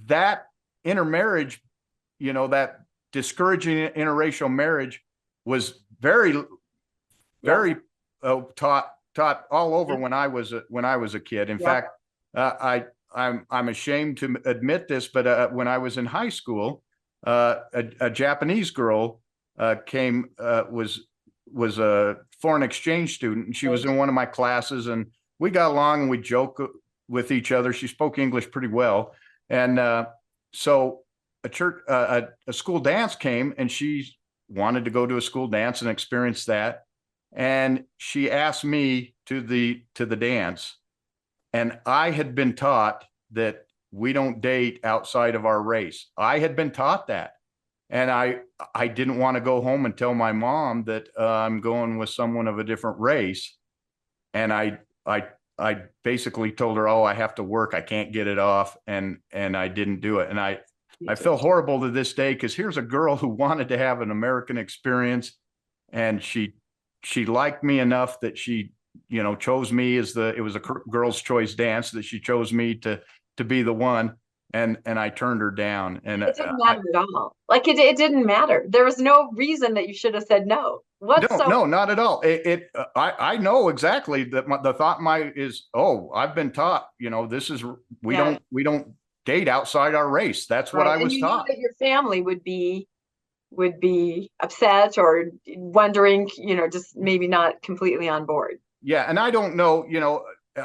that 0.06 0.48
intermarriage, 0.84 1.62
you 2.20 2.34
know, 2.34 2.48
that 2.48 2.82
discouraging 3.14 3.88
interracial 3.90 4.52
marriage 4.52 5.02
was 5.46 5.82
very 6.00 6.36
very 7.44 7.78
uh, 8.24 8.42
taught 8.56 8.92
taught 9.18 9.46
all 9.50 9.74
over 9.74 9.96
when 9.96 10.14
I 10.14 10.28
was 10.28 10.54
a, 10.54 10.62
when 10.70 10.86
I 10.86 10.96
was 10.98 11.16
a 11.16 11.20
kid. 11.20 11.50
In 11.50 11.58
Yeah. 11.58 11.66
fact, 11.66 11.88
uh, 12.36 12.54
I 12.62 12.86
I'm 13.24 13.46
I'm 13.50 13.70
ashamed 13.70 14.18
to 14.20 14.38
admit 14.46 14.88
this, 14.88 15.08
but 15.08 15.26
uh, 15.26 15.48
when 15.50 15.68
I 15.68 15.80
was 15.80 15.98
in 15.98 16.06
high 16.06 16.30
school, 16.30 16.84
uh, 17.26 17.56
a, 17.74 17.84
a 18.08 18.10
Japanese 18.10 18.70
girl 18.72 19.22
uh, 19.58 19.76
came 19.86 20.30
uh, 20.38 20.64
was 20.70 21.08
was 21.52 21.80
a 21.80 22.18
foreign 22.42 22.64
exchange 22.64 23.16
student, 23.16 23.48
and 23.48 23.56
she 23.56 23.68
was 23.68 23.86
in 23.86 23.98
one 23.98 24.10
of 24.10 24.16
my 24.16 24.26
classes, 24.26 24.88
and 24.88 25.08
we 25.40 25.50
got 25.50 25.72
along 25.72 26.02
and 26.02 26.10
we 26.10 26.20
joke 26.20 26.62
with 27.08 27.32
each 27.32 27.52
other. 27.52 27.74
She 27.74 27.88
spoke 27.88 28.20
English 28.20 28.52
pretty 28.52 28.68
well, 28.68 29.16
and 29.50 29.80
uh, 29.80 30.06
so 30.54 31.02
a 31.44 31.50
church 31.50 31.82
uh, 31.90 32.22
a, 32.22 32.52
a 32.52 32.54
school 32.54 32.80
dance 32.80 33.16
came, 33.16 33.56
and 33.58 33.72
she 33.72 34.16
wanted 34.48 34.86
to 34.86 34.92
go 34.92 35.08
to 35.08 35.18
a 35.18 35.22
school 35.22 35.48
dance 35.48 35.82
and 35.82 35.90
experience 35.90 36.46
that. 36.46 36.84
And 37.38 37.86
she 37.98 38.32
asked 38.32 38.66
me 38.66 39.14
to 39.28 39.42
the, 39.42 39.84
to 39.96 40.06
the 40.06 40.16
dance. 40.16 40.76
And 41.54 41.80
I 41.86 42.12
had 42.12 42.34
been 42.36 42.56
taught 42.56 43.06
that 43.32 43.68
we 43.92 44.12
don't 44.12 44.42
date 44.42 44.80
outside 44.84 45.36
of 45.36 45.46
our 45.46 45.62
race. 45.62 46.08
I 46.18 46.40
had 46.40 46.56
been 46.56 46.72
taught 46.72 47.08
that. 47.08 47.34
And 47.90 48.12
I, 48.12 48.40
I 48.76 48.88
didn't 48.88 49.20
want 49.20 49.36
to 49.36 49.42
go 49.42 49.62
home 49.62 49.86
and 49.86 49.96
tell 49.96 50.14
my 50.14 50.34
mom 50.34 50.84
that 50.86 51.08
uh, 51.18 51.26
I'm 51.26 51.62
going 51.62 51.98
with 51.98 52.10
someone 52.10 52.48
of 52.48 52.60
a 52.60 52.64
different 52.64 53.00
race. 53.00 53.56
And 54.34 54.52
I, 54.52 54.80
I, 55.06 55.26
I 55.58 55.84
basically 56.04 56.52
told 56.52 56.78
her, 56.78 56.90
oh, 56.90 57.04
I 57.04 57.14
have 57.14 57.36
to 57.36 57.44
work. 57.44 57.74
I 57.74 57.82
can't 57.82 58.12
get 58.12 58.28
it 58.28 58.40
off. 58.40 58.76
And, 58.88 59.20
and 59.32 59.56
I 59.56 59.68
didn't 59.68 60.02
do 60.02 60.20
it. 60.20 60.30
And 60.30 60.40
I, 60.40 60.60
I 61.08 61.16
feel 61.16 61.38
horrible 61.38 61.82
to 61.82 61.92
this 61.92 62.14
day 62.14 62.34
because 62.34 62.56
here's 62.56 62.78
a 62.78 62.82
girl 62.82 63.16
who 63.16 63.30
wanted 63.30 63.70
to 63.70 63.78
have 63.78 64.02
an 64.02 64.12
American 64.12 64.58
experience 64.58 65.34
and 65.94 66.22
she, 66.22 66.56
she 67.08 67.26
liked 67.26 67.64
me 67.64 67.80
enough 67.80 68.20
that 68.20 68.38
she, 68.38 68.74
you 69.08 69.24
know, 69.24 69.34
chose 69.34 69.72
me 69.72 69.96
as 69.96 70.12
the, 70.12 70.36
it 70.36 70.42
was 70.42 70.58
a 70.58 70.60
girl's 70.90 71.22
choice 71.22 71.54
dance 71.54 71.92
that 71.92 72.04
she 72.04 72.20
chose 72.20 72.52
me 72.52 72.76
to, 72.76 73.00
to 73.38 73.46
be 73.46 73.64
the 73.64 73.74
one. 73.74 74.18
And, 74.54 74.78
and 74.86 75.00
I 75.00 75.08
turned 75.10 75.40
her 75.40 75.52
down 75.52 76.02
and 76.04 76.22
It 76.22 76.36
didn't 76.36 76.60
I- 76.62 76.74
matter 76.74 76.84
at 76.94 76.98
all. 77.00 77.34
Like 77.48 77.70
it, 77.70 77.78
it 77.78 77.96
didn't 77.96 78.26
matter. 78.26 78.66
There 78.68 78.84
was 78.84 78.98
no 78.98 79.30
reason 79.34 79.74
that 79.76 79.88
you 79.88 79.94
should 79.94 80.16
have 80.16 80.24
said 80.24 80.48
no. 80.48 80.82
What's 81.00 81.30
no, 81.30 81.38
so 81.38 81.48
no, 81.48 81.66
not 81.66 81.90
at 81.90 82.00
all. 82.00 82.20
It, 82.22 82.46
it, 82.46 82.70
uh, 82.76 82.86
I, 82.94 83.34
I 83.34 83.38
know 83.38 83.70
exactly 83.70 84.26
that 84.32 84.50
my, 84.50 84.58
the 84.62 84.74
thought 84.74 85.02
my 85.02 85.32
is, 85.34 85.68
oh, 85.74 86.12
I've 86.14 86.36
been 86.36 86.52
taught, 86.52 86.90
you 87.00 87.10
know, 87.10 87.26
this 87.26 87.50
is, 87.50 87.64
we 88.04 88.16
Yeah. 88.16 88.24
don't, 88.26 88.42
we 88.52 88.64
don't 88.64 88.96
date 89.26 89.48
outside 89.48 89.96
our 89.96 90.10
race. 90.10 90.46
That's 90.46 90.74
what 90.74 90.88
I 90.88 90.96
and 90.96 91.04
was 91.06 91.14
you 91.14 91.22
taught. 91.22 91.48
That 91.48 91.58
your 91.58 91.74
family 91.80 92.22
would 92.22 92.44
be, 92.44 92.88
would 93.52 93.80
be 93.80 94.30
upset 94.40 94.98
or 94.98 95.32
wondering, 95.48 96.30
you 96.38 96.56
know, 96.56 96.68
just 96.68 96.96
maybe 96.96 97.28
not 97.28 97.62
completely 97.62 98.10
on 98.10 98.26
board. 98.26 98.60
Yeah, 98.82 99.06
and 99.08 99.18
I 99.20 99.32
don't 99.32 99.56
know, 99.56 99.86
you 99.88 100.00
know, 100.00 100.24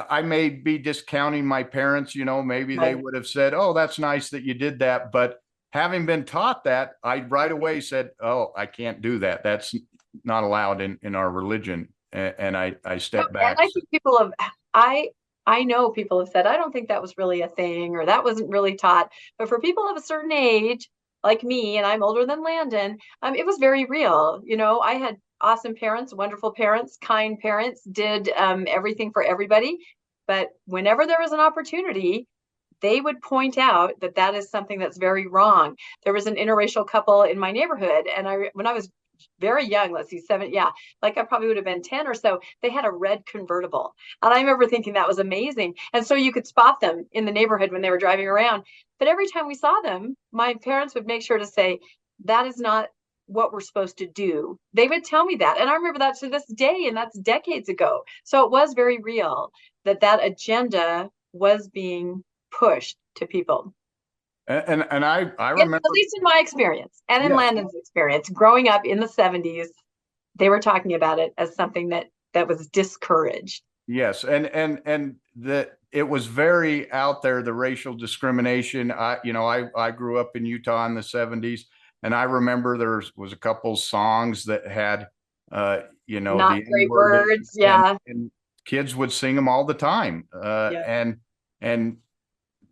I 0.09 0.21
may 0.21 0.49
be 0.49 0.77
discounting 0.77 1.45
my 1.45 1.63
parents, 1.63 2.15
you 2.15 2.25
know, 2.25 2.41
maybe 2.41 2.75
they 2.75 2.95
would 2.95 3.13
have 3.15 3.27
said, 3.27 3.53
oh, 3.53 3.73
that's 3.73 3.99
nice 3.99 4.29
that 4.31 4.43
you 4.43 4.53
did 4.53 4.79
that. 4.79 5.11
But 5.11 5.39
having 5.71 6.05
been 6.05 6.25
taught 6.25 6.63
that, 6.63 6.93
I 7.03 7.21
right 7.21 7.51
away 7.51 7.79
said, 7.79 8.09
oh, 8.21 8.53
I 8.55 8.65
can't 8.65 9.01
do 9.01 9.19
that. 9.19 9.43
That's 9.43 9.75
not 10.23 10.43
allowed 10.43 10.81
in, 10.81 10.97
in 11.03 11.15
our 11.15 11.29
religion. 11.29 11.89
And, 12.11 12.35
and 12.37 12.57
I, 12.57 12.75
I 12.85 12.93
No, 12.93 12.97
stepped 12.97 13.25
And 13.25 13.33
back. 13.33 13.57
I 13.59 13.67
think 13.67 13.89
people 13.91 14.17
have, 14.17 14.31
I, 14.73 15.09
I 15.45 15.63
know 15.63 15.91
people 15.91 16.19
have 16.19 16.29
said, 16.29 16.47
I 16.47 16.57
don't 16.57 16.71
think 16.71 16.87
that 16.87 17.01
was 17.01 17.17
really 17.17 17.41
a 17.41 17.49
thing, 17.49 17.95
or 17.95 18.05
that 18.05 18.23
wasn't 18.23 18.49
really 18.49 18.75
taught. 18.75 19.11
But 19.37 19.49
for 19.49 19.59
people 19.59 19.87
of 19.89 19.97
a 19.97 20.01
certain 20.01 20.31
age, 20.31 20.89
like 21.23 21.43
me, 21.43 21.77
and 21.77 21.85
I'm 21.85 22.03
older 22.03 22.25
than 22.25 22.43
Landon, 22.43 22.97
um, 23.21 23.35
it 23.35 23.45
was 23.45 23.57
very 23.57 23.85
real. 23.85 24.41
You 24.43 24.57
know, 24.57 24.79
I 24.79 24.93
had 24.93 25.17
awesome 25.41 25.75
parents, 25.75 26.13
wonderful 26.13 26.53
parents, 26.53 26.97
kind 27.01 27.39
parents, 27.39 27.81
did 27.83 28.29
um, 28.29 28.65
everything 28.67 29.11
for 29.11 29.23
everybody. 29.23 29.77
But 30.27 30.49
whenever 30.65 31.05
there 31.05 31.19
was 31.19 31.31
an 31.31 31.39
opportunity, 31.39 32.27
they 32.81 33.01
would 33.01 33.21
point 33.21 33.57
out 33.57 33.99
that 34.01 34.15
that 34.15 34.35
is 34.35 34.49
something 34.49 34.79
that's 34.79 34.97
very 34.97 35.27
wrong. 35.27 35.75
There 36.03 36.13
was 36.13 36.27
an 36.27 36.35
interracial 36.35 36.87
couple 36.87 37.23
in 37.23 37.39
my 37.39 37.51
neighborhood, 37.51 38.07
and 38.15 38.27
I, 38.27 38.49
when 38.53 38.67
I 38.67 38.73
was 38.73 38.89
very 39.39 39.65
young, 39.65 39.91
let's 39.91 40.09
see, 40.09 40.19
seven, 40.19 40.53
yeah, 40.53 40.69
like 41.01 41.17
I 41.17 41.23
probably 41.23 41.47
would 41.47 41.57
have 41.57 41.65
been 41.65 41.81
10 41.81 42.07
or 42.07 42.13
so, 42.13 42.39
they 42.61 42.69
had 42.69 42.85
a 42.85 42.91
red 42.91 43.25
convertible. 43.25 43.95
And 44.21 44.33
I 44.33 44.39
remember 44.39 44.67
thinking 44.67 44.93
that 44.93 45.07
was 45.07 45.19
amazing. 45.19 45.75
And 45.93 46.05
so 46.05 46.15
you 46.15 46.31
could 46.31 46.47
spot 46.47 46.79
them 46.79 47.05
in 47.11 47.25
the 47.25 47.31
neighborhood 47.31 47.71
when 47.71 47.81
they 47.81 47.89
were 47.89 47.97
driving 47.97 48.27
around. 48.27 48.63
But 48.99 49.07
every 49.07 49.27
time 49.27 49.47
we 49.47 49.55
saw 49.55 49.81
them, 49.81 50.15
my 50.31 50.55
parents 50.55 50.95
would 50.95 51.05
make 51.05 51.23
sure 51.23 51.37
to 51.37 51.45
say, 51.45 51.79
that 52.25 52.47
is 52.47 52.57
not 52.57 52.89
what 53.25 53.53
we're 53.53 53.61
supposed 53.61 53.97
to 53.97 54.07
do. 54.07 54.57
They 54.73 54.87
would 54.87 55.03
tell 55.03 55.25
me 55.25 55.35
that. 55.35 55.59
And 55.59 55.69
I 55.69 55.75
remember 55.75 55.99
that 55.99 56.17
to 56.19 56.29
this 56.29 56.45
day, 56.45 56.85
and 56.87 56.95
that's 56.95 57.17
decades 57.17 57.69
ago. 57.69 58.03
So 58.23 58.45
it 58.45 58.51
was 58.51 58.73
very 58.73 58.99
real 59.01 59.51
that 59.85 60.01
that 60.01 60.23
agenda 60.23 61.09
was 61.31 61.67
being 61.67 62.23
pushed 62.51 62.97
to 63.15 63.25
people. 63.25 63.73
And, 64.47 64.63
and, 64.67 64.85
and 64.91 65.05
I, 65.05 65.31
I 65.39 65.51
remember, 65.51 65.77
At 65.77 65.91
least 65.91 66.15
in 66.17 66.23
my 66.23 66.39
experience 66.41 67.01
and 67.09 67.23
in 67.23 67.31
Yes. 67.31 67.37
Landon's 67.37 67.73
experience, 67.75 68.29
growing 68.29 68.67
up 68.67 68.85
in 68.85 68.99
the 68.99 69.07
70s, 69.07 69.67
they 70.35 70.49
were 70.49 70.59
talking 70.59 70.93
about 70.93 71.19
it 71.19 71.33
as 71.37 71.55
something 71.55 71.89
that 71.89 72.07
that 72.33 72.47
was 72.47 72.67
discouraged. 72.67 73.61
yes, 73.87 74.23
and, 74.23 74.47
and, 74.47 74.81
and 74.85 75.15
that 75.35 75.77
it 75.91 76.01
was 76.01 76.25
very 76.25 76.91
out 76.91 77.21
there, 77.21 77.43
the 77.43 77.53
racial 77.53 77.93
discrimination. 77.93 78.91
I, 78.91 79.17
you 79.23 79.33
know, 79.33 79.45
I, 79.45 79.65
I 79.77 79.91
grew 79.91 80.17
up 80.17 80.35
in 80.35 80.43
Utah 80.45 80.85
in 80.87 80.95
the 80.95 81.03
seventies. 81.03 81.67
And 82.01 82.13
I 82.13 82.23
remember 82.23 82.77
there 82.77 83.01
was 83.15 83.31
a 83.31 83.37
couple 83.37 83.75
songs 83.77 84.43
that 84.45 84.67
had, 84.67 85.07
uh, 85.51 85.81
you 86.07 86.19
know, 86.19 86.35
Not 86.37 86.55
the 86.55 86.63
great 86.65 86.83
N-word 86.85 87.27
words, 87.27 87.55
and- 87.55 87.61
yeah. 87.63 87.95
And 88.07 88.31
kids 88.65 88.95
would 88.95 89.11
sing 89.11 89.35
them 89.35 89.47
all 89.47 89.63
the 89.63 89.73
time. 89.75 90.27
Uh, 90.33 90.69
Yeah. 90.73 90.83
and, 90.85 91.17
and 91.61 91.97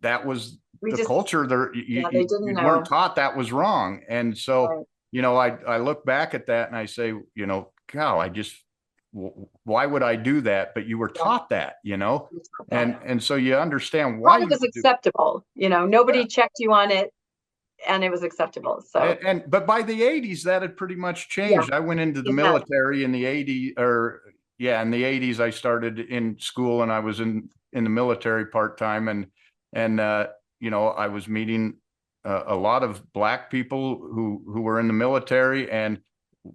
that 0.00 0.26
was 0.26 0.58
the 0.90 0.96
just 0.98 1.06
culture 1.08 1.46
there. 1.46 1.74
You, 1.74 1.82
Yeah, 2.02 2.08
they 2.10 2.20
you- 2.20 2.26
didn't 2.28 2.48
you 2.48 2.54
weren't 2.64 2.86
taught 2.86 3.16
that 3.16 3.36
was 3.36 3.52
wrong. 3.52 4.02
And 4.08 4.36
so, 4.36 4.66
Right. 4.66 4.86
you 5.12 5.22
know, 5.22 5.36
I, 5.36 5.56
I 5.66 5.78
look 5.78 6.04
back 6.04 6.34
at 6.34 6.46
that 6.46 6.68
and 6.68 6.76
I 6.76 6.86
say, 6.86 7.14
you 7.34 7.46
know, 7.46 7.72
cow, 7.88 8.18
I 8.18 8.28
just 8.28 8.56
why 9.64 9.84
would 9.84 10.02
I 10.02 10.16
do 10.16 10.40
that? 10.40 10.72
But 10.74 10.86
you 10.86 10.96
were 10.96 11.10
taught 11.10 11.50
that, 11.50 11.74
you 11.84 11.98
know? 11.98 12.30
And, 12.70 12.96
and 13.04 13.22
so 13.22 13.34
you 13.34 13.56
understand 13.56 14.18
why. 14.18 14.38
Well, 14.38 14.46
it 14.46 14.50
was 14.50 14.62
acceptable, 14.62 15.44
you 15.54 15.68
know, 15.68 15.84
nobody 15.84 16.26
checked 16.26 16.56
you 16.58 16.72
on 16.72 16.90
it 16.90 17.12
and 17.86 18.02
it 18.02 18.10
was 18.10 18.22
acceptable. 18.22 18.82
So 18.88 19.00
And, 19.00 19.18
and 19.26 19.50
but 19.50 19.66
by 19.66 19.82
the 19.82 20.02
eighties, 20.02 20.42
that 20.44 20.62
had 20.62 20.76
pretty 20.78 20.94
much 20.94 21.28
changed. 21.28 21.72
I 21.72 21.80
went 21.80 22.00
into 22.00 22.22
the 22.22 22.30
it 22.30 22.34
military 22.34 23.04
in 23.04 23.12
the 23.12 23.24
'80s, 23.24 23.78
or 23.78 24.22
yeah, 24.58 24.80
in 24.80 24.90
the 24.90 25.04
eighties, 25.04 25.40
I 25.40 25.50
started 25.50 25.98
in 25.98 26.38
school 26.38 26.82
and 26.82 26.92
I 26.92 27.00
was 27.00 27.20
in 27.20 27.50
in 27.72 27.84
the 27.84 27.90
military 27.90 28.46
part 28.46 28.78
time 28.78 29.08
and 29.08 29.26
and 29.72 30.00
uh, 30.00 30.28
you 30.62 30.70
know 30.70 30.88
I 30.88 31.08
was 31.08 31.28
meeting 31.28 31.74
uh, 32.24 32.44
a 32.46 32.54
lot 32.54 32.82
of 32.82 33.12
black 33.12 33.50
people 33.50 33.98
who 33.98 34.42
who 34.46 34.62
were 34.62 34.78
in 34.80 34.86
the 34.86 34.92
military 35.06 35.70
and 35.70 35.98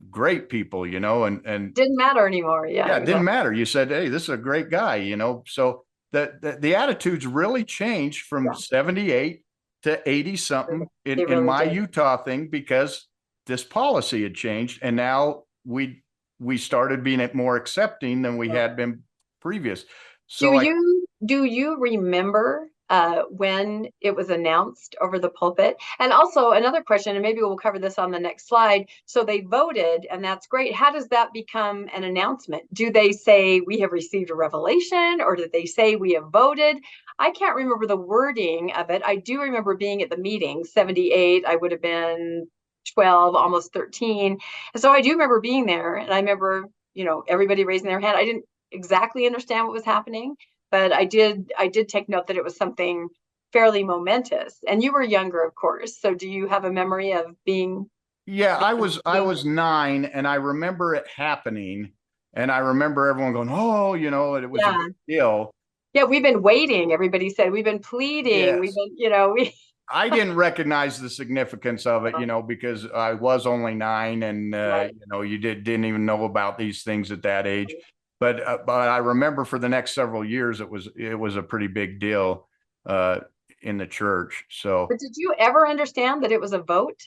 great 0.10 0.50
people, 0.50 0.88
you 0.88 1.00
know, 1.00 1.26
and 1.26 1.46
and 1.46 1.74
didn't 1.74 1.98
matter 1.98 2.26
anymore. 2.26 2.66
Yeah. 2.68 2.88
yeah, 2.88 2.98
it 2.98 3.06
didn't 3.06 3.24
matter. 3.24 3.54
You 3.54 3.66
said, 3.66 3.90
hey, 3.90 4.10
this 4.10 4.24
is 4.24 4.30
a 4.30 4.38
great 4.38 4.70
guy, 4.70 4.96
you 4.98 5.16
know. 5.18 5.44
So 5.46 5.84
the 6.12 6.34
the, 6.42 6.58
the 6.60 6.76
attitudes 6.76 7.28
really 7.28 7.64
changed 7.64 8.26
from 8.26 8.46
Yeah. 8.46 8.54
78 8.54 9.44
to 9.84 10.10
80 10.10 10.36
something 10.38 10.88
in, 11.06 11.18
they 11.20 11.34
in 11.34 11.46
my 11.46 11.66
did. 11.66 11.76
Utah 11.76 12.18
thing 12.24 12.48
because 12.50 13.08
this 13.46 13.64
policy 13.64 14.24
had 14.24 14.36
changed 14.36 14.80
and 14.82 14.96
now 14.96 15.44
we 15.66 16.04
we 16.40 16.58
started 16.58 17.04
being 17.04 17.30
more 17.34 17.56
accepting 17.56 18.22
than 18.24 18.38
we 18.38 18.48
Yeah. 18.48 18.62
had 18.64 18.76
been 18.76 19.04
previous. 19.42 19.86
So 20.28 20.52
Do 20.52 20.58
I, 20.58 20.64
you 20.64 21.06
do 21.26 21.44
you 21.44 21.78
remember 21.80 22.70
uh, 22.90 23.24
when 23.30 23.88
it 24.02 24.16
was 24.16 24.30
announced 24.30 24.96
over 25.02 25.20
the 25.20 25.30
pulpit? 25.30 25.78
And 26.00 26.14
also 26.14 26.52
another 26.52 26.82
question, 26.82 27.16
and 27.16 27.24
maybe 27.24 27.42
we'll 27.42 27.58
cover 27.58 27.80
this 27.80 28.00
on 28.00 28.12
the 28.12 28.20
next 28.20 28.48
slide. 28.48 28.88
So 29.06 29.24
they 29.24 29.42
voted, 29.42 30.08
and 30.10 30.24
that's 30.24 30.48
great. 30.48 30.74
How 30.74 30.92
does 30.92 31.08
that 31.10 31.34
become 31.34 31.88
an 31.94 32.04
announcement? 32.04 32.64
Do 32.74 32.92
they 32.92 33.12
say 33.12 33.62
we 33.62 33.80
have 33.80 33.92
received 33.92 34.30
a 34.30 34.36
revelation, 34.36 35.20
or 35.22 35.36
did 35.36 35.52
they 35.52 35.66
say 35.66 35.96
we 35.96 36.14
have 36.14 36.30
voted? 36.32 36.78
I 37.20 37.32
can't 37.32 37.56
remember 37.56 37.88
the 37.88 37.98
wording 37.98 38.72
of 38.74 38.90
it. 38.90 39.02
I 39.06 39.16
do 39.16 39.42
remember 39.42 39.76
being 39.76 40.02
at 40.02 40.10
the 40.10 40.18
meeting, 40.18 40.64
78. 40.64 41.46
I 41.46 41.56
would 41.56 41.72
have 41.72 41.82
been 41.82 42.48
12, 42.94 43.36
almost 43.36 43.74
13. 43.74 44.38
And 44.74 44.82
so 44.82 44.92
I 44.92 45.02
do 45.02 45.12
remember 45.12 45.42
being 45.42 45.66
there, 45.66 45.96
and 45.96 46.14
I 46.14 46.18
remember, 46.18 46.66
you 46.94 47.06
know, 47.06 47.24
everybody 47.28 47.66
raising 47.66 47.88
their 47.88 48.00
hand. 48.00 48.18
I 48.18 48.26
didn't 48.26 48.46
exactly 48.72 49.26
understand 49.26 49.66
what 49.66 49.74
was 49.74 49.86
happening 49.86 50.36
but 50.72 50.92
I 50.94 51.06
did 51.06 51.52
I 51.58 51.68
did 51.68 51.90
take 51.90 52.10
note 52.10 52.28
that 52.28 52.38
it 52.38 52.44
was 52.44 52.56
something 52.58 53.10
fairly 53.54 53.84
momentous. 53.84 54.60
And 54.68 54.84
you 54.84 54.92
were 54.92 55.02
younger, 55.04 55.44
of 55.44 55.56
course. 55.56 56.00
So 56.00 56.14
do 56.14 56.30
you 56.30 56.48
have 56.48 56.66
a 56.66 56.72
memory 56.72 57.14
of 57.14 57.36
being 57.46 57.90
yeah, 58.26 58.58
I 58.58 58.74
was 58.74 59.00
I 59.06 59.22
was 59.22 59.46
nine 59.46 60.06
and 60.06 60.28
I 60.28 60.36
remember 60.36 60.96
it 60.96 61.08
happening 61.08 61.94
and 62.34 62.52
I 62.52 62.58
remember 62.60 63.08
everyone 63.08 63.34
going, 63.34 63.50
oh, 63.50 63.94
you 63.94 64.12
know, 64.12 64.36
it 64.36 64.50
was 64.50 64.62
a 64.62 64.72
big 64.86 64.96
deal. 65.08 65.52
yeah, 65.94 66.04
we've 66.04 66.22
been 66.24 66.42
waiting. 66.42 66.92
Everybody 66.92 67.30
said 67.30 67.52
we've 67.52 67.64
been 67.64 67.80
pleading. 67.80 68.60
We've 68.60 68.76
been, 68.76 68.96
you 68.98 69.10
know, 69.10 69.30
we 69.32 69.54
I 69.90 70.10
didn't 70.10 70.36
recognize 70.36 71.00
the 71.00 71.10
significance 71.10 71.86
of 71.86 72.06
it, 72.06 72.16
you 72.20 72.26
know, 72.26 72.42
because 72.42 72.86
I 72.86 73.14
was 73.14 73.48
only 73.48 73.74
nine 73.74 74.24
and, 74.24 74.54
uh, 74.54 74.58
Right. 74.58 74.94
you 74.94 75.06
know, 75.08 75.22
you 75.22 75.38
did, 75.38 75.64
didn't 75.64 75.86
even 75.86 76.06
know 76.06 76.26
about 76.26 76.58
these 76.58 76.84
things 76.84 77.10
at 77.10 77.22
that 77.24 77.48
age. 77.48 77.74
But, 78.20 78.46
uh, 78.46 78.58
but 78.66 78.90
I 78.90 78.98
remember 78.98 79.46
for 79.46 79.60
the 79.60 79.70
next 79.70 79.94
several 79.94 80.26
years, 80.26 80.60
it 80.62 80.70
was, 80.70 80.90
it 80.96 81.18
was 81.18 81.36
a 81.36 81.44
pretty 81.44 81.68
big 81.68 82.00
deal, 82.00 82.48
uh, 82.86 83.20
in 83.62 83.78
the 83.78 83.88
church. 83.88 84.46
So, 84.50 84.88
but 84.90 85.00
did 85.00 85.14
you 85.16 85.34
ever 85.38 85.68
understand 85.68 86.24
that 86.24 86.32
it 86.32 86.40
was 86.40 86.54
a 86.54 86.60
vote? 86.60 87.00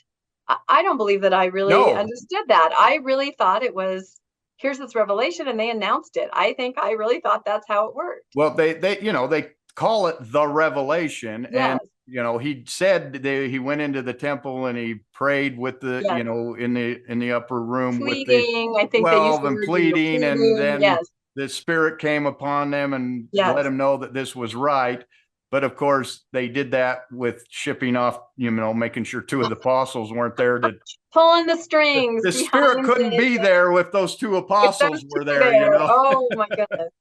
I, 0.47 0.57
I 0.67 0.83
don't 0.83 0.97
believe 0.97 1.21
that 1.21 1.33
I 1.33 1.45
really 1.45 1.71
No. 1.71 1.95
understood 1.95 2.43
that. 2.47 2.71
I 2.77 2.99
really 3.03 3.33
thought 3.37 3.63
it 3.63 3.73
was 3.73 4.19
here's 4.57 4.77
this 4.77 4.95
revelation 4.95 5.47
and 5.47 5.59
they 5.59 5.71
announced 5.71 6.17
it. 6.17 6.29
I 6.33 6.53
think 6.53 6.77
I 6.77 6.91
really 6.91 7.19
thought 7.19 7.45
that's 7.45 7.65
how 7.67 7.87
it 7.87 7.95
worked. 7.95 8.25
well, 8.35 8.53
they, 8.53 8.73
they, 8.73 8.99
you 9.01 9.11
know, 9.11 9.27
they 9.27 9.49
call 9.75 10.07
it 10.07 10.17
the 10.19 10.47
revelation 10.47 11.47
Yes. 11.51 11.79
and 11.81 11.89
you 12.11 12.21
know, 12.21 12.37
he 12.37 12.65
said 12.67 13.13
that 13.13 13.47
he 13.49 13.57
went 13.57 13.79
into 13.79 14.01
the 14.01 14.13
temple 14.13 14.65
and 14.65 14.77
he 14.77 14.95
prayed 15.13 15.57
with 15.57 15.79
the, 15.79 16.03
Yes. 16.05 16.17
you 16.17 16.25
know, 16.25 16.55
in 16.55 16.73
the, 16.73 17.01
in 17.07 17.19
the 17.19 17.31
upper 17.31 17.61
room 17.61 17.99
with 17.99 18.25
the, 18.25 18.25
Pleading, 18.25 18.75
I 18.77 18.85
think 18.85 18.91
they 18.91 18.97
used 18.97 19.39
12 19.39 19.41
the 19.41 19.47
and 19.47 19.55
word, 19.55 19.65
pleading 19.65 20.23
and 20.25 20.59
then 20.59 20.81
Yes, 20.81 21.09
the 21.35 21.47
spirit 21.47 21.99
came 21.99 22.25
upon 22.25 22.69
them 22.69 22.93
and 22.93 23.29
Yes. 23.31 23.55
let 23.55 23.63
them 23.63 23.77
know 23.77 23.95
that 23.97 24.13
this 24.13 24.35
was 24.35 24.53
right. 24.53 25.05
But 25.51 25.63
of 25.63 25.77
course, 25.77 26.25
they 26.33 26.49
did 26.49 26.71
that 26.71 27.03
with 27.11 27.45
shipping 27.49 27.95
off, 27.95 28.19
you 28.35 28.51
know, 28.51 28.73
making 28.73 29.05
sure 29.05 29.21
two 29.21 29.41
of 29.41 29.49
the 29.49 29.55
apostles 29.55 30.11
weren't 30.11 30.35
there 30.35 30.59
to, 30.59 30.73
pulling 31.13 31.45
the 31.45 31.55
strings. 31.57 32.23
the 32.23 32.31
spirit 32.33 32.83
couldn't 32.83 33.13
it, 33.13 33.19
be 33.19 33.37
there 33.37 33.71
if 33.79 33.91
those 33.93 34.17
two 34.17 34.35
apostles 34.35 35.01
those 35.01 35.05
were 35.09 35.23
two 35.23 35.29
there, 35.31 35.53
you 35.53 35.59
know? 35.59 35.87
Oh, 35.89 36.29
my 36.35 36.47
goodness. 36.49 36.91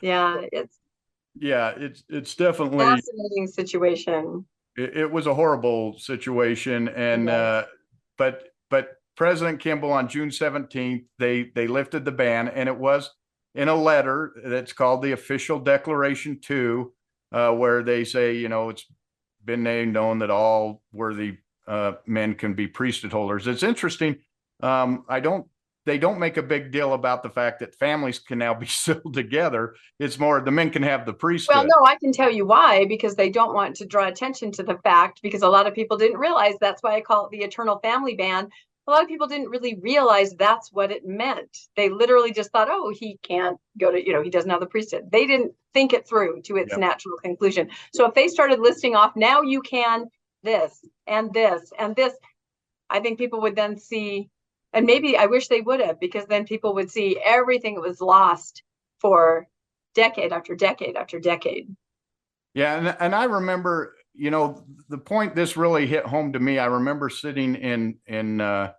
Yeah, 0.00 0.42
it's 0.52 0.76
Yeah, 1.34 1.72
it's, 1.76 2.04
it's 2.08 2.34
definitely. 2.34 2.84
A 2.84 2.90
fascinating 2.90 3.46
situation. 3.46 4.44
it, 4.76 4.96
it 4.96 5.10
was 5.10 5.26
a 5.26 5.34
horrible 5.34 5.98
situation 5.98 6.88
and, 6.88 7.28
uh, 7.28 7.64
but, 8.18 8.48
but 8.70 8.96
President 9.16 9.60
Kimball 9.60 9.92
on 9.92 10.08
June 10.08 10.30
seventeenth, 10.30 11.04
they, 11.18 11.50
they 11.54 11.66
lifted 11.66 12.04
the 12.04 12.12
ban 12.12 12.48
and 12.48 12.68
it 12.68 12.76
was 12.76 13.10
in 13.54 13.68
a 13.68 13.74
letter 13.74 14.32
that's 14.44 14.72
called 14.72 15.02
the 15.02 15.12
official 15.12 15.58
declaration 15.58 16.38
two, 16.40 16.92
uh, 17.32 17.52
where 17.52 17.82
they 17.82 18.04
say, 18.04 18.36
you 18.36 18.48
know, 18.48 18.70
it's 18.70 18.86
been 19.44 19.62
made 19.62 19.88
known 19.88 20.20
that 20.20 20.30
all 20.30 20.82
worthy, 20.92 21.36
uh, 21.66 21.92
men 22.06 22.34
can 22.34 22.54
be 22.54 22.66
priesthood 22.66 23.12
holders. 23.12 23.46
It's 23.46 23.62
interesting. 23.62 24.16
Um, 24.62 25.04
I 25.08 25.20
don't, 25.20 25.46
they 25.84 25.98
don't 25.98 26.18
make 26.18 26.36
a 26.36 26.42
big 26.42 26.70
deal 26.70 26.94
about 26.94 27.22
the 27.22 27.30
fact 27.30 27.60
that 27.60 27.74
families 27.74 28.18
can 28.18 28.38
now 28.38 28.54
be 28.54 28.66
sealed 28.82 29.14
together. 29.14 29.74
It's 29.98 30.18
more 30.18 30.40
the 30.40 30.50
men 30.50 30.70
can 30.70 30.82
have 30.82 31.06
the 31.06 31.12
priesthood. 31.12 31.56
Well, 31.56 31.66
no, 31.66 31.86
I 31.86 31.96
can 31.96 32.12
tell 32.12 32.30
you 32.30 32.46
why, 32.46 32.86
because 32.86 33.14
they 33.14 33.30
don't 33.30 33.54
want 33.54 33.76
to 33.76 33.86
draw 33.86 34.06
attention 34.06 34.52
to 34.52 34.62
the 34.62 34.78
fact, 34.78 35.20
because 35.22 35.42
a 35.42 35.48
lot 35.48 35.66
of 35.66 35.74
people 35.74 35.96
didn't 35.96 36.18
realize 36.18 36.54
that's 36.60 36.82
why 36.82 36.94
I 36.94 37.00
call 37.00 37.26
it 37.26 37.30
the 37.30 37.42
eternal 37.42 37.78
family 37.80 38.14
ban. 38.14 38.48
A 38.86 38.90
lot 38.90 39.02
of 39.02 39.08
people 39.08 39.28
didn't 39.28 39.50
really 39.50 39.76
realize 39.80 40.32
that's 40.32 40.72
what 40.72 40.90
it 40.90 41.06
meant. 41.06 41.56
They 41.76 41.88
literally 41.88 42.32
just 42.32 42.50
thought, 42.50 42.68
oh, 42.68 42.92
he 42.92 43.18
can't 43.22 43.58
go 43.78 43.92
to, 43.92 44.04
you 44.04 44.12
know, 44.12 44.22
he 44.22 44.30
doesn't 44.30 44.50
have 44.50 44.58
the 44.58 44.66
priesthood. 44.66 45.08
They 45.10 45.26
didn't 45.26 45.52
think 45.72 45.92
it 45.92 46.06
through 46.08 46.42
to 46.42 46.56
its 46.56 46.72
Yep. 46.72 46.80
natural 46.80 47.16
conclusion. 47.22 47.70
So 47.92 48.06
if 48.06 48.14
they 48.14 48.26
started 48.26 48.58
listing 48.58 48.96
off, 48.96 49.14
now 49.14 49.42
you 49.42 49.62
can 49.62 50.06
this 50.42 50.84
and 51.06 51.32
this 51.32 51.72
and 51.78 51.94
this, 51.94 52.12
I 52.90 52.98
think 53.00 53.18
people 53.18 53.40
would 53.42 53.54
then 53.54 53.78
see, 53.78 54.28
and 54.72 54.86
maybe 54.86 55.16
I 55.16 55.26
wish 55.26 55.48
they 55.48 55.60
would 55.60 55.80
have, 55.80 56.00
because 56.00 56.26
then 56.26 56.44
people 56.44 56.74
would 56.74 56.90
see 56.90 57.20
everything 57.24 57.74
that 57.74 57.82
was 57.82 58.00
lost 58.00 58.62
for 59.00 59.48
decade 59.94 60.32
after 60.32 60.54
decade 60.54 60.96
after 60.96 61.20
decade. 61.20 61.74
Yeah, 62.54 62.76
and 62.76 62.96
and 63.00 63.14
I 63.14 63.24
remember, 63.24 63.94
you 64.14 64.30
know, 64.30 64.64
the 64.88 64.98
point 64.98 65.34
this 65.34 65.56
really 65.56 65.86
hit 65.86 66.06
home 66.06 66.32
to 66.32 66.38
me. 66.38 66.58
I 66.58 66.66
remember 66.66 67.08
sitting 67.08 67.54
in 67.54 67.98
in 68.06 68.40
uh 68.40 68.72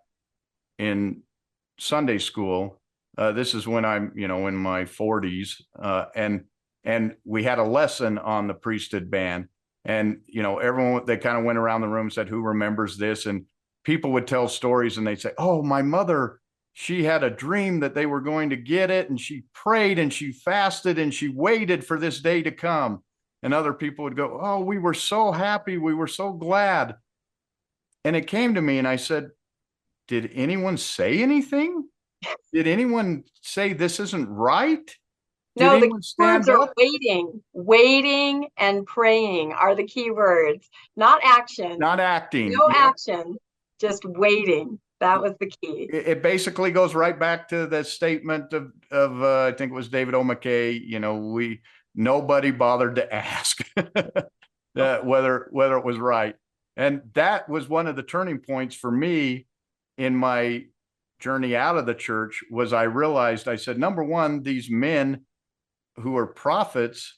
in 0.78 1.24
Sunday 1.80 2.20
school. 2.20 2.82
Uh 3.18 3.32
this 3.32 3.54
is 3.54 3.68
when 3.68 3.86
I'm, 3.86 4.12
you 4.16 4.28
know, 4.28 4.48
in 4.48 4.56
my 4.56 4.84
40s 4.84 5.62
uh 5.82 6.06
and 6.16 6.46
and 6.84 7.16
we 7.24 7.44
had 7.44 7.60
a 7.60 7.64
lesson 7.64 8.18
on 8.18 8.48
the 8.48 8.54
priesthood 8.54 9.10
ban 9.10 9.50
and 9.86 10.22
you 10.28 10.44
know, 10.44 10.60
everyone 10.60 11.06
they 11.06 11.18
kind 11.18 11.38
of 11.38 11.44
went 11.44 11.58
around 11.58 11.82
the 11.82 11.88
room 11.88 12.10
said 12.10 12.30
who 12.30 12.42
remembers 12.42 12.98
this 12.98 13.26
and 13.26 13.46
people 13.84 14.12
would 14.14 14.28
tell 14.28 14.48
stories 14.48 14.98
and 14.98 15.06
they'd 15.06 15.20
say, 15.22 15.32
"Oh, 15.38 15.62
my 15.64 15.82
mother 15.82 16.40
she 16.76 17.04
had 17.04 17.24
a 17.24 17.30
dream 17.30 17.80
that 17.82 17.94
they 17.94 18.08
were 18.08 18.22
going 18.22 18.50
to 18.50 18.56
get 18.56 18.90
it 18.90 19.10
and 19.10 19.20
she 19.22 19.44
prayed 19.54 20.00
and 20.00 20.12
she 20.12 20.32
fasted 20.32 20.98
and 20.98 21.14
she 21.14 21.28
waited 21.30 21.86
for 21.86 22.00
this 22.00 22.20
day 22.22 22.42
to 22.44 22.52
come." 22.52 23.04
And 23.44 23.54
other 23.54 23.74
people 23.74 24.06
would 24.06 24.16
go, 24.16 24.40
Oh, 24.42 24.62
we 24.62 24.78
were 24.80 24.94
so 24.94 25.32
happy. 25.32 25.78
We 25.78 25.94
were 25.94 26.08
so 26.08 26.32
glad. 26.32 26.96
And 28.06 28.16
it 28.16 28.26
came 28.28 28.56
to 28.56 28.62
me 28.62 28.78
and 28.80 28.88
I 28.88 28.96
said, 28.96 29.32
Did 30.08 30.32
anyone 30.34 30.78
say 30.78 31.22
anything? 31.22 31.90
Did 32.54 32.68
anyone 32.68 33.26
say 33.42 33.74
this 33.74 34.00
isn't 34.00 34.30
right? 34.30 34.86
Did 35.58 35.66
No, 35.66 35.80
the 35.80 36.02
words 36.18 36.48
are 36.50 36.62
up? 36.62 36.74
waiting, 36.78 37.44
waiting 37.52 38.48
and 38.58 38.86
praying 38.86 39.52
are 39.52 39.76
the 39.76 39.84
key 39.84 40.10
words, 40.10 40.70
not 40.96 41.20
action. 41.24 41.78
Not 41.80 42.00
acting. 42.00 42.50
No 42.52 42.70
Yeah. 42.70 42.88
action, 42.88 43.36
just 43.84 44.06
waiting. 44.06 44.80
That 45.02 45.22
was 45.22 45.34
the 45.40 45.48
key. 45.48 45.90
It, 45.92 46.24
basically 46.24 46.72
goes 46.72 46.96
right 46.96 47.20
back 47.20 47.50
to 47.50 47.68
the 47.68 47.84
statement 47.84 48.54
of, 48.54 48.72
of, 48.90 49.22
uh, 49.22 49.48
I 49.48 49.52
think 49.52 49.72
it 49.72 49.76
was 49.76 49.90
David 49.90 50.16
O. 50.16 50.24
McKay, 50.24 50.80
you 50.82 51.00
know, 51.00 51.18
we, 51.18 51.60
nobody 51.94 52.52
bothered 52.52 52.96
to 52.96 53.14
ask 53.14 53.60
uh, 53.78 55.00
whether, 55.00 55.50
whether 55.52 55.78
it 55.78 55.84
was 55.84 55.98
right. 55.98 56.36
And 56.78 57.02
that 57.16 57.50
was 57.50 57.68
one 57.68 57.88
of 57.88 57.98
the 57.98 58.04
turning 58.04 58.40
points 58.40 58.76
for 58.76 58.90
me 58.90 59.46
in 59.98 60.16
my 60.16 60.64
journey 61.20 61.54
out 61.54 61.78
of 61.78 61.86
the 61.86 61.94
church 61.94 62.42
was 62.50 62.72
I 62.72 62.84
realized, 62.84 63.50
I 63.50 63.58
said, 63.58 63.78
number 63.78 64.06
one, 64.06 64.42
these 64.42 64.70
men 64.70 65.26
who 65.98 66.16
are 66.16 66.28
prophets 66.28 67.18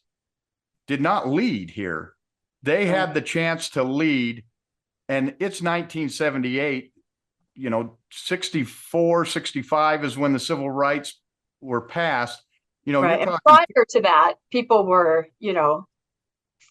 did 0.88 1.02
not 1.02 1.30
lead 1.30 1.70
here. 1.70 2.14
They 2.64 2.88
had 2.88 3.14
the 3.14 3.22
chance 3.22 3.70
to 3.72 3.84
lead 3.84 4.44
and 5.10 5.30
it's 5.40 5.62
1978 5.62 6.92
you 7.56 7.70
know 7.70 7.98
64 8.12 9.26
65 9.26 10.04
is 10.06 10.18
when 10.18 10.34
the 10.34 10.40
civil 10.40 10.70
rights 10.70 11.20
were 11.62 11.82
passed 11.82 12.44
you 12.86 12.94
know 12.94 13.02
Right. 13.02 13.20
talking 13.24 13.40
prior 13.46 13.86
to 13.90 14.02
that, 14.02 14.36
people 14.52 14.86
were, 14.86 15.28
you 15.40 15.54
know, 15.54 15.88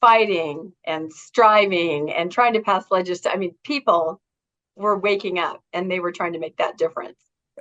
fighting 0.01 0.72
and 0.87 1.12
striving 1.12 2.12
and 2.12 2.30
trying 2.30 2.55
to 2.55 2.61
pass 2.61 2.85
legislation. 2.91 3.37
I 3.37 3.39
mean, 3.39 3.55
people 3.64 4.20
were 4.76 4.99
waking 4.99 5.39
up 5.39 5.61
and 5.72 5.91
they 5.91 6.01
were 6.01 6.12
trying 6.12 6.32
to 6.35 6.39
make 6.39 6.57
that 6.59 6.78
difference. 6.78 7.18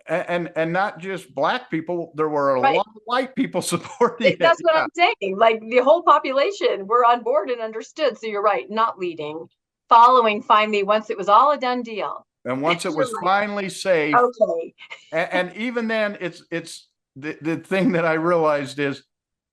and 0.07 0.51
and 0.55 0.73
not 0.73 0.99
just 0.99 1.33
black 1.35 1.69
people 1.69 2.11
there 2.15 2.29
were 2.29 2.55
a 2.55 2.61
Right. 2.61 2.75
lot 2.77 2.87
of 2.95 3.01
white 3.05 3.35
people 3.35 3.61
supporting 3.73 4.33
it 4.33 4.39
That's 4.39 4.59
what 4.61 4.75
yeah. 4.75 4.81
I'm 4.83 4.89
saying. 4.95 5.37
Like 5.37 5.61
the 5.61 5.79
whole 5.79 6.03
population 6.03 6.87
were 6.87 7.05
on 7.05 7.23
board 7.23 7.49
and 7.49 7.61
understood. 7.61 8.17
So 8.17 8.27
you're 8.27 8.41
right, 8.41 8.69
not 8.69 8.97
leading, 8.99 9.47
following 9.93 10.41
finally 10.41 10.83
once 10.83 11.09
it 11.09 11.17
was 11.17 11.29
all 11.29 11.51
a 11.51 11.57
done 11.57 11.81
deal. 11.83 12.25
and 12.45 12.61
once 12.61 12.85
it 12.85 12.93
was 12.93 13.13
finally 13.23 13.69
safe 13.69 14.15
Okay. 14.15 14.73
and, 15.11 15.29
and 15.49 15.57
even 15.57 15.87
then 15.87 16.17
it's 16.19 16.43
it's 16.51 16.89
the, 17.15 17.37
the 17.41 17.57
thing 17.57 17.91
that 17.91 18.05
i 18.05 18.13
realized 18.13 18.79
is 18.79 19.03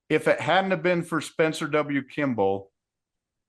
if 0.09 0.27
it 0.27 0.41
hadn't 0.41 0.71
have 0.73 0.83
been 0.83 1.03
for 1.03 1.21
spencer 1.21 1.67
w 1.69 2.03
kimball 2.03 2.71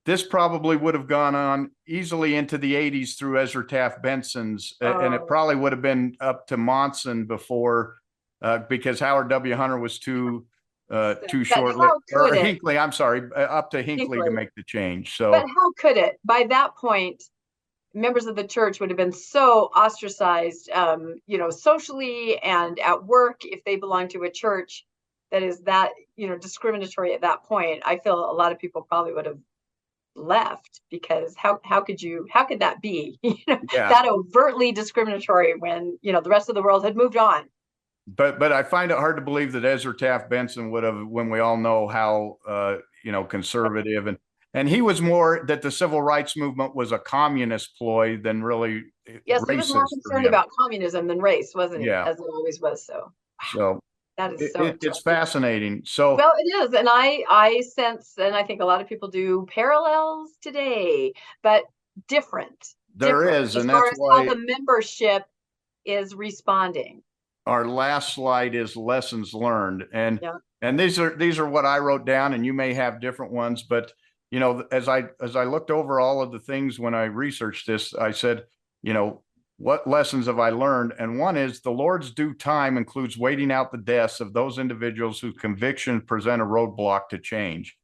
this 0.05 0.23
probably 0.23 0.75
would 0.77 0.95
have 0.95 1.07
gone 1.07 1.35
on 1.35 1.71
easily 1.87 2.35
into 2.35 2.57
the 2.57 2.73
80s 2.73 3.17
through 3.17 3.39
ezra 3.39 3.65
taft 3.65 4.01
benson's 4.03 4.73
a- 4.81 4.99
and 4.99 5.13
it 5.13 5.21
Oh. 5.23 5.25
probably 5.25 5.55
would 5.55 5.71
have 5.71 5.81
been 5.81 6.15
up 6.19 6.47
to 6.47 6.57
monson 6.57 7.25
before 7.25 7.97
uh, 8.41 8.59
because 8.69 8.99
howard 8.99 9.29
w 9.29 9.55
hunter 9.55 9.79
was 9.79 9.97
too 9.99 10.45
uh, 10.91 11.15
too 11.29 11.43
short 11.43 11.75
or 12.13 12.33
hinckley 12.33 12.77
i'm 12.77 12.91
sorry 12.91 13.21
uh, 13.35 13.39
up 13.39 13.71
to 13.71 13.81
hinckley 13.81 14.19
to 14.19 14.31
make 14.31 14.49
the 14.55 14.63
change 14.63 15.15
so 15.15 15.31
But 15.31 15.45
how 15.47 15.71
could 15.77 15.97
it? 15.97 16.19
By 16.23 16.45
that 16.49 16.75
point, 16.75 17.23
members 17.93 18.25
of 18.25 18.35
the 18.35 18.43
church 18.43 18.79
would 18.79 18.89
have 18.89 18.97
been 18.97 19.11
so 19.11 19.69
ostracized, 19.75 20.69
um, 20.71 21.15
you 21.27 21.37
know, 21.37 21.49
socially 21.49 22.37
and 22.39 22.79
at 22.79 23.03
work 23.05 23.41
if 23.43 23.63
they 23.63 23.75
belong 23.75 24.07
to 24.09 24.23
a 24.23 24.31
church 24.31 24.85
that 25.31 25.43
is 25.43 25.61
that, 25.61 25.91
you 26.15 26.27
know, 26.27 26.37
discriminatory 26.37 27.13
at 27.13 27.21
that 27.21 27.43
point. 27.43 27.81
I 27.85 27.97
feel 27.97 28.31
a 28.31 28.33
lot 28.33 28.51
of 28.51 28.59
people 28.59 28.81
probably 28.81 29.13
would 29.13 29.25
have 29.25 29.39
left 30.15 30.81
because 30.89 31.35
how 31.37 31.57
how 31.63 31.79
could 31.79 32.01
you 32.01 32.27
how 32.29 32.43
could 32.43 32.59
that 32.59 32.81
be 32.81 33.17
you 33.23 33.33
know 33.47 33.57
yeah 33.71 33.87
that 33.87 34.05
overtly 34.05 34.73
discriminatory 34.73 35.53
when 35.57 35.97
you 36.01 36.11
know 36.11 36.19
the 36.19 36.29
rest 36.29 36.49
of 36.49 36.55
the 36.55 36.61
world 36.61 36.83
had 36.83 36.97
moved 36.97 37.15
on 37.15 37.45
But 38.07 38.39
but 38.39 38.51
I 38.51 38.63
find 38.63 38.91
it 38.91 38.97
hard 38.97 39.15
to 39.17 39.21
believe 39.21 39.51
that 39.53 39.63
Ezra 39.63 39.95
Taft 39.95 40.29
Benson 40.29 40.71
would 40.71 40.83
have, 40.83 41.07
when 41.07 41.29
we 41.29 41.39
all 41.39 41.57
know 41.57 41.87
how 41.87 42.37
uh, 42.47 42.77
you 43.03 43.11
know 43.11 43.23
conservative 43.23 44.07
and 44.07 44.17
and 44.53 44.67
he 44.67 44.81
was 44.81 45.01
more 45.01 45.43
that 45.47 45.61
the 45.61 45.71
civil 45.71 46.01
rights 46.01 46.35
movement 46.35 46.75
was 46.75 46.91
a 46.91 46.99
communist 46.99 47.77
ploy 47.77 48.17
than 48.17 48.43
really 48.43 48.83
uh, 49.09 49.13
yes 49.25 49.43
he 49.47 49.55
was 49.55 49.71
more 49.73 49.85
concerned 49.87 50.25
about 50.25 50.47
communism 50.59 51.07
than 51.07 51.19
race 51.19 51.53
wasn't 51.55 51.79
he 51.81 51.87
Yeah. 51.87 52.05
as 52.07 52.17
it 52.19 52.25
always 52.33 52.59
was 52.59 52.85
so 52.85 53.11
So 53.51 53.79
that 54.17 54.33
is 54.33 54.51
so 54.51 54.65
it- 54.65 54.83
it's 54.83 55.01
fascinating. 55.01 55.81
So 55.85 56.15
Well, 56.15 56.33
it 56.37 56.63
is, 56.63 56.73
and 56.73 56.89
I 56.91 57.23
I 57.29 57.61
sense, 57.61 58.15
and 58.17 58.35
I 58.35 58.43
think 58.43 58.61
a 58.61 58.65
lot 58.65 58.81
of 58.81 58.87
people 58.87 59.09
do 59.09 59.45
parallels 59.49 60.37
today, 60.41 61.13
but 61.43 61.63
different. 62.07 62.75
there 62.95 63.23
different 63.23 63.43
is, 63.45 63.55
and 63.55 63.69
that's 63.69 63.91
as 63.91 63.97
how 63.99 64.03
why 64.03 64.25
the 64.27 64.35
membership 64.35 65.23
is 65.85 66.13
responding. 66.13 67.01
Our 67.45 67.67
last 67.67 68.13
slide 68.13 68.55
is 68.55 68.75
lessons 68.75 69.33
learned. 69.33 69.85
And 69.93 70.19
Yeah. 70.21 70.37
and 70.61 70.79
these 70.79 70.99
are 70.99 71.15
these 71.15 71.39
are 71.39 71.47
what 71.47 71.65
i 71.65 71.79
wrote 71.79 72.05
down 72.05 72.33
and 72.33 72.45
you 72.45 72.53
may 72.53 72.73
have 72.73 73.01
different 73.01 73.31
ones 73.31 73.63
but 73.63 73.91
you 74.29 74.39
know 74.39 74.63
as 74.71 74.87
i 74.87 75.05
as 75.19 75.35
i 75.35 75.43
looked 75.43 75.71
over 75.71 75.99
all 75.99 76.21
of 76.21 76.31
the 76.31 76.39
things 76.39 76.79
when 76.79 76.93
i 76.93 77.05
researched 77.05 77.65
this 77.65 77.95
i 77.95 78.11
said 78.11 78.43
you 78.83 78.93
know 78.93 79.23
what 79.57 79.87
lessons 79.87 80.25
have 80.25 80.39
i 80.39 80.49
learned? 80.49 80.93
And 80.99 81.19
one 81.19 81.37
is 81.37 81.61
the 81.61 81.71
lord's 81.71 82.11
due 82.11 82.33
time 82.33 82.77
includes 82.77 83.17
waiting 83.17 83.51
out 83.51 83.71
the 83.71 83.77
deaths 83.77 84.19
of 84.19 84.33
those 84.33 84.57
individuals 84.59 85.19
whose 85.19 85.35
convictions 85.37 86.03
present 86.05 86.41
a 86.41 86.45
roadblock 86.45 87.09
to 87.09 87.19
change. 87.19 87.77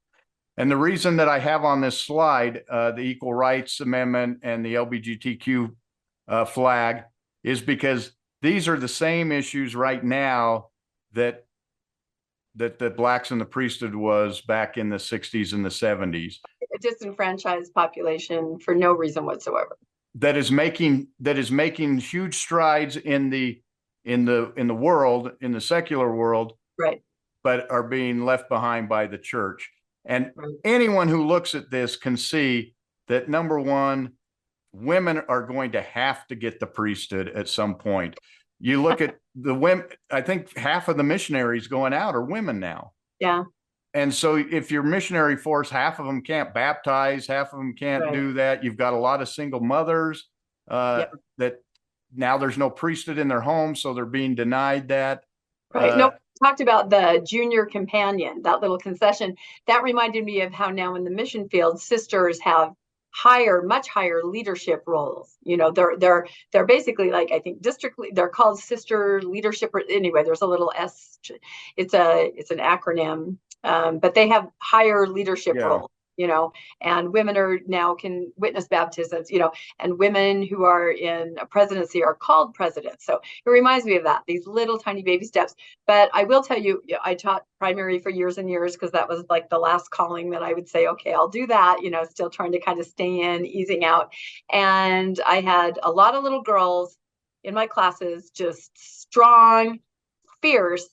And 0.58 0.72
the 0.72 0.78
reason 0.78 1.18
that 1.18 1.30
I 1.30 1.38
have 1.38 1.64
on 1.64 1.82
this 1.82 2.00
slide, 2.00 2.64
uh, 2.68 2.92
the 2.94 3.02
Equal 3.04 3.34
Rights 3.36 3.80
Amendment 3.80 4.40
and 4.42 4.66
the 4.66 4.74
LBGTQ 4.74 5.70
uh, 6.28 6.46
flag 6.46 7.04
is 7.44 7.62
because 7.62 8.14
these 8.42 8.68
are 8.68 8.78
the 8.78 8.88
same 8.88 9.32
issues 9.32 9.76
right 9.76 10.04
now 10.04 10.68
that 11.14 11.46
that 12.56 12.80
the 12.80 12.90
blacks 12.90 13.30
in 13.32 13.38
the 13.38 13.46
priesthood 13.46 13.94
was 13.94 14.42
back 14.42 14.78
in 14.78 14.90
the 14.90 14.98
sixties 14.98 15.54
and 15.54 15.64
the 15.64 15.70
seventies. 15.72 16.40
A 16.76 16.80
disenfranchised 16.80 17.72
population 17.74 18.58
for 18.60 18.74
no 18.74 18.94
reason 18.94 19.26
whatsoever. 19.26 19.78
That 20.16 20.36
is 20.36 20.52
making, 20.52 21.10
that 21.20 21.38
is 21.38 21.52
making 21.52 22.00
huge 22.00 22.36
strides 22.36 22.98
in 22.98 23.30
the, 23.30 23.62
in 24.06 24.26
the, 24.26 24.54
in 24.58 24.66
the 24.66 24.74
world, 24.74 25.34
in 25.42 25.52
the 25.52 25.62
secular 25.62 26.16
world, 26.16 26.54
Right. 26.80 27.04
but 27.44 27.70
are 27.70 27.84
being 27.84 28.26
left 28.26 28.50
behind 28.50 28.90
by 28.90 29.06
the 29.06 29.20
church. 29.20 29.70
And 30.06 30.32
Right. 30.36 30.56
anyone 30.66 31.08
who 31.10 31.28
looks 31.28 31.54
at 31.54 31.70
this 31.70 31.96
can 31.96 32.18
see 32.18 32.74
that 33.08 33.30
number 33.30 33.60
one, 33.60 34.14
women 34.74 35.22
are 35.30 35.42
going 35.44 35.72
to 35.72 35.82
have 35.82 36.28
to 36.28 36.36
get 36.36 36.60
the 36.60 36.68
priesthood 36.68 37.30
at 37.30 37.48
some 37.48 37.76
point. 37.76 38.18
You 38.60 38.82
look 38.82 39.02
at 39.02 39.18
the 39.36 39.54
women, 39.54 39.86
I 40.12 40.22
think 40.22 40.56
half 40.58 40.88
of 40.88 40.98
the 40.98 41.04
missionaries 41.04 41.68
going 41.68 41.94
out 41.94 42.16
are 42.16 42.24
women 42.24 42.60
now. 42.60 42.94
Yeah. 43.20 43.44
And 43.94 44.14
so 44.14 44.36
if 44.36 44.70
your 44.70 44.84
missionary 44.84 45.38
force, 45.38 45.70
half 45.70 46.00
of 46.00 46.06
them 46.06 46.22
can't 46.22 46.54
baptize, 46.54 47.26
half 47.26 47.54
of 47.54 47.60
them 47.60 47.74
can't 47.74 48.04
Right. 48.04 48.14
do 48.14 48.34
that. 48.34 48.64
You've 48.64 48.78
got 48.78 48.94
a 48.94 48.98
lot 48.98 49.22
of 49.22 49.30
single 49.30 49.60
mothers 49.62 50.28
uh, 50.70 50.98
Yep. 51.00 51.12
that 51.38 51.56
now 52.16 52.38
there's 52.38 52.58
no 52.58 52.70
priesthood 52.70 53.18
in 53.18 53.28
their 53.28 53.42
home, 53.42 53.76
so 53.76 53.94
they're 53.94 54.06
being 54.06 54.36
denied 54.36 54.90
that. 54.90 55.24
Right. 55.74 55.92
Uh, 55.92 55.96
no, 55.96 56.12
talked 56.44 56.62
about 56.62 56.90
the 56.90 57.26
junior 57.28 57.66
companion, 57.66 58.42
that 58.44 58.62
little 58.62 58.78
concession. 58.78 59.36
That 59.66 59.84
reminded 59.84 60.24
me 60.26 60.42
of 60.42 60.54
how 60.54 60.70
now 60.70 60.96
in 60.96 61.04
the 61.04 61.10
mission 61.10 61.50
field, 61.50 61.82
sisters 61.82 62.40
have 62.42 62.74
higher, 63.18 63.64
much 63.64 63.88
higher 63.90 64.22
leadership 64.24 64.84
roles. 64.86 65.38
You 65.44 65.58
know, 65.58 65.72
they're 65.72 65.98
they're 65.98 66.28
they're 66.52 66.68
basically 66.68 67.10
like 67.10 67.32
I 67.32 67.40
think 67.40 67.62
district. 67.62 68.00
They're 68.14 68.30
called 68.30 68.60
sister 68.60 69.22
leadership. 69.24 69.74
Anyway, 69.90 70.24
there's 70.24 70.44
a 70.44 70.48
little 70.48 70.72
S. 70.76 71.18
It's 71.76 71.94
a 71.96 72.32
it's 72.36 72.52
an 72.52 72.60
acronym, 72.60 73.38
um, 73.64 73.98
but 73.98 74.14
they 74.14 74.28
have 74.28 74.52
higher 74.60 75.08
leadership 75.08 75.56
Yeah. 75.56 75.66
roles. 75.66 75.92
You 76.18 76.28
know, 76.28 76.52
and 76.82 77.14
women 77.14 77.38
are 77.38 77.60
now 77.68 77.96
can 77.96 78.32
witness 78.36 78.68
baptisms. 78.68 79.32
You 79.32 79.40
know, 79.40 79.52
and 79.80 79.98
women 79.98 80.44
who 80.44 80.64
are 80.64 80.92
in 80.92 81.36
a 81.40 81.46
presidency 81.46 82.04
are 82.04 82.16
called 82.16 82.54
presidents. 82.54 83.06
So 83.06 83.22
it 83.46 83.50
reminds 83.50 83.86
me 83.86 83.96
of 83.96 84.04
that. 84.04 84.24
These 84.28 84.48
little 84.48 84.78
tiny 84.78 85.04
baby 85.04 85.26
steps. 85.26 85.56
But 85.86 86.10
I 86.14 86.24
will 86.26 86.44
tell 86.44 86.58
you, 86.60 86.82
I 87.04 87.16
taught 87.16 87.46
primary 87.60 88.00
for 88.00 88.10
years 88.10 88.38
and 88.38 88.50
years 88.50 88.74
because 88.74 88.92
that 88.92 89.08
was 89.08 89.24
like 89.30 89.50
the 89.50 89.60
last 89.60 89.90
calling 89.92 90.32
that 90.32 90.44
I 90.44 90.54
would 90.54 90.68
say, 90.68 90.88
okay, 90.88 91.14
I'll 91.14 91.30
do 91.30 91.48
that, 91.48 91.82
you 91.82 91.90
know, 91.90 92.04
still 92.04 92.30
trying 92.30 92.52
to 92.52 92.60
kind 92.60 92.80
of 92.80 92.86
stay 92.86 93.22
in, 93.22 93.46
easing 93.46 93.86
out. 93.86 94.14
And 94.52 95.20
I 95.26 95.42
had 95.42 95.80
a 95.84 95.92
lot 95.92 96.16
of 96.16 96.24
little 96.24 96.42
girls 96.42 96.98
in 97.44 97.54
my 97.54 97.68
classes, 97.68 98.30
just 98.32 98.72
strong, 98.76 99.80
fierce. 100.42 100.88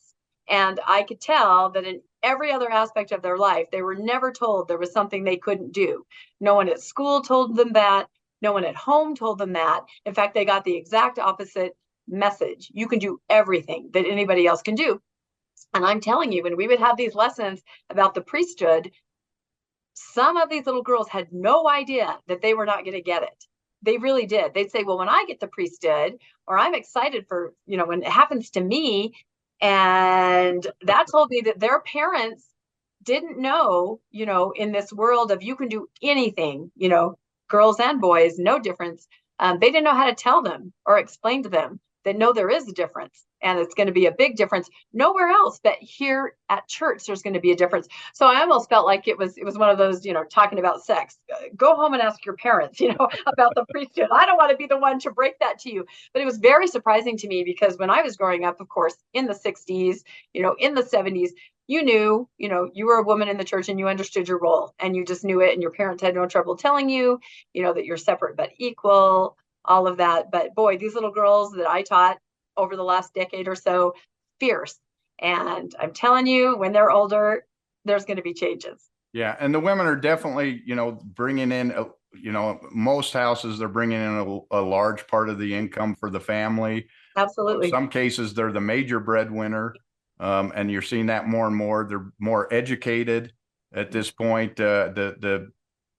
And 0.49 0.79
I 0.87 1.03
could 1.03 1.21
tell 1.21 1.71
that 1.71 1.85
in 1.85 2.03
every 2.25 2.51
other 2.51 2.71
aspect 2.71 3.13
of 3.13 3.23
their 3.23 3.39
life, 3.39 3.67
they 3.71 3.83
were 3.83 3.95
never 3.95 4.33
told 4.33 4.67
there 4.67 4.79
was 4.79 4.93
something 4.93 5.23
they 5.23 5.37
couldn't 5.37 5.73
do. 5.73 6.05
No 6.41 6.55
one 6.55 6.69
at 6.69 6.81
school 6.81 7.21
told 7.21 7.57
them 7.57 7.73
that. 7.75 8.09
No 8.43 8.53
one 8.53 8.65
at 8.65 8.77
home 8.77 9.15
told 9.15 9.39
them 9.39 9.53
that. 9.53 9.85
In 10.05 10.15
fact, 10.15 10.35
they 10.35 10.45
got 10.45 10.65
the 10.65 10.77
exact 10.77 11.19
opposite 11.19 11.77
message. 12.09 12.71
You 12.75 12.89
can 12.89 12.99
do 12.99 13.21
everything 13.31 13.91
that 13.95 14.07
anybody 14.07 14.47
else 14.47 14.63
can 14.63 14.75
do. 14.75 15.01
And 15.73 15.85
I'm 15.85 16.01
telling 16.01 16.33
you, 16.33 16.43
when 16.43 16.57
we 16.57 16.69
would 16.69 16.79
have 16.79 16.97
these 16.97 17.15
lessons 17.15 17.63
about 17.91 18.15
the 18.15 18.21
priesthood, 18.21 18.91
some 19.95 20.37
of 20.37 20.49
these 20.49 20.67
little 20.67 20.83
girls 20.83 21.09
had 21.09 21.33
no 21.33 21.69
idea 21.69 22.19
that 22.27 22.43
they 22.43 22.55
were 22.55 22.67
not 22.67 22.85
going 22.85 22.97
to 22.97 23.03
get 23.03 23.23
it. 23.23 23.45
They 23.83 23.99
really 23.99 24.27
did. 24.27 24.55
They'd 24.55 24.71
say, 24.71 24.83
Well, 24.83 24.99
when 24.99 25.09
I 25.09 25.25
get 25.27 25.41
the 25.41 25.47
priesthood, 25.47 26.19
or 26.47 26.59
I'm 26.59 26.75
excited 26.75 27.27
for, 27.29 27.55
you 27.67 27.77
know, 27.77 27.87
when 27.87 28.03
it 28.03 28.09
happens 28.09 28.51
to 28.51 28.61
me. 28.61 29.15
And 29.65 30.67
that 30.83 31.07
told 31.11 31.31
me 31.31 31.43
that 31.47 31.59
their 31.61 31.81
parents 31.81 32.49
didn't 33.03 33.39
know, 33.41 34.01
you 34.13 34.27
know, 34.27 34.53
in 34.53 34.73
this 34.73 34.93
world 34.93 35.33
of 35.33 35.43
you 35.43 35.57
can 35.57 35.69
do 35.69 35.89
anything, 36.03 36.71
you 36.77 36.91
know, 36.91 37.17
girls 37.49 37.81
and 37.81 38.01
boys, 38.01 38.39
no 38.39 38.59
difference. 38.61 39.09
Um, 39.41 39.61
they 39.61 39.69
didn't 39.71 39.85
know 39.85 39.95
how 39.95 40.07
to 40.07 40.15
tell 40.15 40.43
them 40.43 40.75
or 40.87 40.99
explain 40.99 41.45
to 41.45 41.51
them 41.51 41.81
that 42.05 42.17
know 42.17 42.33
there 42.33 42.51
is 42.51 42.69
a 42.69 42.73
difference 42.73 43.25
and 43.43 43.59
it's 43.59 43.75
going 43.75 43.87
to 43.87 43.93
be 43.93 44.07
a 44.07 44.13
big 44.13 44.37
difference 44.37 44.69
nowhere 44.93 45.29
else 45.29 45.61
but 45.63 45.75
here 45.81 46.35
at 46.49 46.67
church 46.69 47.07
there's 47.07 47.23
going 47.23 47.35
to 47.35 47.41
be 47.41 47.53
a 47.53 47.57
difference. 47.57 47.89
So 48.13 48.27
i 48.27 48.41
almost 48.41 48.69
felt 48.69 48.87
like 48.87 49.09
it 49.09 49.19
was 49.19 49.37
it 49.37 49.45
was 49.45 49.59
one 49.59 49.71
of 49.71 49.79
those 49.79 50.05
you 50.05 50.13
know 50.13 50.25
talking 50.25 50.59
about 50.59 50.85
sex. 50.85 51.19
Go 51.57 51.77
home 51.77 51.95
and 51.95 52.03
ask 52.03 52.25
your 52.25 52.37
parents 52.37 52.81
you 52.85 52.89
know 52.89 53.09
about 53.27 53.55
the 53.55 53.65
priesthood. 53.71 54.09
I 54.13 54.27
don't 54.27 54.37
want 54.37 54.51
to 54.51 54.57
be 54.57 54.67
the 54.67 54.79
one 54.79 54.99
to 55.01 55.11
break 55.11 55.39
that 55.41 55.59
to 55.61 55.73
you. 55.73 55.85
But 56.13 56.23
it 56.23 56.27
was 56.27 56.39
very 56.39 56.67
surprising 56.67 57.17
to 57.19 57.29
me 57.29 57.45
because 57.45 57.79
when 57.79 57.91
i 57.91 58.03
was 58.03 58.17
growing 58.17 58.45
up 58.45 58.61
of 58.61 58.69
course 58.69 58.97
in 59.13 59.27
the 59.27 59.35
60s 59.35 59.99
you 60.33 60.43
know 60.43 60.55
in 60.59 60.75
the 60.75 60.83
70s 60.83 61.31
you 61.67 61.83
knew 61.83 62.29
you 62.37 62.49
know 62.49 62.71
you 62.75 62.87
were 62.87 62.99
a 62.99 63.03
woman 63.03 63.29
in 63.29 63.37
the 63.37 63.45
church 63.45 63.69
and 63.69 63.79
you 63.79 63.89
understood 63.89 64.29
your 64.29 64.39
role 64.39 64.75
and 64.79 64.95
you 64.95 65.05
just 65.05 65.25
knew 65.25 65.41
it 65.41 65.53
and 65.53 65.63
your 65.63 65.71
parents 65.71 66.03
had 66.03 66.15
no 66.15 66.27
trouble 66.27 66.57
telling 66.57 66.89
you 66.89 67.21
you 67.53 67.63
know 67.63 67.73
that 67.73 67.85
you're 67.85 67.97
separate 67.97 68.37
but 68.37 68.51
equal 68.59 69.37
all 69.65 69.87
of 69.87 69.97
that 69.97 70.31
but 70.31 70.55
boy 70.55 70.77
these 70.77 70.95
little 70.95 71.13
girls 71.13 71.53
that 71.53 71.69
i 71.69 71.83
taught 71.83 72.19
over 72.57 72.77
the 72.77 72.85
last 72.85 73.15
decade 73.15 73.49
or 73.49 73.55
so 73.57 73.95
fierce 74.41 74.79
and 75.21 75.75
i'm 75.79 75.93
telling 75.93 76.27
you 76.27 76.57
when 76.57 76.73
they're 76.73 76.91
older 76.91 77.45
there's 77.85 78.05
going 78.05 78.17
to 78.17 78.23
be 78.23 78.35
changes 78.35 78.91
Yeah, 79.13 79.37
and 79.39 79.55
the 79.55 79.61
women 79.61 79.87
are 79.87 79.97
definitely, 79.97 80.61
you 80.67 80.75
know, 80.75 80.99
bringing 81.05 81.53
in, 81.53 81.71
uh, 81.73 81.85
you 82.13 82.33
know, 82.33 82.59
most 82.73 83.13
houses, 83.13 83.59
they're 83.61 83.69
bringing 83.69 84.01
in 84.01 84.43
a, 84.51 84.59
a 84.59 84.61
large 84.61 85.07
part 85.07 85.29
of 85.29 85.39
the 85.39 85.55
income 85.55 85.95
for 85.95 86.11
the 86.11 86.21
family. 86.21 86.89
absolutely 87.17 87.71
Some 87.71 87.89
cases, 87.89 88.35
they're 88.35 88.51
the 88.51 88.61
major 88.61 88.99
breadwinner. 88.99 89.75
Um, 90.19 90.53
and 90.57 90.71
you're 90.71 90.83
seeing 90.83 91.07
that 91.07 91.29
more 91.29 91.47
and 91.47 91.55
more. 91.55 91.87
They're 91.89 92.13
more 92.19 92.53
educated 92.53 93.33
at 93.73 93.93
this 93.93 94.11
point. 94.11 94.59
Uh, 94.59 94.89
the, 94.89 95.17
the 95.21 95.51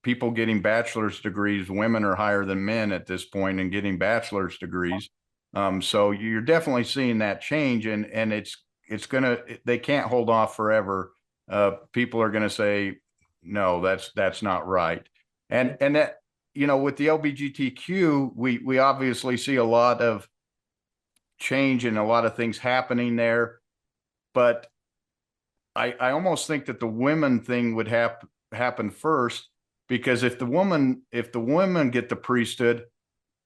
people 0.06 0.30
getting 0.30 0.62
bachelor's 0.62 1.20
degrees, 1.20 1.68
women 1.68 2.06
are 2.06 2.14
higher 2.14 2.45
than 2.45 2.64
men 2.64 2.91
at 2.91 3.08
this 3.08 3.26
point 3.26 3.60
and 3.60 3.72
getting 3.72 3.97
bachelor's 3.97 4.56
degrees. 4.60 5.10
Um, 5.56 5.82
so 5.82 6.12
you're 6.12 6.41
definitely 6.41 6.84
seeing 6.84 7.18
that 7.18 7.41
change 7.41 7.88
and, 7.88 8.06
and 8.06 8.32
it's, 8.32 8.64
it's 8.88 9.08
gonna, 9.08 9.39
they 9.66 9.80
can't 9.80 10.08
hold 10.08 10.30
off 10.30 10.56
forever. 10.56 11.12
Uh, 11.49 11.72
people 11.91 12.22
are 12.22 12.30
gonna 12.30 12.51
say, 12.51 12.97
no, 13.41 13.82
that's, 13.82 14.12
that's 14.16 14.43
not 14.43 14.68
right. 14.68 15.03
And, 15.49 15.76
and 15.82 15.95
that, 15.95 16.18
you 16.53 16.68
know, 16.68 16.78
with 16.78 16.97
the 16.97 17.08
LBGTQ, 17.08 18.32
we, 18.36 18.60
we 18.60 18.78
obviously 18.78 19.38
see 19.38 19.56
a 19.56 19.64
lot 19.64 20.01
of 20.01 20.30
change 21.39 21.84
and 21.84 21.97
a 21.97 22.03
lot 22.03 22.28
of 22.28 22.36
things 22.36 22.60
happening 22.60 23.16
there. 23.16 23.58
But 24.36 24.68
I, 25.76 25.95
I 25.99 26.12
almost 26.12 26.45
think 26.45 26.66
that 26.66 26.80
the 26.80 26.88
women 26.88 27.39
thing 27.39 27.74
would 27.74 27.88
hap- 27.88 28.28
happen 28.51 28.91
first 28.91 29.49
because 29.88 30.24
if 30.24 30.40
the 30.40 30.46
woman, 30.46 31.04
if 31.12 31.32
the 31.32 31.40
women 31.40 31.90
get 31.92 32.10
the 32.10 32.16
priesthood, 32.16 32.86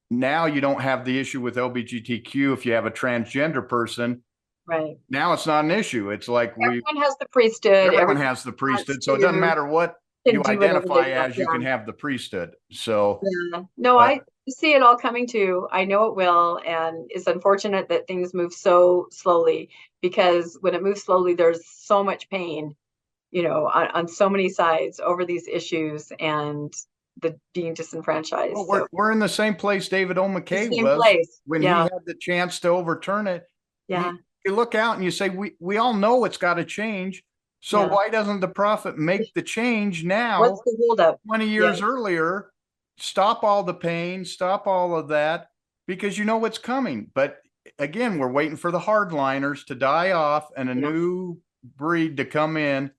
now 0.10 0.46
you 0.46 0.62
don't 0.62 0.82
have 0.82 1.06
the 1.06 1.20
issue 1.20 1.42
with 1.42 1.56
LBGTQ. 1.56 2.54
If 2.54 2.66
you 2.66 2.74
have 2.74 2.86
a 2.86 2.92
transgender 2.92 3.68
person, 3.68 4.24
right 4.68 4.98
now 5.10 5.34
it's 5.34 5.46
not 5.46 5.66
an 5.66 5.72
issue. 5.72 6.10
It's 6.12 6.28
like 6.28 6.56
we, 6.58 6.66
everyone 6.66 6.98
has 6.98 7.16
the 7.20 7.28
priesthood 7.32 7.74
everyone 7.74 8.02
everyone 8.02 8.24
has 8.24 8.44
the 8.44 8.52
priesthood. 8.52 9.04
So 9.04 9.16
it 9.16 9.22
doesn't 9.22 9.40
matter 9.40 9.66
what 9.66 9.96
you 10.26 10.42
identify 10.46 11.10
as, 11.10 11.38
you 11.38 11.48
can 11.48 11.62
have 11.62 11.86
the 11.86 11.94
priesthood. 11.94 12.56
So, 12.72 13.22
Yeah. 13.24 13.64
no 13.78 13.96
But- 13.96 14.02
i 14.02 14.22
see 14.50 14.74
it 14.74 14.82
all 14.82 14.98
coming 14.98 15.28
to 15.28 15.68
i 15.72 15.86
know 15.86 16.06
it 16.06 16.16
will 16.16 16.60
and 16.66 17.06
it's 17.10 17.28
unfortunate 17.28 17.88
that 17.90 18.08
things 18.08 18.34
move 18.34 18.52
so 18.52 19.08
slowly 19.12 19.70
because 20.02 20.58
when 20.62 20.74
it 20.74 20.82
moves 20.82 21.04
slowly 21.04 21.36
there's 21.36 21.62
so 21.68 22.04
much 22.04 22.28
pain 22.32 22.76
you 23.32 23.44
know 23.44 23.68
on, 23.68 23.88
on 23.90 24.08
so 24.08 24.30
many 24.30 24.50
sides 24.50 25.00
over 25.00 25.26
these 25.26 25.48
issues 25.48 26.12
and 26.20 26.74
the 27.22 27.38
being 27.54 27.74
disenfranchised 27.74 28.54
well, 28.54 28.66
we're, 28.68 28.88
we're 28.92 29.12
in 29.12 29.20
the 29.20 29.28
same 29.30 29.56
place 29.56 29.90
David 29.90 30.18
O. 30.18 30.24
McKay 30.28 30.70
same 30.70 30.84
was 30.84 30.98
place 30.98 31.42
when 31.46 31.62
he 31.62 31.68
had 31.68 31.90
the 32.06 32.16
chance 32.16 32.60
to 32.62 32.70
overturn 32.70 33.28
it. 33.28 33.44
yeah 33.88 34.14
you 34.46 34.56
look 34.56 34.76
out 34.76 34.96
and 34.96 35.04
you 35.04 35.12
say, 35.12 35.30
we, 35.30 35.54
we 35.60 35.78
all 35.78 35.94
know 35.94 36.24
it's 36.26 36.38
got 36.38 36.56
to 36.56 36.66
change. 36.66 37.24
So 37.62 37.82
Yeah. 37.82 37.88
why 37.90 38.10
doesn't 38.10 38.40
the 38.40 38.48
prophet 38.48 38.98
make 38.98 39.34
the 39.34 39.42
change 39.42 40.04
now, 40.04 40.40
what's 40.40 40.62
the 40.64 40.78
holdup 40.80 41.20
20 41.28 41.48
years 41.48 41.82
earlier? 41.82 42.52
Stop 42.98 43.44
all 43.44 43.64
the 43.64 43.74
pain, 43.74 44.24
stop 44.26 44.68
all 44.68 44.96
of 44.98 45.10
that, 45.10 45.50
because 45.88 46.18
you 46.18 46.26
know 46.26 46.38
what's 46.38 46.58
coming. 46.58 47.12
But 47.14 47.40
again, 47.80 48.18
we're 48.18 48.32
waiting 48.32 48.56
for 48.58 48.72
the 48.72 48.80
hardliners 48.80 49.66
to 49.66 49.76
die 49.76 50.12
off 50.12 50.50
and 50.56 50.70
a 50.70 50.74
Yeah. 50.74 50.90
new 50.90 51.42
breed 51.76 52.18
to 52.18 52.26
come 52.26 52.56
in 52.56 52.92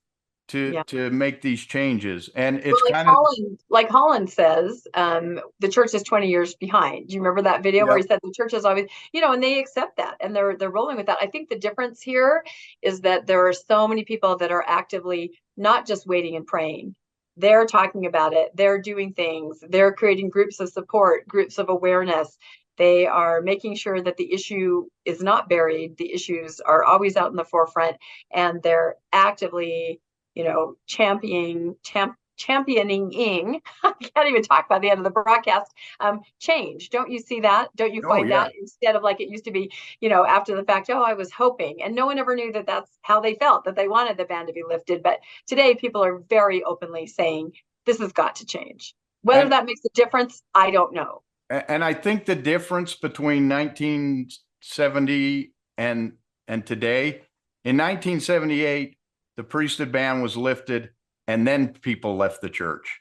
to, 0.51 0.75
Yeah. 0.75 0.83
to 0.89 1.11
make 1.11 1.43
these 1.43 1.65
changes. 1.67 2.31
And 2.35 2.59
it's 2.59 2.83
Well, 2.83 2.83
like 2.85 2.95
kind 2.95 3.09
of, 3.09 3.15
Holland, 3.17 3.59
like 3.69 3.89
Holland 3.89 4.31
says, 4.31 4.87
um, 4.95 5.41
the 5.61 5.69
church 5.69 5.95
is 5.95 6.03
20 6.05 6.29
years 6.29 6.55
behind. 6.55 7.09
Do 7.09 7.15
you 7.15 7.21
remember 7.21 7.43
that 7.43 7.63
video 7.63 7.87
where 7.87 7.97
he 7.97 8.03
said 8.05 8.21
the 8.23 8.33
church 8.33 8.55
is 8.55 8.65
always, 8.65 8.89
you 9.13 9.21
know, 9.21 9.33
and 9.33 9.43
they 9.43 9.59
accept 9.59 9.97
that 9.97 10.17
and 10.21 10.35
they're 10.35 10.57
they're 10.57 10.71
rolling 10.71 10.97
with 10.97 11.07
that. 11.07 11.19
I 11.21 11.27
think 11.27 11.49
the 11.49 11.59
difference 11.59 12.01
here 12.03 12.45
is 12.83 13.01
that 13.03 13.27
there 13.27 13.47
are 13.49 13.53
so 13.53 13.89
many 13.89 14.05
people 14.05 14.37
that 14.39 14.53
are 14.53 14.65
actively 14.67 15.39
not 15.57 15.87
just 15.87 16.07
waiting 16.07 16.37
and 16.37 16.47
praying, 16.47 16.95
they're 17.37 17.67
talking 17.67 18.07
about 18.07 18.33
it. 18.33 18.51
They're 18.55 18.81
doing 18.81 19.13
things. 19.15 19.63
They're 19.69 19.93
creating 19.95 20.31
groups 20.31 20.61
of 20.61 20.69
support, 20.71 21.27
groups 21.29 21.59
of 21.59 21.69
awareness. 21.69 22.37
They 22.77 23.07
are 23.07 23.41
making 23.43 23.77
sure 23.77 24.01
that 24.03 24.17
the 24.17 24.33
issue 24.33 24.87
is 25.05 25.23
not 25.23 25.49
buried. 25.49 25.97
The 25.99 26.13
issues 26.13 26.61
are 26.61 26.85
always 26.85 27.17
out 27.17 27.31
in 27.31 27.37
the 27.37 27.45
forefront, 27.45 27.97
and 28.33 28.63
they're 28.63 28.97
actively, 29.13 30.01
you 30.41 30.47
know, 30.49 30.75
championing 30.87 31.77
champ, 31.83 32.17
championing. 32.39 33.61
I 33.85 33.93
can't 34.01 34.27
even 34.29 34.43
talk 34.43 34.71
by 34.71 34.79
the 34.79 34.89
end 34.89 34.99
of 34.99 35.05
the 35.05 35.11
broadcast. 35.11 35.71
Um, 36.01 36.21
change. 36.39 36.89
Don't 36.89 37.11
you 37.11 37.19
see 37.19 37.41
that? 37.41 37.69
Don't 37.77 37.93
you 37.93 38.01
Oh, 38.07 38.09
find 38.09 38.29
yeah. 38.31 38.45
that 38.45 38.53
instead 38.59 38.97
of 38.97 39.03
like 39.03 39.21
it 39.21 39.29
used 39.29 39.45
to 39.45 39.51
be, 39.51 39.71
you 40.01 40.09
know, 40.09 40.25
after 40.25 40.57
the 40.57 40.65
fact? 40.65 40.89
Oh, 40.89 41.03
I 41.03 41.13
was 41.13 41.31
hoping, 41.31 41.83
and 41.83 41.95
no 41.95 42.07
one 42.07 42.19
ever 42.19 42.35
knew 42.35 42.53
that 42.53 42.67
that's 42.67 42.91
how 43.03 43.21
they 43.21 43.35
felt 43.35 43.65
that 43.65 43.77
they 43.77 43.87
wanted 43.87 44.17
the 44.17 44.25
ban 44.25 44.47
to 44.47 44.53
be 44.55 44.63
lifted. 44.67 45.03
But 45.03 45.19
today, 45.47 45.75
people 45.75 46.03
are 46.03 46.21
very 46.31 46.63
openly 46.65 47.07
saying 47.07 47.53
this 47.85 47.99
has 47.99 48.13
got 48.13 48.37
to 48.37 48.47
change. 48.47 48.95
Whether 49.23 49.43
And- 49.43 49.53
that 49.53 49.67
makes 49.67 49.85
a 49.85 49.91
difference, 49.93 50.43
I 50.55 50.71
don't 50.71 50.95
know. 50.95 51.21
And 51.51 51.85
I 51.85 51.93
think 51.93 52.25
the 52.25 52.37
difference 52.37 52.95
between 52.95 53.47
nineteen 53.49 54.29
seventy 54.63 55.53
and, 55.77 56.13
and 56.49 56.65
today, 56.65 57.23
in 57.65 57.77
nineteen 57.77 58.21
seventy-eight, 58.21 58.97
the 59.37 59.45
priesthood 59.45 59.93
ban 59.93 60.23
was 60.23 60.37
lifted 60.37 60.91
and 61.27 61.47
then 61.47 61.69
people 61.69 62.17
left 62.17 62.41
the 62.41 62.51
church. 62.51 63.01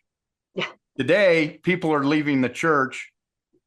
Yeah. 0.56 0.68
Today, 0.98 1.60
people 1.64 1.94
are 1.94 2.04
leaving 2.04 2.42
the 2.42 2.50
church 2.50 3.12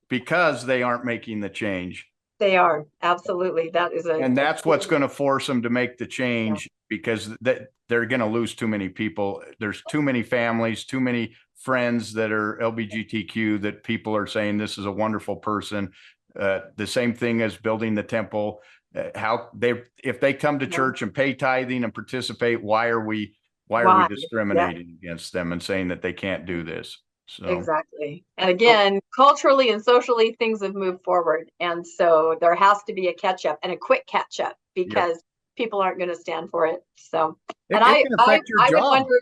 because 0.08 0.66
they 0.66 0.82
aren't 0.82 1.04
making 1.04 1.40
the 1.40 1.48
change. 1.48 2.06
They 2.38 2.56
are 2.56 2.84
absolutely. 3.02 3.70
That 3.70 3.92
is 3.92 4.06
a 4.06 4.14
And 4.14 4.36
that's 4.36 4.64
what's 4.64 4.86
going 4.86 5.02
to 5.02 5.08
force 5.08 5.46
them 5.46 5.62
to 5.62 5.70
make 5.70 5.96
the 5.96 6.06
change 6.06 6.68
because 6.88 7.30
that 7.40 7.68
they're 7.88 8.06
going 8.06 8.20
to 8.20 8.26
lose 8.26 8.54
too 8.54 8.68
many 8.68 8.88
people. 8.88 9.42
There's 9.58 9.82
too 9.88 10.02
many 10.02 10.22
families, 10.22 10.84
too 10.84 11.00
many 11.00 11.34
friends 11.56 12.12
that 12.14 12.32
are 12.32 12.58
LBGTQ 12.60 13.62
that 13.62 13.84
people 13.84 14.16
are 14.16 14.26
saying 14.26 14.58
this 14.58 14.76
is 14.76 14.86
a 14.86 14.92
wonderful 14.92 15.36
person. 15.36 15.92
Uh, 16.38 16.60
the 16.76 16.86
same 16.86 17.14
thing 17.14 17.42
as 17.42 17.56
building 17.56 17.94
the 17.94 18.02
temple. 18.02 18.60
Uh, 18.94 19.10
how 19.14 19.48
they, 19.54 19.82
if 20.04 20.20
they 20.20 20.34
come 20.34 20.58
to 20.58 20.66
Yeah. 20.66 20.76
church 20.76 21.02
and 21.02 21.14
pay 21.14 21.32
tithing 21.32 21.82
and 21.84 21.94
participate, 21.94 22.62
why 22.62 22.88
are 22.88 23.04
we, 23.04 23.34
why 23.66 23.82
are 23.82 23.98
we 23.98 24.14
discriminating 24.14 24.98
against 25.02 25.32
them 25.32 25.52
and 25.52 25.62
saying 25.62 25.88
that 25.88 26.02
they 26.02 26.12
can't 26.12 26.44
do 26.44 26.62
this? 26.62 26.98
So. 27.26 27.46
Exactly. 27.46 28.24
And 28.36 28.50
again, 28.50 29.00
culturally 29.16 29.70
and 29.70 29.82
socially, 29.82 30.36
things 30.38 30.60
have 30.62 30.74
moved 30.74 31.02
forward. 31.04 31.50
And 31.60 31.86
so 31.86 32.36
there 32.40 32.54
has 32.54 32.82
to 32.86 32.92
be 32.92 33.08
a 33.08 33.14
catch 33.14 33.46
up 33.46 33.58
and 33.62 33.72
a 33.72 33.76
quick 33.76 34.06
catch 34.06 34.40
up 34.40 34.56
because 34.74 35.22
people 35.56 35.80
aren't 35.80 35.96
going 35.96 36.10
to 36.10 36.16
stand 36.16 36.50
for 36.50 36.66
it. 36.66 36.80
So, 36.96 37.38
It, 37.70 37.76
and 37.76 37.82
it 37.82 37.86
I, 37.86 38.02
can 38.02 38.12
I, 38.18 38.22
affect 38.24 38.48
your 38.50 38.60
I 38.60 38.70
would 38.70 38.80
wonder 38.80 39.20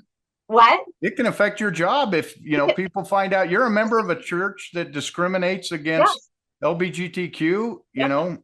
what? 0.49 0.81
It 1.01 1.15
can 1.15 1.27
affect 1.27 1.61
your 1.61 1.71
job 1.71 2.15
if, 2.15 2.37
you 2.41 2.57
know, 2.57 2.73
people 2.75 3.05
find 3.05 3.33
out 3.33 3.51
you're 3.51 3.67
a 3.67 3.71
member 3.71 4.01
of 4.01 4.11
a 4.11 4.21
church 4.21 4.71
that 4.75 4.91
discriminates 4.91 5.71
against 5.71 6.13
Yes. 6.13 6.29
LBGTQ, 6.65 7.41
you 7.41 8.09
know? 8.09 8.39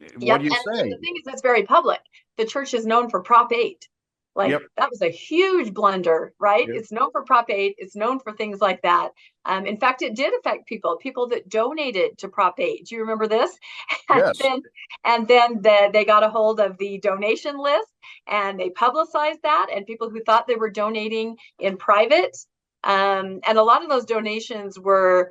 Yep, 0.00 0.12
What 0.22 0.38
do 0.40 0.44
you 0.46 0.52
and- 0.66 0.76
say? 0.76 0.88
the 0.90 0.98
thing 0.98 1.14
is, 1.16 1.32
it's 1.32 1.42
very 1.42 1.62
public. 1.64 2.00
The 2.38 2.44
church 2.46 2.74
is 2.74 2.86
known 2.86 3.08
for 3.10 3.22
Prop 3.22 3.52
8. 3.52 3.88
Like 4.36 4.50
Yep. 4.50 4.62
that 4.78 4.90
was 4.90 5.00
a 5.00 5.10
huge 5.10 5.72
blunder, 5.72 6.34
right? 6.40 6.66
Yep. 6.66 6.76
It's 6.76 6.90
known 6.90 7.12
for 7.12 7.22
Prop 7.24 7.48
8. 7.48 7.76
It's 7.78 7.94
known 7.94 8.18
for 8.18 8.32
things 8.32 8.60
like 8.60 8.82
that. 8.82 9.10
Um, 9.44 9.64
in 9.64 9.76
fact, 9.78 10.02
it 10.02 10.16
did 10.16 10.34
affect 10.36 10.66
people, 10.66 10.96
people 10.96 11.28
that 11.28 11.48
donated 11.48 12.18
to 12.18 12.28
Prop 12.28 12.58
8. 12.58 12.84
Do 12.86 12.96
you 12.96 13.00
remember 13.02 13.28
this? 13.28 13.56
And 14.10 14.18
Yes. 14.18 14.38
then, 14.38 14.62
and 15.04 15.28
then 15.28 15.62
the, 15.62 15.90
they 15.92 16.04
got 16.04 16.24
a 16.24 16.28
hold 16.30 16.58
of 16.60 16.76
the 16.78 16.98
donation 16.98 17.56
list 17.58 17.88
and 18.26 18.58
they 18.58 18.70
publicized 18.70 19.40
that. 19.44 19.68
And 19.74 19.86
people 19.86 20.10
who 20.10 20.22
thought 20.24 20.46
they 20.48 20.56
were 20.56 20.68
donating 20.70 21.36
in 21.60 21.76
private, 21.76 22.36
um, 22.82 23.40
and 23.46 23.56
a 23.56 23.62
lot 23.62 23.82
of 23.84 23.88
those 23.88 24.04
donations 24.04 24.78
were 24.78 25.30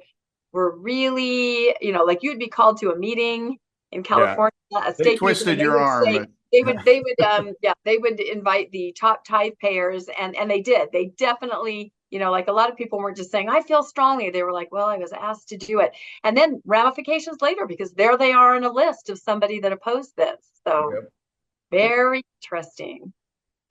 were 0.54 0.78
really, 0.78 1.76
you 1.82 1.92
know, 1.92 2.04
like 2.04 2.20
you'd 2.24 2.40
be 2.40 2.48
called 2.48 2.78
to 2.80 2.92
a 2.92 2.96
meeting 2.98 3.58
in 3.94 4.04
California. 4.04 4.52
A 4.76 4.94
They 4.98 5.16
twisted 5.16 5.60
your 5.60 5.80
arm. 5.80 6.06
say- 6.06 6.26
they 6.52 6.62
would 6.64 6.78
they 6.86 7.00
would 7.00 7.20
um 7.22 7.54
yeah 7.62 7.74
they 7.84 7.98
would 7.98 8.20
invite 8.20 8.72
the 8.72 8.92
top 9.00 9.26
tithe 9.26 9.54
payers 9.60 10.08
and 10.20 10.36
and 10.36 10.50
they 10.52 10.62
did 10.62 10.90
they 10.94 11.06
definitely 11.18 11.92
you 12.12 12.20
know 12.20 12.30
like 12.30 12.48
a 12.48 12.52
lot 12.52 12.70
of 12.70 12.78
people 12.78 13.00
weren't 13.00 13.18
just 13.18 13.32
saying 13.32 13.50
i 13.50 13.60
feel 13.64 13.82
strongly 13.82 14.30
they 14.30 14.44
were 14.44 14.54
like 14.54 14.72
well 14.72 14.86
i 14.88 14.98
was 14.98 15.12
asked 15.14 15.50
to 15.50 15.58
do 15.58 15.80
it 15.80 15.94
and 16.24 16.38
then 16.38 16.62
ramifications 16.64 17.42
later 17.42 17.66
because 17.66 17.92
there 17.94 18.18
they 18.20 18.32
are 18.34 18.56
on 18.56 18.64
a 18.66 18.72
list 18.72 19.10
of 19.10 19.18
somebody 19.18 19.60
that 19.62 19.72
opposed 19.72 20.16
this 20.16 20.38
so 20.64 20.92
Yep. 20.94 21.10
very 21.72 22.22
interesting 22.44 23.12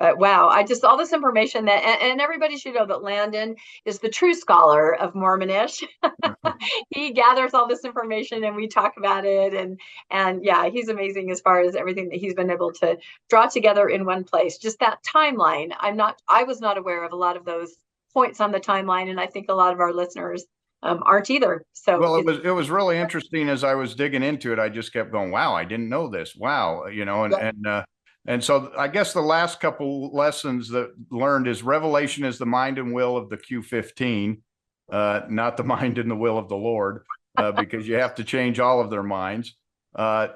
but 0.02 0.18
wow 0.18 0.48
i 0.48 0.64
just 0.64 0.82
all 0.82 0.98
this 0.98 1.12
information 1.12 1.64
that 1.64 1.82
and, 1.84 2.10
and 2.10 2.20
everybody 2.20 2.58
should 2.58 2.74
know 2.74 2.84
that 2.84 3.04
landon 3.04 3.54
is 3.84 4.00
the 4.00 4.08
true 4.08 4.34
scholar 4.34 4.94
of 4.96 5.14
mormonish 5.14 5.82
he 6.90 7.12
gathers 7.12 7.54
all 7.54 7.68
this 7.68 7.84
information 7.84 8.42
and 8.42 8.56
we 8.56 8.66
talk 8.66 8.94
about 8.98 9.24
it 9.24 9.54
and 9.54 9.80
and 10.10 10.44
yeah 10.44 10.68
he's 10.68 10.88
amazing 10.88 11.30
as 11.30 11.40
far 11.40 11.60
as 11.60 11.76
everything 11.76 12.08
that 12.08 12.18
he's 12.18 12.34
been 12.34 12.50
able 12.50 12.72
to 12.72 12.98
draw 13.30 13.46
together 13.46 13.88
in 13.88 14.04
one 14.04 14.24
place 14.24 14.58
just 14.58 14.80
that 14.80 14.98
timeline 15.04 15.72
i'm 15.78 15.96
not 15.96 16.20
i 16.28 16.42
was 16.42 16.60
not 16.60 16.76
aware 16.76 17.04
of 17.04 17.12
a 17.12 17.16
lot 17.16 17.36
of 17.36 17.44
those 17.44 17.76
points 18.12 18.40
on 18.40 18.50
the 18.50 18.60
timeline 18.60 19.08
and 19.08 19.20
i 19.20 19.26
think 19.26 19.46
a 19.48 19.54
lot 19.54 19.72
of 19.72 19.78
our 19.78 19.92
listeners 19.92 20.44
um, 20.84 21.00
aren't 21.06 21.30
either 21.30 21.64
so 21.74 22.00
Well, 22.00 22.16
it 22.16 22.26
was, 22.26 22.38
it 22.42 22.50
was 22.50 22.68
really 22.68 22.98
interesting 23.04 23.48
as 23.48 23.62
I 23.62 23.74
was 23.74 23.94
digging 23.94 24.24
into 24.24 24.52
it. 24.52 24.58
I 24.58 24.68
just 24.68 24.92
kept 24.92 25.12
going, 25.12 25.30
wow, 25.30 25.54
I 25.54 25.62
didn't 25.62 25.88
know 25.88 26.08
this. 26.08 26.34
Wow, 26.34 26.86
you 26.86 27.04
know, 27.04 27.22
and, 27.22 27.32
Yeah. 27.38 27.48
and, 27.50 27.66
uh, 27.68 27.84
and 28.26 28.42
so 28.42 28.72
I 28.78 28.88
guess 28.88 29.12
the 29.12 29.20
last 29.20 29.60
couple 29.60 30.14
lessons 30.14 30.68
that 30.70 30.92
learned 31.10 31.48
is 31.48 31.62
revelation 31.62 32.24
is 32.24 32.38
the 32.38 32.46
mind 32.46 32.78
and 32.78 32.92
will 32.92 33.16
of 33.16 33.28
the 33.28 33.36
Q 33.36 33.62
fifteen, 33.62 34.42
uh, 34.90 35.22
not 35.28 35.56
the 35.56 35.64
mind 35.76 35.98
and 35.98 36.10
the 36.10 36.16
will 36.16 36.38
of 36.38 36.48
the 36.48 36.56
Lord, 36.56 37.04
uh, 37.36 37.52
because 37.52 37.88
you 37.88 37.94
have 37.96 38.14
to 38.16 38.24
change 38.24 38.60
all 38.60 38.80
of 38.80 38.90
their 38.90 39.02
minds. 39.02 39.56
Uh, 39.94 40.28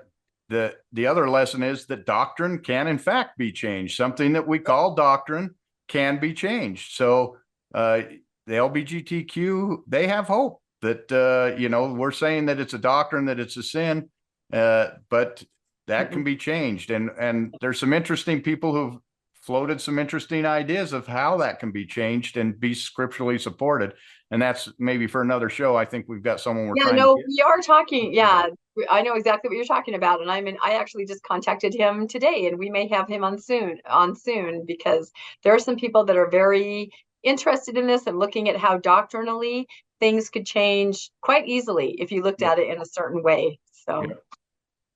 the, 0.49 0.75
the 0.93 1.07
other 1.07 1.29
lesson 1.29 1.63
is 1.63 1.87
that 1.87 2.07
doctrine 2.07 2.61
can 2.61 2.87
in 2.87 2.99
fact 2.99 3.37
be 3.37 3.51
changed. 3.51 3.97
Something 3.97 4.33
that 4.35 4.47
we 4.47 4.59
call 4.59 4.95
doctrine 4.95 5.55
can 5.89 6.19
be 6.19 6.35
changed. 6.35 6.95
So, 6.95 7.39
uh, 7.75 8.03
the 8.47 8.55
LBGTQ, 8.55 9.79
they 9.89 10.07
have 10.07 10.27
hope 10.27 10.63
that, 10.83 11.11
uh, 11.11 11.57
you 11.59 11.69
know, 11.69 11.93
we're 11.93 12.13
saying 12.13 12.47
that 12.47 12.61
it's 12.61 12.75
a 12.75 12.79
doctrine, 12.79 13.25
that 13.27 13.41
it's 13.41 13.57
a 13.57 13.63
sin, 13.63 14.09
uh, 14.53 14.89
but 15.11 15.43
that 15.87 16.07
mm-hmm. 16.07 16.13
can 16.15 16.25
be 16.25 16.37
changed. 16.37 16.91
And, 16.91 17.11
and 17.19 17.55
there's 17.61 17.81
some 17.81 17.93
interesting 17.93 18.43
people 18.43 18.73
who've 18.73 19.01
floated 19.47 19.81
some 19.81 19.99
interesting 19.99 20.45
ideas 20.45 20.93
of 20.93 21.07
how 21.07 21.37
that 21.37 21.61
can 21.61 21.71
be 21.71 21.87
changed 21.87 22.37
and 22.37 22.59
be 22.59 22.75
scripturally 22.75 23.39
supported. 23.39 23.95
And 24.33 24.43
that's 24.43 24.69
maybe 24.79 25.07
for 25.07 25.23
another 25.23 25.49
show. 25.49 25.77
I 25.77 25.85
think 25.85 26.07
we've 26.09 26.23
got 26.23 26.41
someone 26.41 26.67
we're 26.67 26.75
yeah 26.77 26.83
trying 26.85 26.97
no 26.97 27.15
we 27.15 27.43
are 27.47 27.61
talking 27.61 28.13
yeah 28.13 28.49
i 28.91 29.01
know 29.03 29.15
exactly 29.15 29.49
what 29.49 29.55
you're 29.55 29.65
talking 29.65 29.95
about 29.95 30.21
and 30.21 30.31
i'm 30.31 30.49
in 30.49 30.59
i 30.63 30.75
actually 30.75 31.07
just 31.07 31.23
contacted 31.23 31.73
him 31.73 32.09
today 32.09 32.47
and 32.47 32.59
we 32.59 32.69
may 32.69 32.89
have 32.89 33.09
him 33.09 33.25
on 33.25 33.39
soon 33.39 33.79
on 33.89 34.15
soon 34.15 34.65
because 34.67 35.13
there 35.43 35.55
are 35.55 35.59
some 35.59 35.77
people 35.77 36.05
that 36.05 36.17
are 36.17 36.29
very 36.29 36.91
interested 37.23 37.77
in 37.77 37.87
this 37.87 38.07
and 38.07 38.19
looking 38.19 38.49
at 38.49 38.57
how 38.57 38.77
doctrinally 38.77 39.67
things 40.01 40.29
could 40.29 40.45
change 40.45 41.11
quite 41.23 41.47
easily 41.47 41.93
if 42.01 42.11
you 42.13 42.23
looked 42.23 42.43
at 42.43 42.59
it 42.59 42.69
in 42.69 42.81
a 42.83 42.87
certain 42.87 43.23
way 43.23 43.59
so 43.71 44.03
Yeah. 44.03 44.15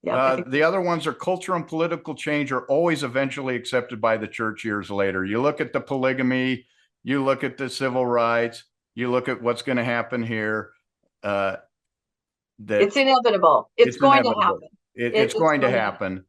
Yeah, 0.03 0.15
I 0.15 0.19
Uh, 0.19 0.37
think- 0.37 0.51
the 0.51 0.63
other 0.63 0.81
ones 0.81 1.07
are 1.07 1.13
culture 1.13 1.55
and 1.55 1.67
political 1.67 2.15
change 2.15 2.53
are 2.53 2.65
always 2.67 3.03
eventually 3.03 3.57
accepted 3.57 4.01
by 4.01 4.17
the 4.17 4.29
church 4.29 4.65
years 4.65 4.91
later. 4.91 5.25
You 5.25 5.41
look 5.43 5.61
at 5.61 5.73
the 5.73 5.81
polygamy, 5.81 6.67
you 7.03 7.23
look 7.25 7.45
at 7.45 7.57
the 7.57 7.69
civil 7.69 8.07
rights, 8.07 8.65
you 8.95 9.11
look 9.11 9.29
at 9.29 9.41
what's 9.43 9.63
going 9.63 9.79
to 9.79 9.85
happen 9.85 10.23
here. 10.23 10.73
Uh, 11.23 11.57
that 12.61 12.83
it's 12.83 12.97
inevitable 12.97 13.71
it's, 13.77 13.89
it's 13.89 13.97
going 13.97 14.23
to 14.23 14.29
inevitable. 14.31 14.43
happen 14.43 14.69
it, 14.95 15.03
it- 15.03 15.15
it's 15.15 15.25
it's 15.33 15.35
going 15.35 15.61
to 15.61 15.67
going 15.67 15.73
to 15.75 15.81
happen. 15.81 16.25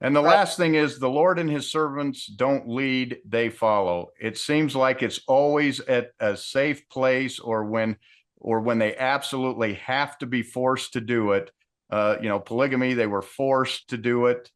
And 0.00 0.16
the 0.16 0.22
Right. 0.22 0.30
last 0.36 0.56
thing 0.56 0.74
is 0.74 0.98
the 0.98 1.08
Lord 1.08 1.38
and 1.38 1.48
his 1.48 1.70
servants 1.70 2.26
don't 2.26 2.68
lead, 2.68 3.18
they 3.24 3.48
follow. 3.50 4.10
It 4.20 4.36
seems 4.36 4.74
like 4.74 5.00
it's 5.02 5.20
always 5.28 5.78
at 5.80 6.10
a 6.18 6.36
safe 6.36 6.88
place 6.88 7.38
or 7.38 7.64
when 7.64 7.96
or 8.36 8.60
when 8.60 8.78
they 8.78 8.96
absolutely 8.96 9.74
have 9.74 10.18
to 10.18 10.26
be 10.26 10.42
forced 10.42 10.92
to 10.94 11.00
do 11.00 11.32
it. 11.32 11.52
Uh, 11.92 12.16
you 12.20 12.28
know, 12.28 12.40
polygamy, 12.40 12.94
they 12.94 13.06
were 13.06 13.22
forced 13.22 13.90
to 13.90 13.96
do 13.96 14.26
it. 14.26 14.50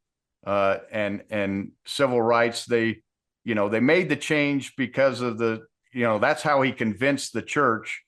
Uh, 0.45 0.79
and 0.91 1.23
and 1.31 1.73
civil 1.85 2.21
rights, 2.23 2.65
they, 2.65 3.03
you 3.45 3.55
know, 3.55 3.69
they 3.69 3.81
made 3.81 4.09
the 4.09 4.17
change 4.17 4.75
because 4.77 5.21
of 5.21 5.39
the, 5.39 5.63
you 5.93 6.05
know, 6.05 6.19
that's 6.19 6.43
how 6.43 6.63
he 6.63 6.73
convinced 6.73 7.33
the 7.33 7.43
church 7.43 8.03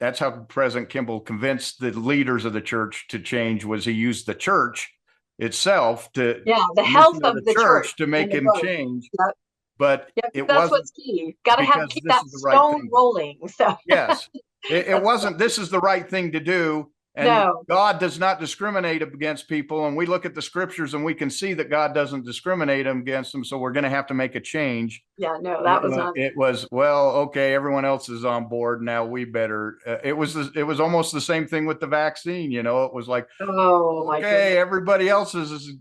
that's 0.00 0.18
how 0.18 0.30
President 0.30 0.88
Kimball 0.88 1.20
convinced 1.20 1.78
the 1.78 1.92
leaders 1.92 2.46
of 2.46 2.54
the 2.54 2.60
church 2.62 3.06
to 3.08 3.18
change 3.18 3.64
was 3.66 3.84
he 3.84 3.92
used 3.92 4.26
the 4.26 4.34
church 4.34 4.90
itself 5.38 6.10
to 6.12 6.42
yeah 6.44 6.64
the 6.74 6.82
health 6.82 7.22
of 7.22 7.34
the 7.44 7.54
church 7.54 7.96
to 7.96 8.06
make 8.06 8.32
him 8.32 8.48
change. 8.60 9.08
Yep. 9.18 9.34
But 9.78 10.10
Yep, 10.16 10.30
it 10.34 10.46
that's 10.46 10.56
wasn't, 10.56 10.70
what's 10.72 10.90
key 10.90 11.36
got 11.44 11.56
to 11.56 11.64
have 11.64 11.88
keep 11.90 12.04
that 12.04 12.22
the 12.30 12.40
right 12.44 12.54
stone 12.54 12.88
rolling 12.92 13.38
so 13.48 13.76
yes, 13.86 14.28
it, 14.70 14.88
it 14.88 15.02
wasn't, 15.02 15.38
this 15.38 15.58
is 15.58 15.70
the 15.70 15.80
right 15.80 16.08
thing 16.08 16.32
to 16.32 16.40
do. 16.40 16.90
And 17.16 17.26
No. 17.26 17.64
God 17.68 17.98
does 17.98 18.20
not 18.20 18.38
discriminate 18.38 19.02
against 19.02 19.48
people. 19.48 19.86
And 19.86 19.96
we 19.96 20.06
look 20.06 20.24
at 20.24 20.34
the 20.34 20.40
scriptures 20.42 20.94
and 20.94 21.04
we 21.04 21.12
can 21.12 21.28
see 21.28 21.54
that 21.54 21.68
God 21.68 21.92
doesn't 21.92 22.24
discriminate 22.24 22.86
against 22.86 23.32
them. 23.32 23.44
So 23.44 23.58
we're 23.58 23.72
going 23.72 23.84
to 23.84 23.90
have 23.90 24.06
to 24.06 24.14
make 24.14 24.36
a 24.36 24.40
change. 24.40 25.02
Yeah, 25.18 25.36
no, 25.42 25.62
that 25.64 25.82
was 25.82 25.92
Uh, 25.92 25.96
not, 25.96 26.16
It 26.16 26.36
was, 26.36 26.68
well, 26.70 27.10
okay, 27.16 27.52
everyone 27.52 27.84
else 27.84 28.08
is 28.08 28.24
on 28.24 28.48
board. 28.48 28.80
Now 28.80 29.04
we 29.04 29.24
better, 29.24 29.78
uh, 29.86 29.96
it 30.04 30.12
was, 30.12 30.36
it 30.56 30.62
was 30.62 30.78
almost 30.78 31.12
the 31.12 31.20
same 31.20 31.48
thing 31.48 31.66
with 31.66 31.80
the 31.80 31.86
vaccine, 31.88 32.52
you 32.52 32.62
know, 32.62 32.84
it 32.84 32.94
was 32.94 33.08
like, 33.08 33.28
oh 33.40 34.06
my 34.06 34.18
okay, 34.18 34.30
goodness. 34.30 34.56
everybody 34.58 35.08
else 35.08 35.32
has 35.32 35.72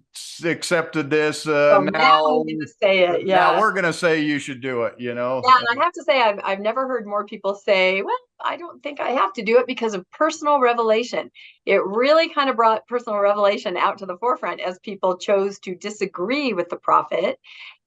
accepted 0.43 1.09
this. 1.09 1.43
So 1.43 1.77
Uh, 1.77 1.79
now 1.81 1.91
now, 1.91 2.39
I'm 2.39 2.47
gonna 2.47 2.67
say 2.81 2.99
it, 3.03 3.27
now 3.27 3.53
yeah. 3.53 3.59
we're 3.59 3.71
going 3.71 3.85
to 3.85 3.93
say 3.93 4.19
you 4.21 4.39
should 4.39 4.61
do 4.61 4.83
it, 4.83 4.95
you 4.97 5.13
know? 5.13 5.41
Yeah, 5.45 5.57
and 5.69 5.79
I 5.79 5.83
have 5.83 5.93
to 5.93 6.03
say, 6.03 6.21
I've, 6.21 6.39
I've 6.43 6.59
never 6.59 6.87
heard 6.87 7.05
more 7.05 7.23
people 7.25 7.53
say, 7.55 8.01
well, 8.01 8.15
I 8.43 8.57
don't 8.57 8.81
think 8.83 8.99
I 8.99 9.11
have 9.11 9.33
to 9.33 9.43
do 9.43 9.59
it 9.59 9.67
because 9.67 9.93
of 9.93 10.09
personal 10.11 10.59
revelation. 10.59 11.31
It 11.65 11.83
really 11.85 12.29
kind 12.29 12.49
of 12.49 12.55
brought 12.55 12.87
personal 12.87 13.19
revelation 13.19 13.77
out 13.77 13.99
to 13.99 14.05
the 14.05 14.17
forefront 14.17 14.61
as 14.61 14.79
people 14.79 15.17
chose 15.17 15.59
to 15.59 15.75
disagree 15.75 16.53
with 16.53 16.69
the 16.69 16.77
prophet. 16.77 17.39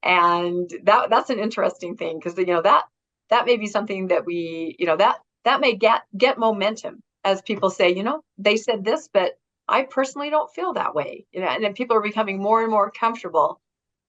And 0.03 0.69
that 0.83 1.09
that's 1.09 1.29
an 1.31 1.39
interesting 1.39 1.97
thing 1.97 2.19
because 2.19 2.37
you 2.37 2.45
know 2.47 2.61
that 2.61 2.85
that 3.29 3.45
may 3.45 3.57
be 3.57 3.67
something 3.67 4.07
that 4.07 4.25
we, 4.25 4.75
you 4.79 4.85
know, 4.85 4.97
that 4.97 5.17
that 5.45 5.61
may 5.61 5.75
get 5.75 6.03
get 6.17 6.37
momentum 6.37 7.01
as 7.23 7.41
people 7.41 7.69
say, 7.69 7.93
you 7.95 8.03
know, 8.03 8.21
they 8.37 8.57
said 8.57 8.83
this, 8.85 9.09
but 9.13 9.33
I 9.67 9.83
personally 9.83 10.29
don't 10.29 10.53
feel 10.53 10.73
that 10.73 10.95
way. 10.95 11.25
You 11.31 11.41
know, 11.41 11.47
and 11.47 11.63
then 11.63 11.73
people 11.73 11.97
are 11.97 12.01
becoming 12.01 12.41
more 12.41 12.61
and 12.61 12.71
more 12.71 12.91
comfortable 12.91 13.59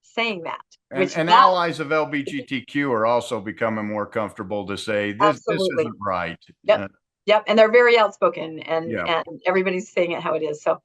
saying 0.03 0.43
that. 0.43 0.74
And, 0.95 1.03
which 1.03 1.17
and 1.17 1.27
that- 1.29 1.39
allies 1.39 1.79
of 1.79 1.89
LGBTQ 1.89 2.89
are 2.91 3.05
also 3.05 3.41
becoming 3.41 3.85
more 3.87 4.05
comfortable 4.05 4.65
to 4.67 4.77
say 4.77 5.11
this, 5.11 5.43
this 5.45 5.61
isn't 5.61 5.95
right. 6.01 6.39
Yep. 6.63 6.79
Uh, 6.79 6.87
Yep, 7.27 7.45
and 7.47 7.57
they're 7.57 7.71
very 7.71 7.97
outspoken 7.97 8.59
and 8.59 8.91
Yeah. 8.91 9.23
and 9.27 9.41
everybody's 9.47 9.91
saying 9.91 10.11
it 10.11 10.21
how 10.21 10.35
it 10.35 10.43
is. 10.43 10.61
So 10.61 10.79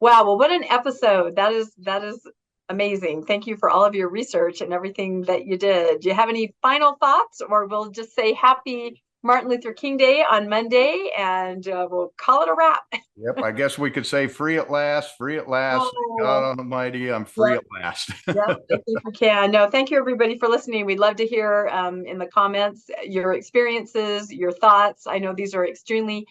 wow, 0.00 0.24
well 0.24 0.38
what 0.38 0.50
an 0.50 0.64
episode. 0.64 1.36
That 1.36 1.52
is 1.52 1.74
that 1.82 2.02
is 2.02 2.26
amazing. 2.70 3.26
Thank 3.26 3.46
you 3.46 3.58
for 3.58 3.68
all 3.68 3.84
of 3.84 3.94
your 3.94 4.08
research 4.08 4.62
and 4.62 4.72
everything 4.72 5.20
that 5.24 5.44
you 5.44 5.58
did. 5.58 6.00
Do 6.00 6.08
you 6.08 6.14
have 6.14 6.30
any 6.30 6.54
final 6.62 6.94
thoughts 6.94 7.42
or 7.42 7.66
we'll 7.66 7.90
just 7.90 8.14
say 8.14 8.32
happy 8.32 9.02
Martin 9.22 9.48
Luther 9.50 9.72
King 9.72 9.96
Day 9.96 10.24
on 10.28 10.48
Monday 10.48 11.10
and 11.16 11.66
uh, 11.68 11.86
we'll 11.90 12.12
call 12.16 12.42
it 12.42 12.48
a 12.48 12.54
wrap. 12.54 12.82
Yep, 13.14 13.40
I 13.40 13.52
guess 13.52 13.78
we 13.78 13.90
could 13.90 14.06
say 14.06 14.26
free 14.26 14.56
at 14.58 14.70
last, 14.70 15.16
free 15.16 15.36
at 15.36 15.48
last. 15.48 15.84
Oh. 15.84 16.16
God 16.18 16.58
Almighty, 16.58 17.12
I'm 17.12 17.26
free 17.26 17.52
Yep. 17.52 17.60
at 17.60 17.82
last. 17.82 18.10
yeah, 18.26 18.54
I 18.70 18.76
think 18.84 19.04
we 19.04 19.12
can. 19.12 19.50
No, 19.52 19.68
thank 19.68 19.90
you 19.90 19.98
everybody 19.98 20.38
for 20.38 20.48
listening. 20.48 20.86
We'd 20.86 20.98
love 20.98 21.16
to 21.16 21.26
hear 21.26 21.68
um, 21.70 22.04
in 22.06 22.18
the 22.18 22.26
comments 22.26 22.90
your 23.04 23.34
experiences, 23.34 24.32
your 24.32 24.50
thoughts. 24.50 25.06
I 25.06 25.18
know 25.18 25.34
these 25.34 25.54
are 25.54 25.64
extremely 25.66 26.26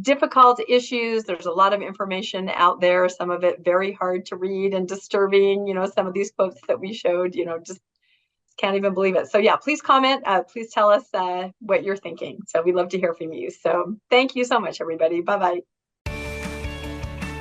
difficult 0.00 0.60
issues. 0.68 1.24
There's 1.24 1.46
a 1.46 1.52
lot 1.52 1.72
of 1.74 1.82
information 1.82 2.48
out 2.54 2.80
there, 2.80 3.08
some 3.08 3.30
of 3.30 3.44
it 3.44 3.64
very 3.64 3.92
hard 3.92 4.24
to 4.26 4.36
read 4.36 4.72
and 4.72 4.88
disturbing. 4.88 5.66
You 5.66 5.74
know, 5.74 5.90
some 5.94 6.06
of 6.06 6.14
these 6.14 6.30
quotes 6.30 6.60
that 6.68 6.80
we 6.80 6.94
showed, 6.94 7.34
you 7.34 7.44
know, 7.44 7.58
just 7.58 7.80
can't 8.60 8.76
even 8.76 8.94
believe 8.94 9.16
it. 9.16 9.28
So 9.28 9.38
yeah, 9.38 9.56
please 9.56 9.80
comment. 9.80 10.22
Uh, 10.26 10.42
please 10.42 10.70
tell 10.70 10.90
us 10.90 11.04
uh, 11.14 11.48
what 11.60 11.82
you're 11.82 11.96
thinking. 11.96 12.40
So 12.46 12.62
we'd 12.62 12.74
love 12.74 12.90
to 12.90 12.98
hear 12.98 13.14
from 13.14 13.32
you. 13.32 13.50
So 13.50 13.96
thank 14.10 14.36
you 14.36 14.44
so 14.44 14.60
much, 14.60 14.80
everybody. 14.80 15.22
Bye 15.22 15.38
bye. 15.38 15.60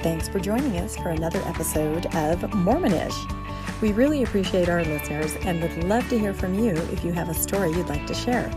Thanks 0.01 0.29
for 0.29 0.39
joining 0.39 0.77
us 0.77 0.95
for 0.95 1.09
another 1.09 1.41
episode 1.45 2.05
of 2.15 2.39
Mormonish. 2.51 3.81
We 3.81 3.91
really 3.91 4.23
appreciate 4.23 4.69
our 4.69 4.83
listeners 4.83 5.35
and 5.41 5.61
would 5.61 5.83
love 5.83 6.07
to 6.09 6.17
hear 6.17 6.33
from 6.33 6.53
you 6.53 6.71
if 6.71 7.03
you 7.03 7.11
have 7.11 7.29
a 7.29 7.33
story 7.33 7.71
you'd 7.71 7.89
like 7.89 8.07
to 8.07 8.13
share. 8.13 8.49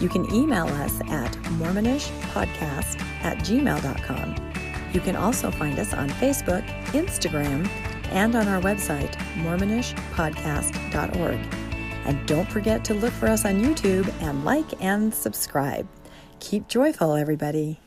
You 0.00 0.08
can 0.08 0.32
email 0.34 0.66
us 0.66 1.00
at 1.08 1.32
mormonishpodcast 1.58 3.00
at 3.22 3.36
gmail.com. 3.38 4.36
You 4.92 5.00
can 5.00 5.16
also 5.16 5.50
find 5.50 5.78
us 5.78 5.92
on 5.92 6.08
Facebook, 6.08 6.66
Instagram, 6.92 7.68
and 8.10 8.34
on 8.34 8.48
our 8.48 8.62
website, 8.62 9.12
mormonishpodcast.org. 9.44 11.69
And 12.10 12.26
don't 12.26 12.50
forget 12.50 12.84
to 12.86 12.94
look 12.94 13.12
for 13.12 13.28
us 13.28 13.44
on 13.44 13.62
YouTube 13.62 14.12
and 14.20 14.44
like 14.44 14.82
and 14.82 15.14
subscribe. 15.14 15.86
Keep 16.40 16.66
joyful, 16.66 17.14
everybody. 17.14 17.78